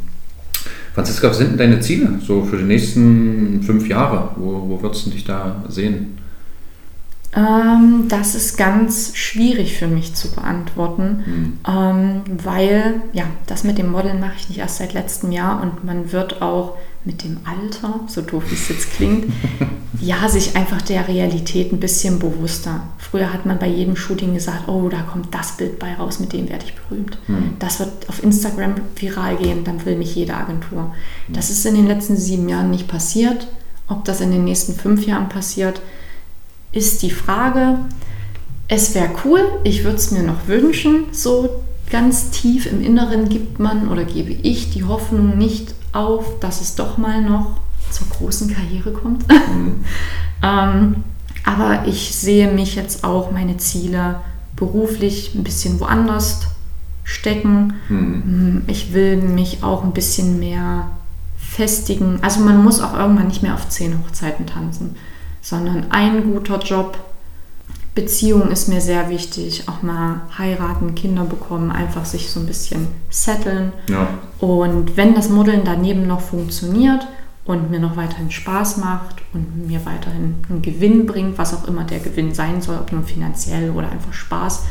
Franziska, 0.94 1.30
was 1.30 1.40
sind 1.40 1.52
denn 1.52 1.58
deine 1.58 1.80
Ziele 1.80 2.20
so 2.26 2.44
für 2.44 2.58
die 2.58 2.66
nächsten 2.66 3.64
fünf 3.64 3.88
Jahre? 3.88 4.30
Wo, 4.36 4.70
wo 4.70 4.82
würdest 4.82 5.08
du 5.08 5.10
dich 5.10 5.24
da 5.24 5.64
sehen? 5.68 6.20
Ähm, 7.36 8.06
das 8.10 8.36
ist 8.36 8.58
ganz 8.58 9.15
schwierig 9.15 9.78
für 9.78 9.88
mich 9.88 10.13
zu 10.13 10.32
beantworten, 10.32 11.24
mhm. 11.26 11.60
ähm, 11.67 12.22
weil 12.43 13.02
ja, 13.13 13.24
das 13.48 13.63
mit 13.63 13.78
dem 13.78 13.91
Modeln 13.91 14.19
mache 14.19 14.34
ich 14.38 14.50
nicht 14.50 14.60
erst 14.60 14.78
seit 14.78 14.93
letztem 14.93 15.32
Jahr 15.32 15.62
und 15.62 15.84
man 15.84 16.12
wird 16.12 16.41
auch 16.41 16.78
mit 17.06 17.24
dem 17.24 17.38
Alter, 17.43 18.02
so 18.08 18.22
doof 18.22 18.43
wie 18.50 18.56
es 18.56 18.69
jetzt 18.69 18.91
klingt, 18.93 19.26
ja, 20.00 20.30
sich 20.30 20.56
einfach 20.56 20.82
der 20.82 21.08
Realität 21.08 21.74
ein 21.74 21.80
bisschen 21.80 22.19
bewusster. 22.19 22.82
Früher 22.98 23.34
hat 23.34 23.46
man 23.46 23.60
bei 23.60 23.67
jedem 23.67 23.96
Shooting 23.96 24.34
gesagt, 24.34 24.67
oh, 24.67 24.88
da 24.89 25.02
kommt 25.02 25.34
das 25.34 25.58
Bild 25.58 25.80
bei 25.80 25.96
raus, 25.96 26.19
mit 26.19 26.34
dem 26.34 26.50
werde 26.50 26.65
ich 26.65 26.76
berühmt. 26.76 27.17
Mhm. 27.28 27.56
Das 27.60 27.80
wird 27.80 28.08
auf 28.10 28.24
Instagram 28.24 28.76
viral 28.96 29.38
gehen, 29.38 29.63
dann 29.63 29.86
will 29.86 29.98
mich 29.98 30.15
jede 30.15 30.36
Agentur. 30.36 30.93
Mhm. 31.28 31.34
Das 31.34 31.50
ist 31.50 31.65
in 31.65 31.76
den 31.76 31.88
letzten 31.88 32.15
sieben 32.15 32.48
Jahren 32.48 32.69
nicht 32.69 32.88
passiert. 32.88 33.48
Ob 33.89 34.06
das 34.06 34.22
in 34.22 34.32
den 34.32 34.46
nächsten 34.46 34.74
fünf 34.74 35.06
Jahren 35.06 35.28
passiert, 35.28 35.82
ist 36.74 37.04
die 37.04 37.12
Frage. 37.12 37.78
Es 38.68 38.94
wäre 38.96 39.12
cool, 39.24 39.42
ich 39.64 39.84
würde 39.84 39.98
es 39.98 40.12
mir 40.12 40.24
noch 40.24 40.48
wünschen. 40.48 41.06
So 41.12 41.64
ganz 41.90 42.32
tief 42.32 42.66
im 42.66 42.84
Inneren 42.84 43.30
gibt 43.30 43.60
man 43.60 43.88
oder 43.88 44.04
gebe 44.04 44.32
ich 44.32 44.72
die 44.72 44.84
Hoffnung 44.84 45.38
nicht 45.38 45.76
auf, 45.94 46.40
dass 46.40 46.60
es 46.60 46.76
doch 46.76 46.98
mal 46.98 47.22
noch 47.22 47.58
zur 47.92 48.08
großen 48.10 48.54
Karriere 48.54 48.92
kommt. 48.92 49.28
Mhm. 49.30 49.86
ähm, 50.44 50.96
aber 51.46 51.88
ich 51.88 52.16
sehe 52.16 52.52
mich 52.52 52.76
jetzt 52.76 53.04
auch, 53.04 53.32
meine 53.32 53.58
Ziele 53.58 54.22
beruflich 54.56 55.36
ein 55.36 55.44
bisschen 55.44 55.80
woanders 55.80 56.42
stecken. 57.04 57.74
Mhm. 57.90 58.64
Ich 58.68 58.94
will 58.94 59.18
mich 59.18 59.62
auch 59.62 59.84
ein 59.84 59.94
bisschen 59.94 60.40
mehr 60.40 60.90
festigen. 61.38 62.20
Also 62.22 62.40
man 62.40 62.64
muss 62.64 62.80
auch 62.80 62.98
irgendwann 62.98 63.28
nicht 63.28 63.44
mehr 63.44 63.54
auf 63.54 63.70
zehn 63.70 64.00
Hochzeiten 64.00 64.48
tanzen 64.48 64.96
sondern 65.44 65.92
ein 65.92 66.34
guter 66.34 66.58
Job. 66.58 66.98
Beziehung 67.94 68.50
ist 68.50 68.70
mir 68.70 68.82
sehr 68.82 69.10
wichtig, 69.10 69.66
auch 69.68 69.84
mal 69.84 70.22
heiraten, 70.36 70.96
Kinder 70.96 71.26
bekommen, 71.26 71.70
einfach 71.70 72.06
sich 72.06 72.32
so 72.32 72.40
ein 72.40 72.48
bisschen 72.48 72.88
setteln. 73.12 73.72
Ja. 73.88 74.08
Und 74.40 74.98
wenn 74.98 75.14
das 75.14 75.30
Modeln 75.30 75.62
daneben 75.64 76.08
noch 76.08 76.22
funktioniert 76.22 77.06
und 77.46 77.70
mir 77.70 77.80
noch 77.80 77.96
weiterhin 77.96 78.32
Spaß 78.32 78.78
macht 78.78 79.18
und 79.34 79.68
mir 79.68 79.86
weiterhin 79.86 80.36
einen 80.50 80.64
Gewinn 80.64 81.06
bringt, 81.06 81.38
was 81.38 81.54
auch 81.54 81.68
immer 81.68 81.84
der 81.84 82.00
Gewinn 82.00 82.34
sein 82.34 82.64
soll, 82.64 82.78
ob 82.78 82.92
nur 82.92 83.04
finanziell 83.04 83.70
oder 83.70 83.92
einfach 83.92 84.14
Spaß, 84.14 84.64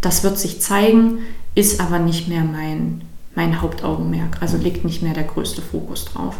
das 0.00 0.24
wird 0.24 0.38
sich 0.38 0.62
zeigen, 0.62 1.18
ist 1.54 1.80
aber 1.80 1.98
nicht 1.98 2.28
mehr 2.28 2.44
mein, 2.44 3.02
mein 3.34 3.60
Hauptaugenmerk. 3.60 4.38
Also 4.40 4.56
liegt 4.56 4.86
nicht 4.86 5.02
mehr 5.02 5.12
der 5.12 5.24
größte 5.24 5.60
Fokus 5.60 6.06
drauf. 6.06 6.36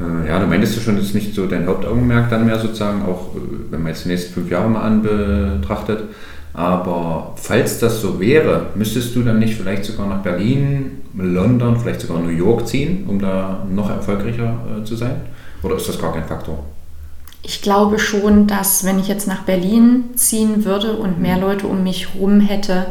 Äh, 0.00 0.28
ja, 0.28 0.38
du 0.38 0.46
meintest 0.46 0.76
du 0.76 0.80
schon, 0.80 0.96
das 0.96 1.06
ist 1.06 1.14
nicht 1.14 1.34
so 1.34 1.46
dein 1.46 1.66
Hauptaugenmerk 1.66 2.30
dann 2.30 2.46
mehr 2.46 2.58
sozusagen, 2.58 3.02
auch 3.02 3.34
äh, 3.36 3.40
wenn 3.70 3.82
man 3.82 3.92
jetzt 3.92 4.04
die 4.04 4.08
nächsten 4.08 4.32
fünf 4.32 4.50
Jahre 4.50 4.68
mal 4.68 4.82
anbetrachtet. 4.82 6.04
Aber 6.52 7.34
falls 7.36 7.78
das 7.78 8.00
so 8.00 8.18
wäre, 8.18 8.66
müsstest 8.74 9.14
du 9.14 9.22
dann 9.22 9.38
nicht 9.38 9.54
vielleicht 9.54 9.84
sogar 9.84 10.08
nach 10.08 10.22
Berlin, 10.22 11.02
London, 11.16 11.78
vielleicht 11.78 12.00
sogar 12.00 12.20
New 12.20 12.30
York 12.30 12.66
ziehen, 12.66 13.04
um 13.06 13.20
da 13.20 13.64
noch 13.70 13.88
erfolgreicher 13.88 14.58
äh, 14.80 14.84
zu 14.84 14.96
sein? 14.96 15.16
Oder 15.62 15.76
ist 15.76 15.88
das 15.88 16.00
gar 16.00 16.12
kein 16.12 16.24
Faktor? 16.24 16.64
Ich 17.42 17.62
glaube 17.62 17.98
schon, 17.98 18.46
dass 18.46 18.84
wenn 18.84 18.98
ich 18.98 19.08
jetzt 19.08 19.26
nach 19.26 19.42
Berlin 19.42 20.04
ziehen 20.14 20.64
würde 20.64 20.94
und 20.94 21.20
mehr 21.20 21.36
mhm. 21.36 21.42
Leute 21.42 21.66
um 21.66 21.82
mich 21.82 22.14
herum 22.14 22.40
hätte, 22.40 22.86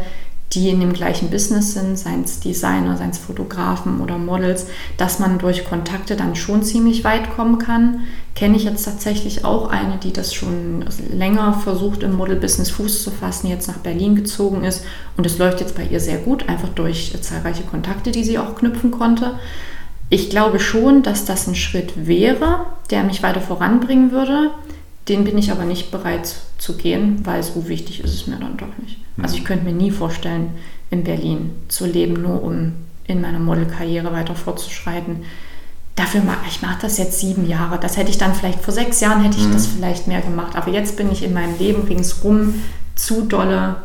die 0.54 0.70
in 0.70 0.80
dem 0.80 0.94
gleichen 0.94 1.30
Business 1.30 1.74
sind, 1.74 1.98
seien 1.98 2.24
es 2.24 2.40
Designer, 2.40 2.98
seien 2.98 3.12
es 3.12 3.20
Fotografen 3.20 4.02
oder 4.02 4.18
Models, 4.18 4.66
dass 4.98 5.20
man 5.20 5.38
durch 5.38 5.64
Kontakte 5.64 6.16
dann 6.16 6.36
schon 6.36 6.64
ziemlich 6.64 7.04
weit 7.04 7.36
kommen 7.36 7.60
kann. 7.60 8.02
Kenne 8.34 8.58
ich 8.58 8.64
jetzt 8.64 8.84
tatsächlich 8.84 9.46
auch 9.46 9.70
eine, 9.70 9.98
die 9.98 10.12
das 10.12 10.34
schon 10.34 10.86
länger 11.14 11.54
versucht, 11.54 12.02
im 12.02 12.16
Model-Business 12.16 12.72
Fuß 12.72 13.04
zu 13.04 13.12
fassen, 13.12 13.48
jetzt 13.48 13.68
nach 13.68 13.78
Berlin 13.78 14.16
gezogen 14.16 14.64
ist 14.64 14.84
und 15.18 15.26
es 15.26 15.38
läuft 15.38 15.60
jetzt 15.60 15.76
bei 15.76 15.84
ihr 15.84 16.00
sehr 16.00 16.18
gut, 16.18 16.50
einfach 16.50 16.70
durch 16.70 17.16
zahlreiche 17.22 17.64
Kontakte, 17.64 18.12
die 18.12 18.24
sie 18.24 18.40
auch 18.40 18.56
knüpfen 18.56 18.90
konnte. 18.90 19.34
Ich 20.10 20.32
glaube 20.32 20.60
schon, 20.60 21.04
dass 21.04 21.26
das 21.26 21.46
ein 21.46 21.56
Schritt 21.56 22.08
wäre, 22.08 22.66
der 22.90 23.04
mich 23.04 23.22
weiter 23.22 23.42
voranbringen 23.42 24.12
würde. 24.12 24.50
Den 25.08 25.24
bin 25.24 25.38
ich 25.38 25.52
aber 25.52 25.66
nicht 25.66 25.92
bereit 25.92 26.38
zu 26.60 26.78
gehen, 26.78 27.26
weil 27.26 27.42
so 27.42 27.68
wichtig 27.68 28.04
ist 28.04 28.14
es 28.14 28.28
mir 28.28 28.38
dann 28.38 28.58
doch 28.58 28.78
nicht. 28.84 28.98
Also 29.22 29.36
ich 29.36 29.46
könnte 29.46 29.66
mir 29.66 29.74
nie 29.74 29.92
vorstellen, 29.92 30.52
in 30.92 31.04
Berlin 31.04 31.52
zu 31.68 31.86
leben, 31.86 32.22
nur 32.22 32.44
um 32.44 32.74
in 33.06 33.22
meiner 33.22 33.40
Modelkarriere 33.40 34.14
weiter 34.14 34.36
fortzuschreiten. 34.36 35.24
Dafür 35.96 36.22
mache 36.22 36.46
ich 36.48 36.62
mache 36.62 36.80
das 36.82 36.98
jetzt 36.98 37.20
sieben 37.20 37.48
Jahre. 37.48 37.80
Das 37.80 37.98
hätte 37.98 38.10
ich 38.10 38.18
dann 38.18 38.34
vielleicht 38.34 38.62
vor 38.62 38.74
sechs 38.74 39.02
Jahren 39.02 39.24
hätte 39.24 39.38
ich 39.38 39.48
mhm. 39.48 39.54
das 39.54 39.68
vielleicht 39.68 40.08
mehr 40.08 40.22
gemacht. 40.22 40.56
Aber 40.56 40.72
jetzt 40.72 40.96
bin 40.96 41.12
ich 41.12 41.24
in 41.24 41.34
meinem 41.34 41.58
Leben 41.58 41.84
ringsrum 41.84 42.56
zu 42.96 43.24
dolle 43.24 43.78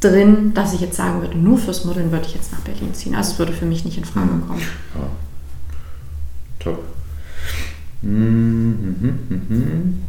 drin, 0.00 0.54
dass 0.54 0.72
ich 0.72 0.80
jetzt 0.80 0.96
sagen 0.96 1.20
würde, 1.20 1.36
nur 1.36 1.58
fürs 1.58 1.84
Modeln 1.84 2.10
würde 2.12 2.26
ich 2.26 2.34
jetzt 2.34 2.52
nach 2.52 2.60
Berlin 2.60 2.94
ziehen. 2.94 3.14
Also 3.14 3.32
es 3.32 3.38
würde 3.38 3.52
für 3.52 3.66
mich 3.66 3.84
nicht 3.84 3.98
in 3.98 4.04
Frage 4.04 4.32
mhm. 4.32 4.46
kommen. 4.46 4.62
Ja. 4.94 5.06
Top. 6.60 6.82
Mhm, 8.02 9.18
mhm, 9.28 9.42
mhm. 9.48 10.02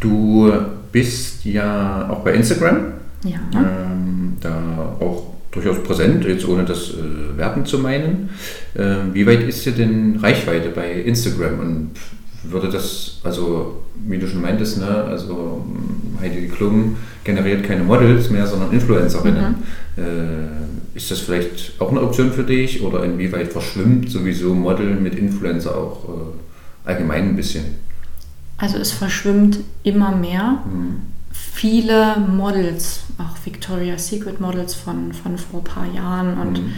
Du 0.00 0.52
bist 0.92 1.44
ja 1.44 2.08
auch 2.10 2.20
bei 2.20 2.34
Instagram. 2.34 2.92
Ja. 3.24 3.38
Ähm, 3.54 4.36
da 4.40 4.96
auch 5.00 5.34
durchaus 5.50 5.82
präsent, 5.82 6.24
jetzt 6.24 6.46
ohne 6.46 6.64
das 6.64 6.90
äh, 6.90 7.36
werten 7.36 7.66
zu 7.66 7.78
meinen. 7.78 8.30
Äh, 8.74 8.96
wie 9.12 9.26
weit 9.26 9.42
ist 9.48 9.66
dir 9.66 9.72
denn 9.72 10.16
Reichweite 10.20 10.70
bei 10.70 10.92
Instagram 10.92 11.58
und 11.58 11.90
würde 12.44 12.70
das, 12.70 13.20
also 13.24 13.82
wie 14.06 14.18
du 14.18 14.26
schon 14.26 14.40
meintest, 14.40 14.78
ne, 14.78 14.86
also 14.86 15.66
Heidi 16.20 16.48
Klum 16.48 16.96
generiert 17.24 17.64
keine 17.64 17.82
Models 17.82 18.30
mehr, 18.30 18.46
sondern 18.46 18.72
Influencerinnen. 18.72 19.56
Mhm. 19.96 20.02
Äh, 20.02 20.96
ist 20.96 21.10
das 21.10 21.20
vielleicht 21.20 21.74
auch 21.78 21.90
eine 21.90 22.00
Option 22.00 22.32
für 22.32 22.44
dich 22.44 22.82
oder 22.82 23.04
inwieweit 23.04 23.52
verschwimmt 23.52 24.10
sowieso 24.10 24.54
Model 24.54 24.94
mit 24.94 25.14
Influencer 25.16 25.76
auch 25.76 26.08
äh, 26.08 26.88
allgemein 26.88 27.30
ein 27.30 27.36
bisschen? 27.36 27.64
Also 28.60 28.78
es 28.78 28.92
verschwimmt 28.92 29.58
immer 29.82 30.14
mehr. 30.14 30.62
Mhm 30.64 31.10
viele 31.60 32.16
Models, 32.16 33.00
auch 33.18 33.36
Victoria's 33.44 34.08
Secret 34.08 34.40
Models 34.40 34.74
von, 34.74 35.12
von 35.12 35.36
vor 35.36 35.60
ein 35.60 35.64
paar 35.64 35.86
Jahren 35.86 36.38
und 36.40 36.62
mhm. 36.62 36.72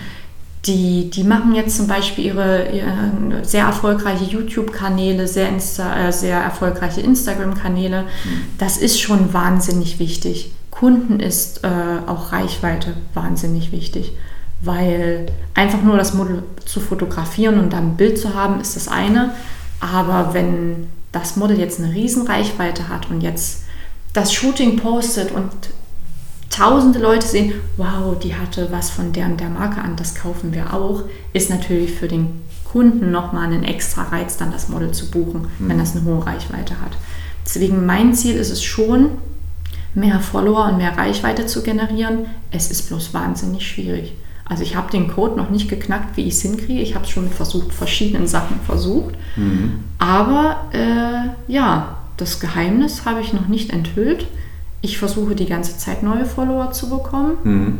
die, 0.66 1.08
die 1.08 1.22
machen 1.22 1.54
jetzt 1.54 1.76
zum 1.76 1.86
Beispiel 1.86 2.26
ihre, 2.26 2.68
ihre 2.70 3.44
sehr 3.44 3.64
erfolgreiche 3.64 4.24
YouTube-Kanäle, 4.24 5.28
sehr, 5.28 5.48
Insta, 5.48 6.08
äh, 6.08 6.12
sehr 6.12 6.38
erfolgreiche 6.38 7.00
Instagram-Kanäle. 7.00 8.02
Mhm. 8.02 8.42
Das 8.58 8.76
ist 8.76 9.00
schon 9.00 9.32
wahnsinnig 9.32 9.98
wichtig. 9.98 10.52
Kunden 10.70 11.20
ist 11.20 11.62
äh, 11.62 11.68
auch 12.06 12.32
Reichweite 12.32 12.94
wahnsinnig 13.14 13.70
wichtig, 13.72 14.12
weil 14.62 15.26
einfach 15.54 15.82
nur 15.82 15.96
das 15.96 16.14
Model 16.14 16.42
zu 16.64 16.80
fotografieren 16.80 17.58
und 17.60 17.72
dann 17.72 17.90
ein 17.90 17.96
Bild 17.96 18.18
zu 18.18 18.34
haben, 18.34 18.60
ist 18.60 18.74
das 18.74 18.88
eine. 18.88 19.32
Aber 19.80 20.34
wenn 20.34 20.88
das 21.12 21.36
Model 21.36 21.58
jetzt 21.58 21.78
eine 21.78 21.94
riesen 21.94 22.26
Reichweite 22.26 22.88
hat 22.88 23.10
und 23.10 23.20
jetzt 23.20 23.64
das 24.12 24.32
Shooting 24.32 24.76
postet 24.76 25.30
und 25.30 25.50
tausende 26.50 26.98
Leute 26.98 27.26
sehen, 27.26 27.54
wow, 27.76 28.18
die 28.18 28.34
hatte 28.34 28.68
was 28.70 28.90
von 28.90 29.12
der 29.12 29.26
und 29.26 29.40
der 29.40 29.48
Marke 29.48 29.80
an, 29.80 29.96
das 29.96 30.14
kaufen 30.14 30.52
wir 30.52 30.74
auch, 30.74 31.04
ist 31.32 31.50
natürlich 31.50 31.92
für 31.92 32.08
den 32.08 32.42
Kunden 32.64 33.10
nochmal 33.10 33.52
ein 33.52 33.64
extra 33.64 34.04
Reiz, 34.04 34.36
dann 34.36 34.52
das 34.52 34.68
Model 34.68 34.92
zu 34.92 35.10
buchen, 35.10 35.48
mhm. 35.58 35.68
wenn 35.68 35.78
das 35.78 35.94
eine 35.94 36.04
hohe 36.04 36.24
Reichweite 36.24 36.80
hat. 36.80 36.92
Deswegen 37.44 37.86
mein 37.86 38.14
Ziel 38.14 38.36
ist 38.36 38.50
es 38.50 38.62
schon, 38.62 39.10
mehr 39.94 40.20
Follower 40.20 40.66
und 40.70 40.78
mehr 40.78 40.96
Reichweite 40.96 41.46
zu 41.46 41.62
generieren. 41.62 42.26
Es 42.50 42.70
ist 42.70 42.88
bloß 42.88 43.12
wahnsinnig 43.12 43.66
schwierig. 43.66 44.14
Also 44.44 44.62
ich 44.62 44.76
habe 44.76 44.90
den 44.90 45.08
Code 45.08 45.36
noch 45.36 45.50
nicht 45.50 45.68
geknackt, 45.68 46.16
wie 46.16 46.22
ich 46.22 46.34
es 46.34 46.42
hinkriege. 46.42 46.82
Ich 46.82 46.94
habe 46.94 47.04
es 47.04 47.10
schon 47.10 47.24
mit 47.24 47.34
versucht, 47.34 47.72
verschiedenen 47.72 48.26
Sachen 48.26 48.60
versucht. 48.66 49.14
Mhm. 49.36 49.80
Aber 49.98 50.66
äh, 50.72 51.52
ja, 51.52 51.96
das 52.16 52.40
Geheimnis 52.40 53.04
habe 53.04 53.20
ich 53.20 53.32
noch 53.32 53.48
nicht 53.48 53.70
enthüllt. 53.70 54.26
Ich 54.80 54.98
versuche 54.98 55.34
die 55.34 55.46
ganze 55.46 55.78
Zeit 55.78 56.02
neue 56.02 56.24
Follower 56.24 56.72
zu 56.72 56.90
bekommen. 56.90 57.36
Mhm. 57.44 57.78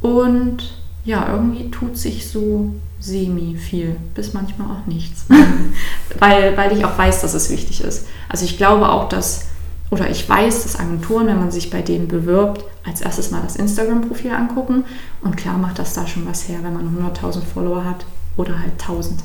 Und 0.00 0.78
ja, 1.04 1.28
irgendwie 1.30 1.70
tut 1.70 1.98
sich 1.98 2.28
so 2.28 2.74
semi 3.00 3.56
viel, 3.56 3.96
bis 4.14 4.32
manchmal 4.32 4.68
auch 4.68 4.86
nichts. 4.86 5.26
weil, 6.18 6.56
weil 6.56 6.76
ich 6.76 6.84
auch 6.84 6.96
weiß, 6.96 7.20
dass 7.20 7.34
es 7.34 7.50
wichtig 7.50 7.82
ist. 7.82 8.06
Also 8.28 8.44
ich 8.44 8.56
glaube 8.56 8.88
auch, 8.88 9.08
dass, 9.08 9.46
oder 9.90 10.10
ich 10.10 10.28
weiß, 10.28 10.64
dass 10.64 10.78
Agenturen, 10.78 11.26
wenn 11.26 11.38
man 11.38 11.50
sich 11.50 11.70
bei 11.70 11.82
denen 11.82 12.08
bewirbt, 12.08 12.64
als 12.84 13.00
erstes 13.00 13.30
mal 13.30 13.42
das 13.42 13.56
Instagram-Profil 13.56 14.32
angucken. 14.32 14.84
Und 15.22 15.36
klar 15.36 15.56
macht 15.56 15.78
das 15.78 15.94
da 15.94 16.06
schon 16.06 16.26
was 16.26 16.48
her, 16.48 16.58
wenn 16.62 16.74
man 16.74 16.96
100.000 17.14 17.42
Follower 17.42 17.84
hat 17.84 18.04
oder 18.36 18.58
halt 18.58 18.72
1000 18.72 19.20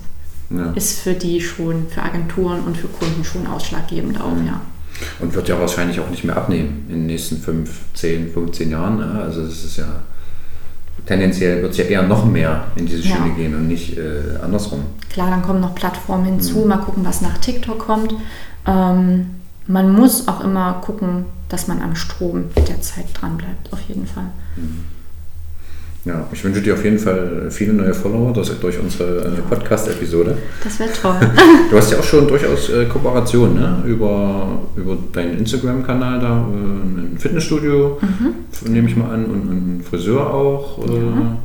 ja. 0.51 0.71
ist 0.73 0.99
für 0.99 1.13
die 1.13 1.41
schon, 1.41 1.87
für 1.89 2.03
Agenturen 2.03 2.61
und 2.61 2.77
für 2.77 2.87
Kunden 2.87 3.23
schon 3.23 3.47
ausschlaggebend 3.47 4.19
auch, 4.21 4.35
mhm. 4.35 4.47
ja. 4.47 4.61
Und 5.19 5.33
wird 5.33 5.47
ja 5.47 5.57
wahrscheinlich 5.59 5.99
auch 5.99 6.09
nicht 6.09 6.25
mehr 6.25 6.35
abnehmen 6.35 6.85
in 6.89 6.95
den 6.95 7.05
nächsten 7.05 7.37
5, 7.37 7.69
10, 7.93 8.33
15 8.33 8.69
Jahren. 8.69 8.97
Ne? 8.97 9.21
Also 9.23 9.43
das 9.43 9.63
ist 9.63 9.77
ja 9.77 9.87
tendenziell 11.05 11.61
wird 11.61 11.71
es 11.71 11.77
ja 11.77 11.85
eher 11.85 12.03
noch 12.03 12.25
mehr 12.25 12.65
in 12.75 12.85
diese 12.85 13.07
Ja. 13.07 13.15
Schiene 13.15 13.35
gehen 13.35 13.55
und 13.55 13.67
nicht 13.67 13.97
äh, 13.97 14.37
andersrum. 14.43 14.81
Klar, 15.09 15.29
dann 15.29 15.41
kommen 15.41 15.61
noch 15.61 15.73
Plattformen 15.73 16.25
hinzu. 16.25 16.59
Mhm. 16.59 16.67
Mal 16.67 16.77
gucken, 16.77 17.05
was 17.05 17.21
nach 17.21 17.37
TikTok 17.37 17.79
kommt. 17.79 18.13
Ähm, 18.67 19.27
man 19.69 19.93
muss 19.93 20.27
auch 20.27 20.43
immer 20.43 20.81
gucken, 20.81 21.25
dass 21.47 21.67
man 21.67 21.81
am 21.81 21.95
Strom 21.95 22.45
der 22.55 22.81
Zeit 22.81 23.05
dran 23.13 23.37
bleibt, 23.37 23.71
auf 23.71 23.79
jeden 23.87 24.05
Fall. 24.07 24.31
Ja, 26.05 26.27
ich 26.31 26.43
wünsche 26.43 26.61
dir 26.61 26.73
auf 26.73 26.83
jeden 26.83 26.97
Fall 26.97 27.51
viele 27.51 27.73
neue 27.73 27.93
Follower 27.93 28.33
durch, 28.33 28.49
durch 28.59 28.79
unsere 28.79 29.25
äh, 29.25 29.41
Podcast-Episode. 29.47 30.37
Das 30.63 30.79
wäre 30.79 30.91
toll. 30.91 31.19
Du 31.69 31.77
hast 31.77 31.91
ja 31.91 31.99
auch 31.99 32.03
schon 32.03 32.27
durchaus 32.27 32.69
äh, 32.69 32.85
Kooperationen 32.85 33.55
ne? 33.55 33.83
über, 33.85 34.59
über 34.75 34.97
deinen 35.13 35.37
Instagram-Kanal 35.37 36.19
da, 36.19 36.37
äh, 36.37 37.11
ein 37.11 37.17
Fitnessstudio, 37.19 37.99
nehme 38.65 38.89
ich 38.89 38.95
mal 38.95 39.13
an, 39.13 39.25
und 39.25 39.51
ein 39.51 39.83
Friseur 39.87 40.33
auch. 40.33 40.79
Äh, 40.79 40.93
Ja. 40.93 41.37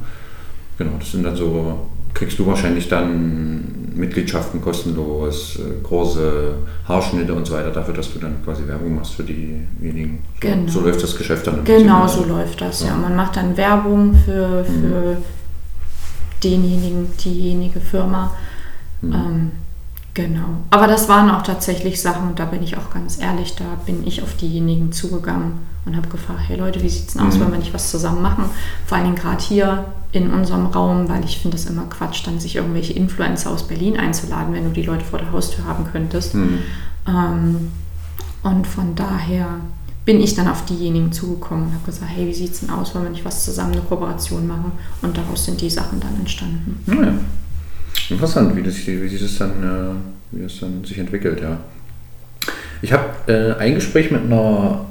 Genau, 0.77 0.93
das 0.99 1.12
sind 1.12 1.22
dann 1.22 1.37
so, 1.37 1.87
kriegst 2.14 2.37
du 2.39 2.47
wahrscheinlich 2.47 2.89
dann 2.89 3.84
Mitgliedschaften 3.95 4.61
kostenlos, 4.61 5.57
äh, 5.59 5.82
Kurse, 5.82 6.55
Haarschnitte 6.88 7.32
und 7.34 7.47
so 7.47 7.55
weiter, 7.55 7.70
dafür, 7.70 7.95
dass 7.95 8.12
du 8.12 8.18
dann 8.18 8.45
quasi 8.45 8.66
Werbung 8.66 8.95
machst 8.97 9.14
für 9.14 9.22
diejenigen. 9.24 10.22
So, 10.34 10.49
Genau. 10.49 10.70
so 10.70 10.80
läuft 10.80 11.03
das 11.03 11.16
Geschäft 11.16 11.47
dann. 11.47 11.59
im 11.59 11.64
genau 11.64 12.07
so 12.07 12.24
läuft 12.24 12.61
das, 12.61 12.80
ja. 12.82 12.88
Ja. 12.88 12.95
Mhm. 12.97 13.03
Man 13.03 13.16
macht 13.16 13.36
dann 13.36 13.57
Werbung 13.57 14.14
für, 14.24 14.64
für 14.64 15.16
denjenigen, 16.42 17.09
diejenige 17.22 17.80
Firma. 17.80 18.32
Mhm. 19.01 19.12
Ähm, 19.12 19.51
genau. 20.15 20.47
Aber 20.71 20.87
das 20.87 21.09
waren 21.09 21.31
auch 21.31 21.43
tatsächlich 21.43 22.01
Sachen, 22.01 22.29
und 22.29 22.39
da 22.39 22.45
bin 22.47 22.62
ich 22.62 22.77
auch 22.77 22.91
ganz 22.93 23.21
ehrlich, 23.21 23.55
da 23.57 23.65
bin 23.85 24.07
ich 24.07 24.23
auf 24.23 24.35
diejenigen 24.37 24.93
zugegangen 24.93 25.53
und 25.85 25.97
habe 25.97 26.09
gefragt, 26.09 26.41
hey 26.47 26.57
Leute, 26.57 26.83
wie 26.83 26.89
sieht's 26.89 27.12
denn 27.15 27.27
aus, 27.27 27.35
Mhm. 27.37 27.41
wollen 27.41 27.53
wir 27.53 27.59
nicht 27.59 27.75
was 27.75 27.91
zusammen 27.91 28.23
machen? 28.23 28.45
Vor 28.87 28.97
allen 28.97 29.05
Dingen 29.07 29.17
gerade 29.19 29.43
hier 29.43 29.85
in 30.12 30.31
unserem 30.33 30.67
Raum, 30.67 31.09
weil 31.09 31.25
ich 31.25 31.39
finde 31.39 31.57
das 31.57 31.67
immer 31.67 31.83
Quatsch, 31.91 32.27
dann 32.27 32.41
sich 32.41 32.57
irgendwelche 32.57 32.93
Influencer 32.95 33.51
aus 33.51 33.65
Berlin 33.69 33.99
einzuladen, 33.99 34.55
wenn 34.55 34.65
du 34.65 34.71
die 34.71 34.83
Leute 34.85 35.05
vor 35.05 35.19
der 35.19 35.31
Haustür 35.33 35.65
haben 35.67 35.85
könntest. 35.93 36.35
Mhm. 36.35 36.61
Ähm, 37.07 37.73
und 38.43 38.67
von 38.67 38.95
daher 38.95 39.47
bin 40.05 40.21
ich 40.21 40.35
dann 40.35 40.49
auf 40.49 40.65
diejenigen 40.67 41.12
zugekommen 41.12 41.65
und 41.67 41.75
habe 41.75 41.87
gesagt, 41.87 42.11
hey, 42.15 42.27
wie 42.27 42.35
sieht's 42.35 42.61
denn 42.61 42.71
aus, 42.71 42.95
wollen 42.95 43.05
wir 43.05 43.11
nicht 43.11 43.25
was 43.25 43.45
zusammen, 43.45 43.73
eine 43.73 43.81
Kooperation 43.83 44.47
machen? 44.47 44.73
Und 45.03 45.17
daraus 45.17 45.45
sind 45.47 45.61
die 45.61 45.71
Sachen 45.71 45.99
dann 46.01 46.15
entstanden. 46.17 46.83
Naja. 46.87 47.12
Interessant, 48.11 48.55
wie, 48.57 48.62
das, 48.62 48.86
wie 48.86 49.09
sich 49.09 49.20
das 49.20 49.38
dann, 49.38 49.50
äh, 49.50 50.36
wie 50.36 50.42
das 50.42 50.61
dann 50.61 50.84
sich 50.84 50.98
entwickelt, 50.98 51.40
ja. 51.40 51.59
Ich 52.82 52.92
habe 52.92 53.05
äh, 53.26 53.59
ein 53.59 53.74
Gespräch 53.74 54.11
mit 54.11 54.22
einer 54.22 54.84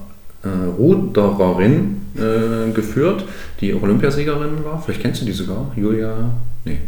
äh, 0.44 0.48
Rudererin 0.78 2.02
äh, 2.16 2.72
geführt, 2.72 3.24
die 3.62 3.74
Olympiasiegerin 3.74 4.64
war. 4.64 4.82
Vielleicht 4.82 5.02
kennst 5.02 5.22
du 5.22 5.26
die 5.26 5.32
sogar, 5.32 5.72
Julia. 5.76 6.32
Nee, 6.66 6.80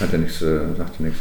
hat 0.00 0.12
ja 0.12 0.18
nichts, 0.18 0.42
äh, 0.42 0.58
sagt 0.76 0.98
ja 0.98 1.06
nichts. 1.06 1.20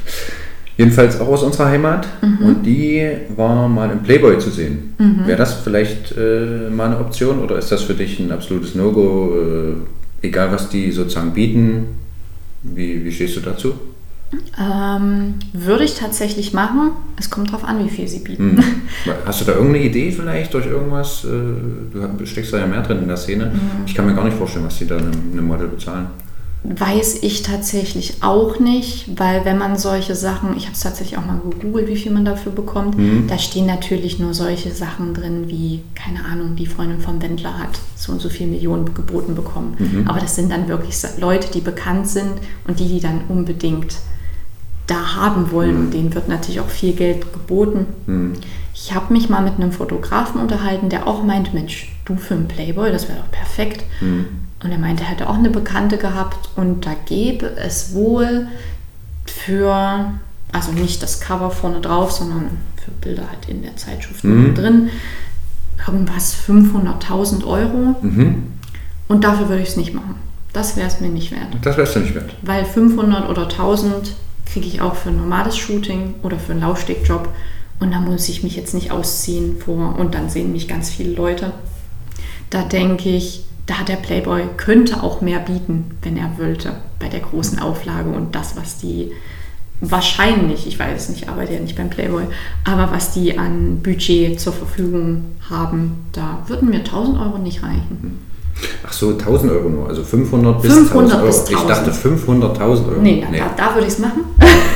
Jedenfalls 0.77 1.19
auch 1.19 1.27
aus 1.27 1.43
unserer 1.43 1.67
Heimat. 1.67 2.07
Und 2.43 2.63
die 2.65 3.05
war 3.35 3.67
mal 3.67 3.91
im 3.91 4.01
Playboy 4.01 4.39
zu 4.39 4.49
sehen. 4.49 4.95
Wäre 5.25 5.37
das 5.37 5.55
vielleicht 5.55 6.15
äh, 6.17 6.69
mal 6.71 6.85
eine 6.87 6.99
Option 6.99 7.39
oder 7.39 7.57
ist 7.57 7.71
das 7.71 7.83
für 7.83 7.93
dich 7.93 8.19
ein 8.19 8.31
absolutes 8.31 8.73
No-Go? 8.73 9.75
Egal, 10.23 10.51
was 10.51 10.69
die 10.69 10.91
sozusagen 10.91 11.33
bieten. 11.33 11.87
Wie, 12.63 13.03
wie 13.03 13.11
stehst 13.11 13.35
du 13.35 13.41
dazu? 13.41 13.73
Ähm, 14.59 15.35
würde 15.53 15.83
ich 15.83 15.95
tatsächlich 15.95 16.53
machen. 16.53 16.91
Es 17.17 17.29
kommt 17.29 17.49
darauf 17.49 17.63
an, 17.63 17.83
wie 17.83 17.89
viel 17.89 18.07
sie 18.07 18.19
bieten. 18.19 18.57
Hm. 19.03 19.13
Hast 19.25 19.41
du 19.41 19.45
da 19.45 19.53
irgendeine 19.53 19.85
Idee 19.85 20.11
vielleicht 20.11 20.53
durch 20.53 20.65
irgendwas? 20.67 21.23
äh, 21.23 21.27
Du 22.17 22.25
steckst 22.25 22.53
da 22.53 22.59
ja 22.59 22.67
mehr 22.67 22.81
drin 22.81 22.99
in 22.99 23.07
der 23.07 23.17
Szene. 23.17 23.51
Ich 23.85 23.95
kann 23.95 24.05
mir 24.05 24.13
gar 24.13 24.25
nicht 24.25 24.37
vorstellen, 24.37 24.65
was 24.65 24.77
die 24.77 24.85
da 24.85 24.97
einem, 24.97 25.11
einem 25.31 25.47
Model 25.47 25.67
bezahlen. 25.67 26.07
Weiß 26.63 27.23
ich 27.23 27.41
tatsächlich 27.41 28.17
auch 28.21 28.59
nicht, 28.59 29.17
weil 29.19 29.45
wenn 29.45 29.57
man 29.57 29.77
solche 29.77 30.13
Sachen, 30.13 30.55
ich 30.55 30.65
habe 30.65 30.73
es 30.75 30.81
tatsächlich 30.81 31.17
auch 31.17 31.25
mal 31.25 31.39
gegoogelt, 31.49 31.87
wie 31.87 31.95
viel 31.95 32.11
man 32.11 32.23
dafür 32.23 32.51
bekommt, 32.51 32.95
da 33.27 33.39
stehen 33.39 33.65
natürlich 33.65 34.19
nur 34.19 34.35
solche 34.35 34.69
Sachen 34.71 35.15
drin 35.15 35.45
wie, 35.47 35.81
keine 35.95 36.23
Ahnung, 36.23 36.55
die 36.55 36.67
Freundin 36.67 36.99
vom 36.99 37.19
Wendler 37.19 37.57
hat 37.57 37.79
so 37.95 38.11
und 38.11 38.21
so 38.21 38.29
viel 38.29 38.45
Millionen 38.45 38.93
geboten 38.93 39.33
bekommen. 39.33 40.05
Aber 40.07 40.19
das 40.19 40.35
sind 40.35 40.51
dann 40.51 40.67
wirklich 40.67 40.95
Leute, 41.19 41.51
die 41.51 41.61
bekannt 41.61 42.07
sind 42.07 42.33
und 42.67 42.79
die, 42.79 42.87
die 42.87 42.99
dann 42.99 43.21
unbedingt 43.27 43.95
da 44.87 45.15
haben 45.15 45.51
wollen. 45.51 45.77
Und 45.77 45.91
denen 45.93 46.13
wird 46.13 46.27
natürlich 46.27 46.59
auch 46.59 46.69
viel 46.69 46.93
Geld 46.93 47.31
geboten. 47.33 47.85
Ich 48.73 48.93
habe 48.93 49.13
mich 49.13 49.29
mal 49.29 49.41
mit 49.41 49.55
einem 49.55 49.71
Fotografen 49.71 50.41
unterhalten, 50.41 50.89
der 50.89 51.07
auch 51.07 51.23
meint, 51.23 51.53
Mensch, 51.53 51.91
du 52.05 52.15
für 52.15 52.33
einen 52.33 52.47
Playboy, 52.47 52.91
das 52.91 53.07
wäre 53.07 53.19
doch 53.19 53.31
perfekt. 53.31 53.83
Und 54.01 54.71
er 54.71 54.77
meinte, 54.77 55.03
er 55.03 55.09
hätte 55.09 55.29
auch 55.29 55.35
eine 55.35 55.49
Bekannte 55.49 55.97
gehabt 55.97 56.49
und 56.55 56.85
da 56.85 56.91
gäbe 57.05 57.47
es 57.57 57.93
wohl 57.93 58.47
für, 59.25 60.11
also 60.51 60.71
nicht 60.71 61.01
das 61.03 61.19
Cover 61.19 61.51
vorne 61.51 61.79
drauf, 61.81 62.11
sondern 62.11 62.49
für 62.83 62.91
Bilder 62.91 63.23
halt 63.29 63.47
in 63.47 63.61
der 63.63 63.75
Zeitschrift 63.75 64.23
Mhm. 64.23 64.55
drin, 64.55 64.89
irgendwas 65.87 66.33
500.000 66.35 67.45
Euro. 67.45 67.95
Mhm. 68.01 68.43
Und 69.07 69.23
dafür 69.23 69.49
würde 69.49 69.61
ich 69.61 69.69
es 69.69 69.77
nicht 69.77 69.93
machen. 69.93 70.15
Das 70.53 70.75
wäre 70.75 70.87
es 70.87 70.99
mir 70.99 71.09
nicht 71.09 71.31
wert. 71.31 71.47
Das 71.61 71.77
wärst 71.77 71.95
du 71.95 71.99
nicht 72.01 72.15
wert. 72.15 72.35
Weil 72.41 72.65
500 72.65 73.29
oder 73.29 73.47
1000 73.47 74.13
kriege 74.45 74.67
ich 74.67 74.81
auch 74.81 74.95
für 74.95 75.09
ein 75.09 75.17
normales 75.17 75.57
Shooting 75.57 76.15
oder 76.23 76.39
für 76.39 76.51
einen 76.51 76.61
Laufstegjob. 76.61 77.29
Und 77.79 77.91
da 77.91 77.99
muss 77.99 78.29
ich 78.29 78.43
mich 78.43 78.55
jetzt 78.55 78.73
nicht 78.73 78.91
ausziehen 78.91 79.57
vor 79.57 79.95
und 79.97 80.13
dann 80.13 80.29
sehen 80.29 80.51
mich 80.51 80.67
ganz 80.67 80.91
viele 80.91 81.13
Leute. 81.13 81.53
Da 82.49 82.63
denke 82.63 83.09
ich, 83.09 83.45
da 83.65 83.83
der 83.87 83.95
Playboy 83.95 84.43
könnte 84.57 85.01
auch 85.01 85.21
mehr 85.21 85.39
bieten, 85.39 85.91
wenn 86.01 86.17
er 86.17 86.37
wollte, 86.37 86.75
bei 86.99 87.07
der 87.07 87.21
großen 87.21 87.59
Auflage 87.59 88.09
und 88.09 88.35
das, 88.35 88.55
was 88.55 88.77
die 88.77 89.11
wahrscheinlich, 89.79 90.67
ich 90.67 90.77
weiß 90.77 91.03
es 91.03 91.09
nicht, 91.09 91.23
ich 91.23 91.29
arbeite 91.29 91.53
ja 91.53 91.59
nicht 91.59 91.75
beim 91.75 91.89
Playboy, 91.89 92.25
aber 92.63 92.91
was 92.91 93.13
die 93.13 93.37
an 93.37 93.81
Budget 93.81 94.39
zur 94.39 94.53
Verfügung 94.53 95.25
haben, 95.49 96.05
da 96.11 96.43
würden 96.47 96.69
mir 96.69 96.79
1000 96.79 97.17
Euro 97.19 97.39
nicht 97.39 97.63
reichen. 97.63 98.19
Ach 98.87 98.93
so, 98.93 99.09
1000 99.11 99.51
Euro 99.51 99.69
nur. 99.69 99.87
Also 99.87 100.03
500 100.03 100.61
bis 100.61 100.73
500 100.73 101.13
1000 101.13 101.15
Euro. 101.15 101.25
bis 101.27 101.49
Ich 101.49 101.67
dachte 101.67 101.91
500.000 101.91 102.61
Euro. 102.89 103.01
Nee, 103.01 103.25
Da, 103.31 103.49
da 103.69 103.73
würde 103.75 103.87
ich 103.87 103.93
es 103.93 103.99
machen. 103.99 104.21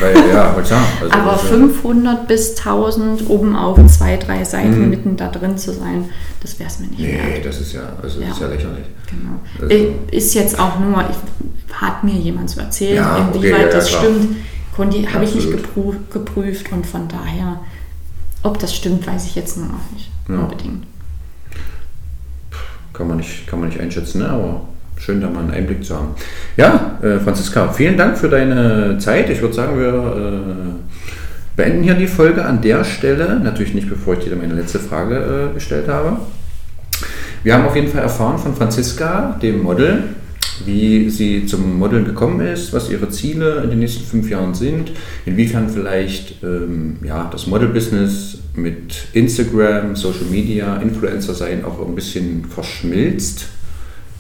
Weil, 0.02 0.16
ja, 0.34 0.56
ich 0.60 0.68
sagen. 0.68 0.84
Also, 1.02 1.14
Aber 1.14 1.32
das 1.34 1.44
ist 1.44 1.50
ja- 1.52 1.58
500 1.58 2.28
bis 2.28 2.56
1000 2.58 3.30
oben 3.30 3.56
auf 3.56 3.80
zwei, 3.88 4.18
drei 4.18 4.44
Seiten 4.44 4.90
mitten 4.90 5.16
da 5.18 5.28
drin 5.30 5.58
zu 5.58 5.72
sein, 5.74 6.06
das 6.42 6.58
wäre 6.60 6.70
es 6.70 6.80
mir 6.80 6.88
nicht 6.88 7.00
Nee, 7.00 7.14
wert. 7.36 7.46
das 7.46 7.62
ist 7.62 7.74
ja, 7.74 7.82
also 8.02 8.20
das 8.20 8.28
Ja. 8.28 8.34
ist 8.34 8.42
ja 8.42 8.48
lächerlich. 8.48 8.86
Genau. 9.10 9.40
Also- 9.62 9.74
Äh, 9.76 10.16
Ist 10.16 10.34
jetzt 10.34 10.60
auch 10.60 10.80
nur, 10.80 11.04
ich, 11.10 11.74
hat 11.76 12.04
mir 12.04 12.14
jemand 12.16 12.50
so 12.50 12.60
erzählt, 12.62 12.96
Ja, 12.96 13.28
okay, 13.30 13.38
inwieweit 13.38 13.60
ja, 13.62 13.68
ja, 13.68 13.72
das 13.74 13.88
klar. 13.90 14.02
stimmt, 14.02 14.38
habe 15.14 15.24
ich 15.26 15.36
nicht 15.36 15.52
geprüft, 15.52 16.12
geprüft 16.12 16.72
und 16.72 16.86
von 16.86 17.08
daher, 17.08 17.60
ob 18.44 18.60
das 18.60 18.76
stimmt, 18.76 19.06
weiß 19.08 19.26
ich 19.26 19.36
jetzt 19.36 19.58
nur 19.58 19.68
noch 19.68 19.92
nicht 19.94 20.10
unbedingt. 20.28 20.84
Kann 22.98 23.08
man 23.08 23.18
nicht, 23.18 23.48
kann 23.48 23.60
man 23.60 23.70
nicht 23.70 23.80
einschätzen, 23.80 24.20
ne? 24.20 24.30
aber 24.30 24.62
schön, 24.98 25.20
da 25.20 25.30
mal 25.30 25.42
einen 25.42 25.52
Einblick 25.52 25.84
zu 25.84 25.96
haben. 25.96 26.10
Ja, 26.56 26.98
äh, 27.02 27.20
Franziska, 27.20 27.70
vielen 27.74 27.98
Dank 27.98 28.18
für 28.18 28.30
deine 28.30 28.98
Zeit. 29.00 29.30
Ich 29.30 29.42
würde 29.42 29.54
sagen, 29.54 29.78
wir 29.78 29.94
äh, 29.94 31.56
beenden 31.56 31.84
hier 31.84 31.96
die 31.96 32.08
Folge 32.08 32.46
an 32.46 32.62
der 32.62 32.84
Stelle. 32.84 33.40
Natürlich 33.40 33.74
nicht, 33.74 33.90
bevor 33.90 34.14
ich 34.14 34.24
dir 34.24 34.36
meine 34.36 34.54
letzte 34.54 34.80
Frage 34.80 35.50
äh, 35.52 35.54
gestellt 35.54 35.88
habe. 35.88 36.18
Wir 37.44 37.54
haben 37.54 37.66
auf 37.66 37.76
jeden 37.76 37.90
Fall 37.90 38.02
erfahren 38.02 38.38
von 38.38 38.56
Franziska, 38.56 39.38
dem 39.42 39.62
Model, 39.62 40.04
wie 40.66 41.10
sie 41.10 41.46
zum 41.46 41.78
Modeln 41.78 42.06
gekommen 42.06 42.40
ist, 42.46 42.72
was 42.74 42.90
ihre 42.90 43.10
Ziele 43.10 43.62
in 43.64 43.70
den 43.72 43.80
nächsten 43.80 44.06
fünf 44.06 44.30
Jahren 44.30 44.54
sind, 44.54 44.92
inwiefern 45.26 45.70
vielleicht 45.70 46.44
ähm, 46.44 46.98
ja, 47.04 47.30
das 47.32 47.48
Model-Business 47.48 48.40
mit 48.56 49.08
Instagram, 49.14 49.96
Social 49.96 50.26
Media, 50.32 50.78
Influencer 50.78 51.34
sein 51.34 51.66
auch 51.66 51.86
ein 51.86 51.96
bisschen 51.96 52.46
verschmilzt. 52.46 53.48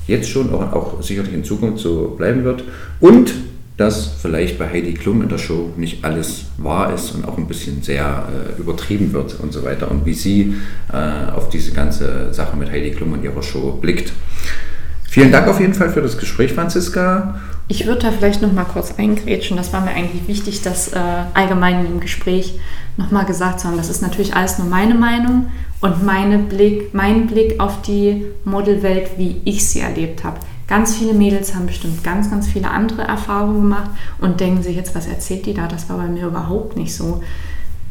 Jetzt 0.07 0.29
schon, 0.29 0.53
auch, 0.53 0.73
auch 0.73 1.01
sicherlich 1.01 1.33
in 1.33 1.43
Zukunft 1.43 1.79
so 1.79 2.15
bleiben 2.17 2.43
wird. 2.43 2.63
Und 2.99 3.33
dass 3.77 4.07
vielleicht 4.21 4.57
bei 4.57 4.69
Heidi 4.69 4.93
Klum 4.93 5.21
in 5.21 5.29
der 5.29 5.37
Show 5.37 5.71
nicht 5.75 6.05
alles 6.05 6.45
wahr 6.57 6.93
ist 6.93 7.11
und 7.11 7.27
auch 7.27 7.37
ein 7.37 7.47
bisschen 7.47 7.81
sehr 7.81 8.29
äh, 8.29 8.59
übertrieben 8.59 9.11
wird 9.11 9.37
und 9.41 9.51
so 9.51 9.63
weiter. 9.63 9.91
Und 9.91 10.05
wie 10.05 10.13
sie 10.13 10.55
äh, 10.93 11.31
auf 11.31 11.49
diese 11.49 11.73
ganze 11.73 12.33
Sache 12.33 12.55
mit 12.55 12.71
Heidi 12.71 12.91
Klum 12.91 13.13
und 13.13 13.23
ihrer 13.23 13.43
Show 13.43 13.73
blickt. 13.73 14.13
Vielen 15.15 15.31
Dank 15.31 15.47
auf 15.47 15.61
jeden 15.61 15.73
Fall 15.73 15.89
für 15.91 16.01
das 16.01 16.17
Gespräch, 16.17 16.51
Franziska. 16.51 17.35
Ich 17.69 17.87
würde 17.87 18.01
da 18.01 18.11
vielleicht 18.11 18.41
noch 18.41 18.51
mal 18.51 18.65
kurz 18.65 18.95
eingrätschen. 18.97 19.55
Das 19.55 19.71
war 19.71 19.79
mir 19.79 19.91
eigentlich 19.91 20.27
wichtig, 20.27 20.61
das 20.61 20.91
äh, 20.91 20.99
allgemein 21.33 21.85
im 21.85 22.01
Gespräch 22.01 22.59
noch 22.97 23.11
mal 23.11 23.23
gesagt 23.23 23.61
zu 23.61 23.69
haben. 23.69 23.77
Das 23.77 23.89
ist 23.89 24.01
natürlich 24.01 24.35
alles 24.35 24.59
nur 24.59 24.67
meine 24.67 24.93
Meinung 24.93 25.53
und 25.79 26.03
meine 26.03 26.37
Blick, 26.39 26.93
mein 26.93 27.27
Blick 27.27 27.61
auf 27.61 27.81
die 27.81 28.25
Modelwelt, 28.43 29.11
wie 29.15 29.39
ich 29.45 29.65
sie 29.65 29.79
erlebt 29.79 30.25
habe. 30.25 30.35
Ganz 30.67 30.97
viele 30.97 31.13
Mädels 31.13 31.55
haben 31.55 31.67
bestimmt 31.67 32.03
ganz, 32.03 32.29
ganz 32.29 32.49
viele 32.49 32.69
andere 32.69 33.03
Erfahrungen 33.03 33.61
gemacht 33.61 33.91
und 34.19 34.41
denken 34.41 34.63
sich 34.63 34.75
jetzt, 34.75 34.95
was 34.95 35.07
erzählt 35.07 35.45
die 35.45 35.53
da? 35.53 35.69
Das 35.69 35.87
war 35.87 35.95
bei 35.95 36.07
mir 36.07 36.27
überhaupt 36.27 36.75
nicht 36.75 36.93
so. 36.93 37.23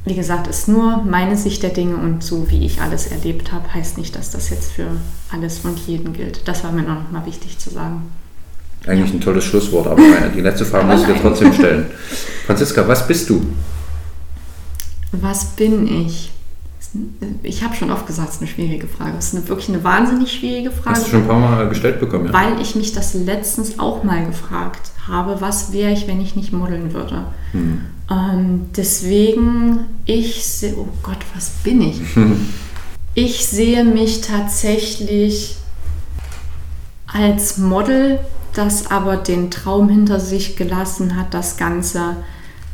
Wie 0.07 0.14
gesagt, 0.14 0.46
ist 0.48 0.68
nur 0.68 1.02
meine 1.02 1.36
Sicht 1.36 1.62
der 1.62 1.70
Dinge 1.70 1.96
und 1.96 2.22
so 2.22 2.50
wie 2.50 2.66
ich 2.66 2.82
alles 2.82 3.07
erlebt 3.07 3.52
habe, 3.52 3.72
heißt 3.72 3.96
nicht, 3.96 4.14
dass 4.14 4.30
das 4.30 4.50
jetzt 4.50 4.72
für 4.72 4.86
alles 5.32 5.61
und 5.64 5.78
jeden 5.86 6.12
gilt. 6.12 6.46
Das 6.46 6.62
war 6.62 6.72
mir 6.72 6.82
noch 6.82 7.11
mal 7.11 7.24
wichtig 7.24 7.59
zu 7.59 7.70
sagen. 7.70 8.02
Eigentlich 8.86 9.14
ein 9.14 9.20
tolles 9.20 9.44
Schlusswort, 9.44 9.86
aber 9.86 10.02
die 10.34 10.42
letzte 10.42 10.66
Frage 10.66 10.84
muss 10.84 11.00
ich 11.00 11.07
dir 11.07 11.20
trotzdem 11.20 11.52
stellen. 11.55 11.86
Franziska, 12.46 12.86
was 12.86 13.07
bist 13.09 13.30
du? 13.30 13.46
Was 15.12 15.46
bin 15.57 15.86
ich? 16.07 16.30
Ich 17.42 17.64
habe 17.64 17.74
schon 17.74 17.90
oft 17.90 18.07
gesagt, 18.07 18.28
es 18.28 18.34
ist 18.36 18.42
eine 18.42 18.50
schwierige 18.50 18.86
Frage. 18.86 19.14
Es 19.18 19.28
ist 19.28 19.36
eine, 19.36 19.48
wirklich 19.48 19.70
eine 19.70 19.82
wahnsinnig 19.82 20.32
schwierige 20.32 20.70
Frage. 20.70 20.96
Hast 20.96 21.07
du 21.07 21.11
schon 21.12 21.22
ein 21.22 21.26
paar 21.26 21.40
Mal 21.40 21.68
gestellt 21.68 21.98
bekommen, 21.98 22.26
ja? 22.26 22.32
Weil 22.32 22.61
ich 22.61 22.76
mich 22.76 22.92
das 22.92 23.14
letztens 23.14 23.78
auch 23.78 24.05
mal 24.05 24.26
gefragt 24.26 24.92
habe, 25.09 25.40
was 25.40 25.72
wäre 25.72 25.92
ich, 25.92 26.07
wenn 26.07 26.20
ich 26.20 26.36
nicht 26.36 26.52
modeln 26.52 26.92
würde. 26.92 27.24
Hm. 27.52 27.80
Ähm, 28.11 28.66
deswegen, 28.76 29.86
ich 30.07 30.44
sehe, 30.44 30.74
oh 30.76 30.88
Gott, 31.02 31.18
was 31.34 31.50
bin 31.62 31.80
ich? 31.80 32.00
ich 33.14 33.46
sehe 33.46 33.84
mich 33.84 34.20
tatsächlich 34.20 35.57
als 37.07 37.59
Model, 37.59 38.18
das 38.55 38.90
aber 38.90 39.16
den 39.16 39.50
Traum 39.50 39.88
hinter 39.88 40.20
sich 40.20 40.57
gelassen 40.57 41.16
hat, 41.16 41.34
das 41.34 41.57
Ganze 41.57 42.16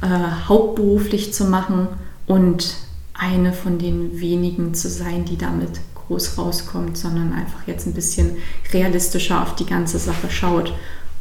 äh, 0.03 0.07
hauptberuflich 0.49 1.33
zu 1.33 1.45
machen 1.45 1.89
und 2.27 2.77
eine 3.15 3.53
von 3.53 3.79
den 3.79 4.21
wenigen 4.21 4.75
zu 4.75 4.89
sein, 4.89 5.25
die 5.25 5.37
damit 5.37 5.81
groß 5.95 6.39
rauskommt, 6.39 6.97
sondern 6.97 7.33
einfach 7.33 7.67
jetzt 7.67 7.87
ein 7.87 7.93
bisschen 7.93 8.37
realistischer 8.73 9.43
auf 9.43 9.55
die 9.57 9.67
ganze 9.67 9.99
Sache 9.99 10.31
schaut 10.31 10.73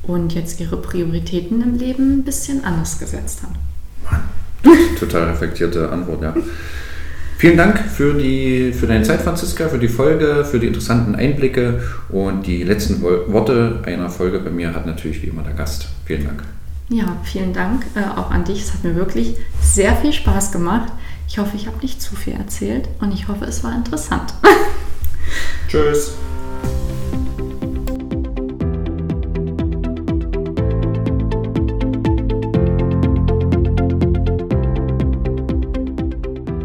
und 0.04 0.34
jetzt 0.34 0.60
ihre 0.60 0.78
Prioritäten 0.78 1.62
im 1.62 1.76
Leben 1.78 2.20
ein 2.20 2.24
bisschen 2.24 2.64
anders 2.64 3.00
gesetzt 3.00 3.44
hat. 3.44 3.52
Mann, 4.10 4.24
total 5.00 5.30
reflektierte 5.30 5.90
Antwort, 5.90 6.22
ja. 6.22 6.36
Vielen 7.38 7.56
Dank 7.56 7.80
für, 7.80 8.16
die, 8.16 8.74
für 8.74 8.86
deine 8.86 9.04
Zeit, 9.04 9.22
Franziska, 9.22 9.70
für 9.70 9.80
die 9.80 9.88
Folge, 9.88 10.44
für 10.44 10.60
die 10.60 10.68
interessanten 10.68 11.16
Einblicke 11.16 11.82
und 12.10 12.46
die 12.46 12.64
letzten 12.64 13.02
Worte 13.02 13.82
einer 13.86 14.10
Folge 14.10 14.40
bei 14.40 14.50
mir 14.50 14.76
hat 14.76 14.86
natürlich 14.86 15.24
wie 15.24 15.28
immer 15.28 15.44
der 15.44 15.54
Gast. 15.54 15.88
Vielen 16.06 16.26
Dank. 16.26 16.44
Ja, 16.90 17.16
vielen 17.24 17.54
Dank 17.54 17.86
äh, 17.96 18.02
auch 18.20 18.30
an 18.32 18.44
dich. 18.44 18.64
Es 18.64 18.74
hat 18.74 18.84
mir 18.84 18.96
wirklich 18.96 19.38
sehr 19.62 19.96
viel 19.96 20.12
Spaß 20.12 20.52
gemacht. 20.52 20.92
Ich 21.30 21.38
hoffe, 21.38 21.56
ich 21.56 21.68
habe 21.68 21.78
nicht 21.82 22.02
zu 22.02 22.16
viel 22.16 22.34
erzählt 22.34 22.90
und 23.00 23.14
ich 23.14 23.30
hoffe, 23.30 23.46
es 23.46 23.64
war 23.64 23.74
interessant. 23.74 24.34
Tschüss. 25.70 26.16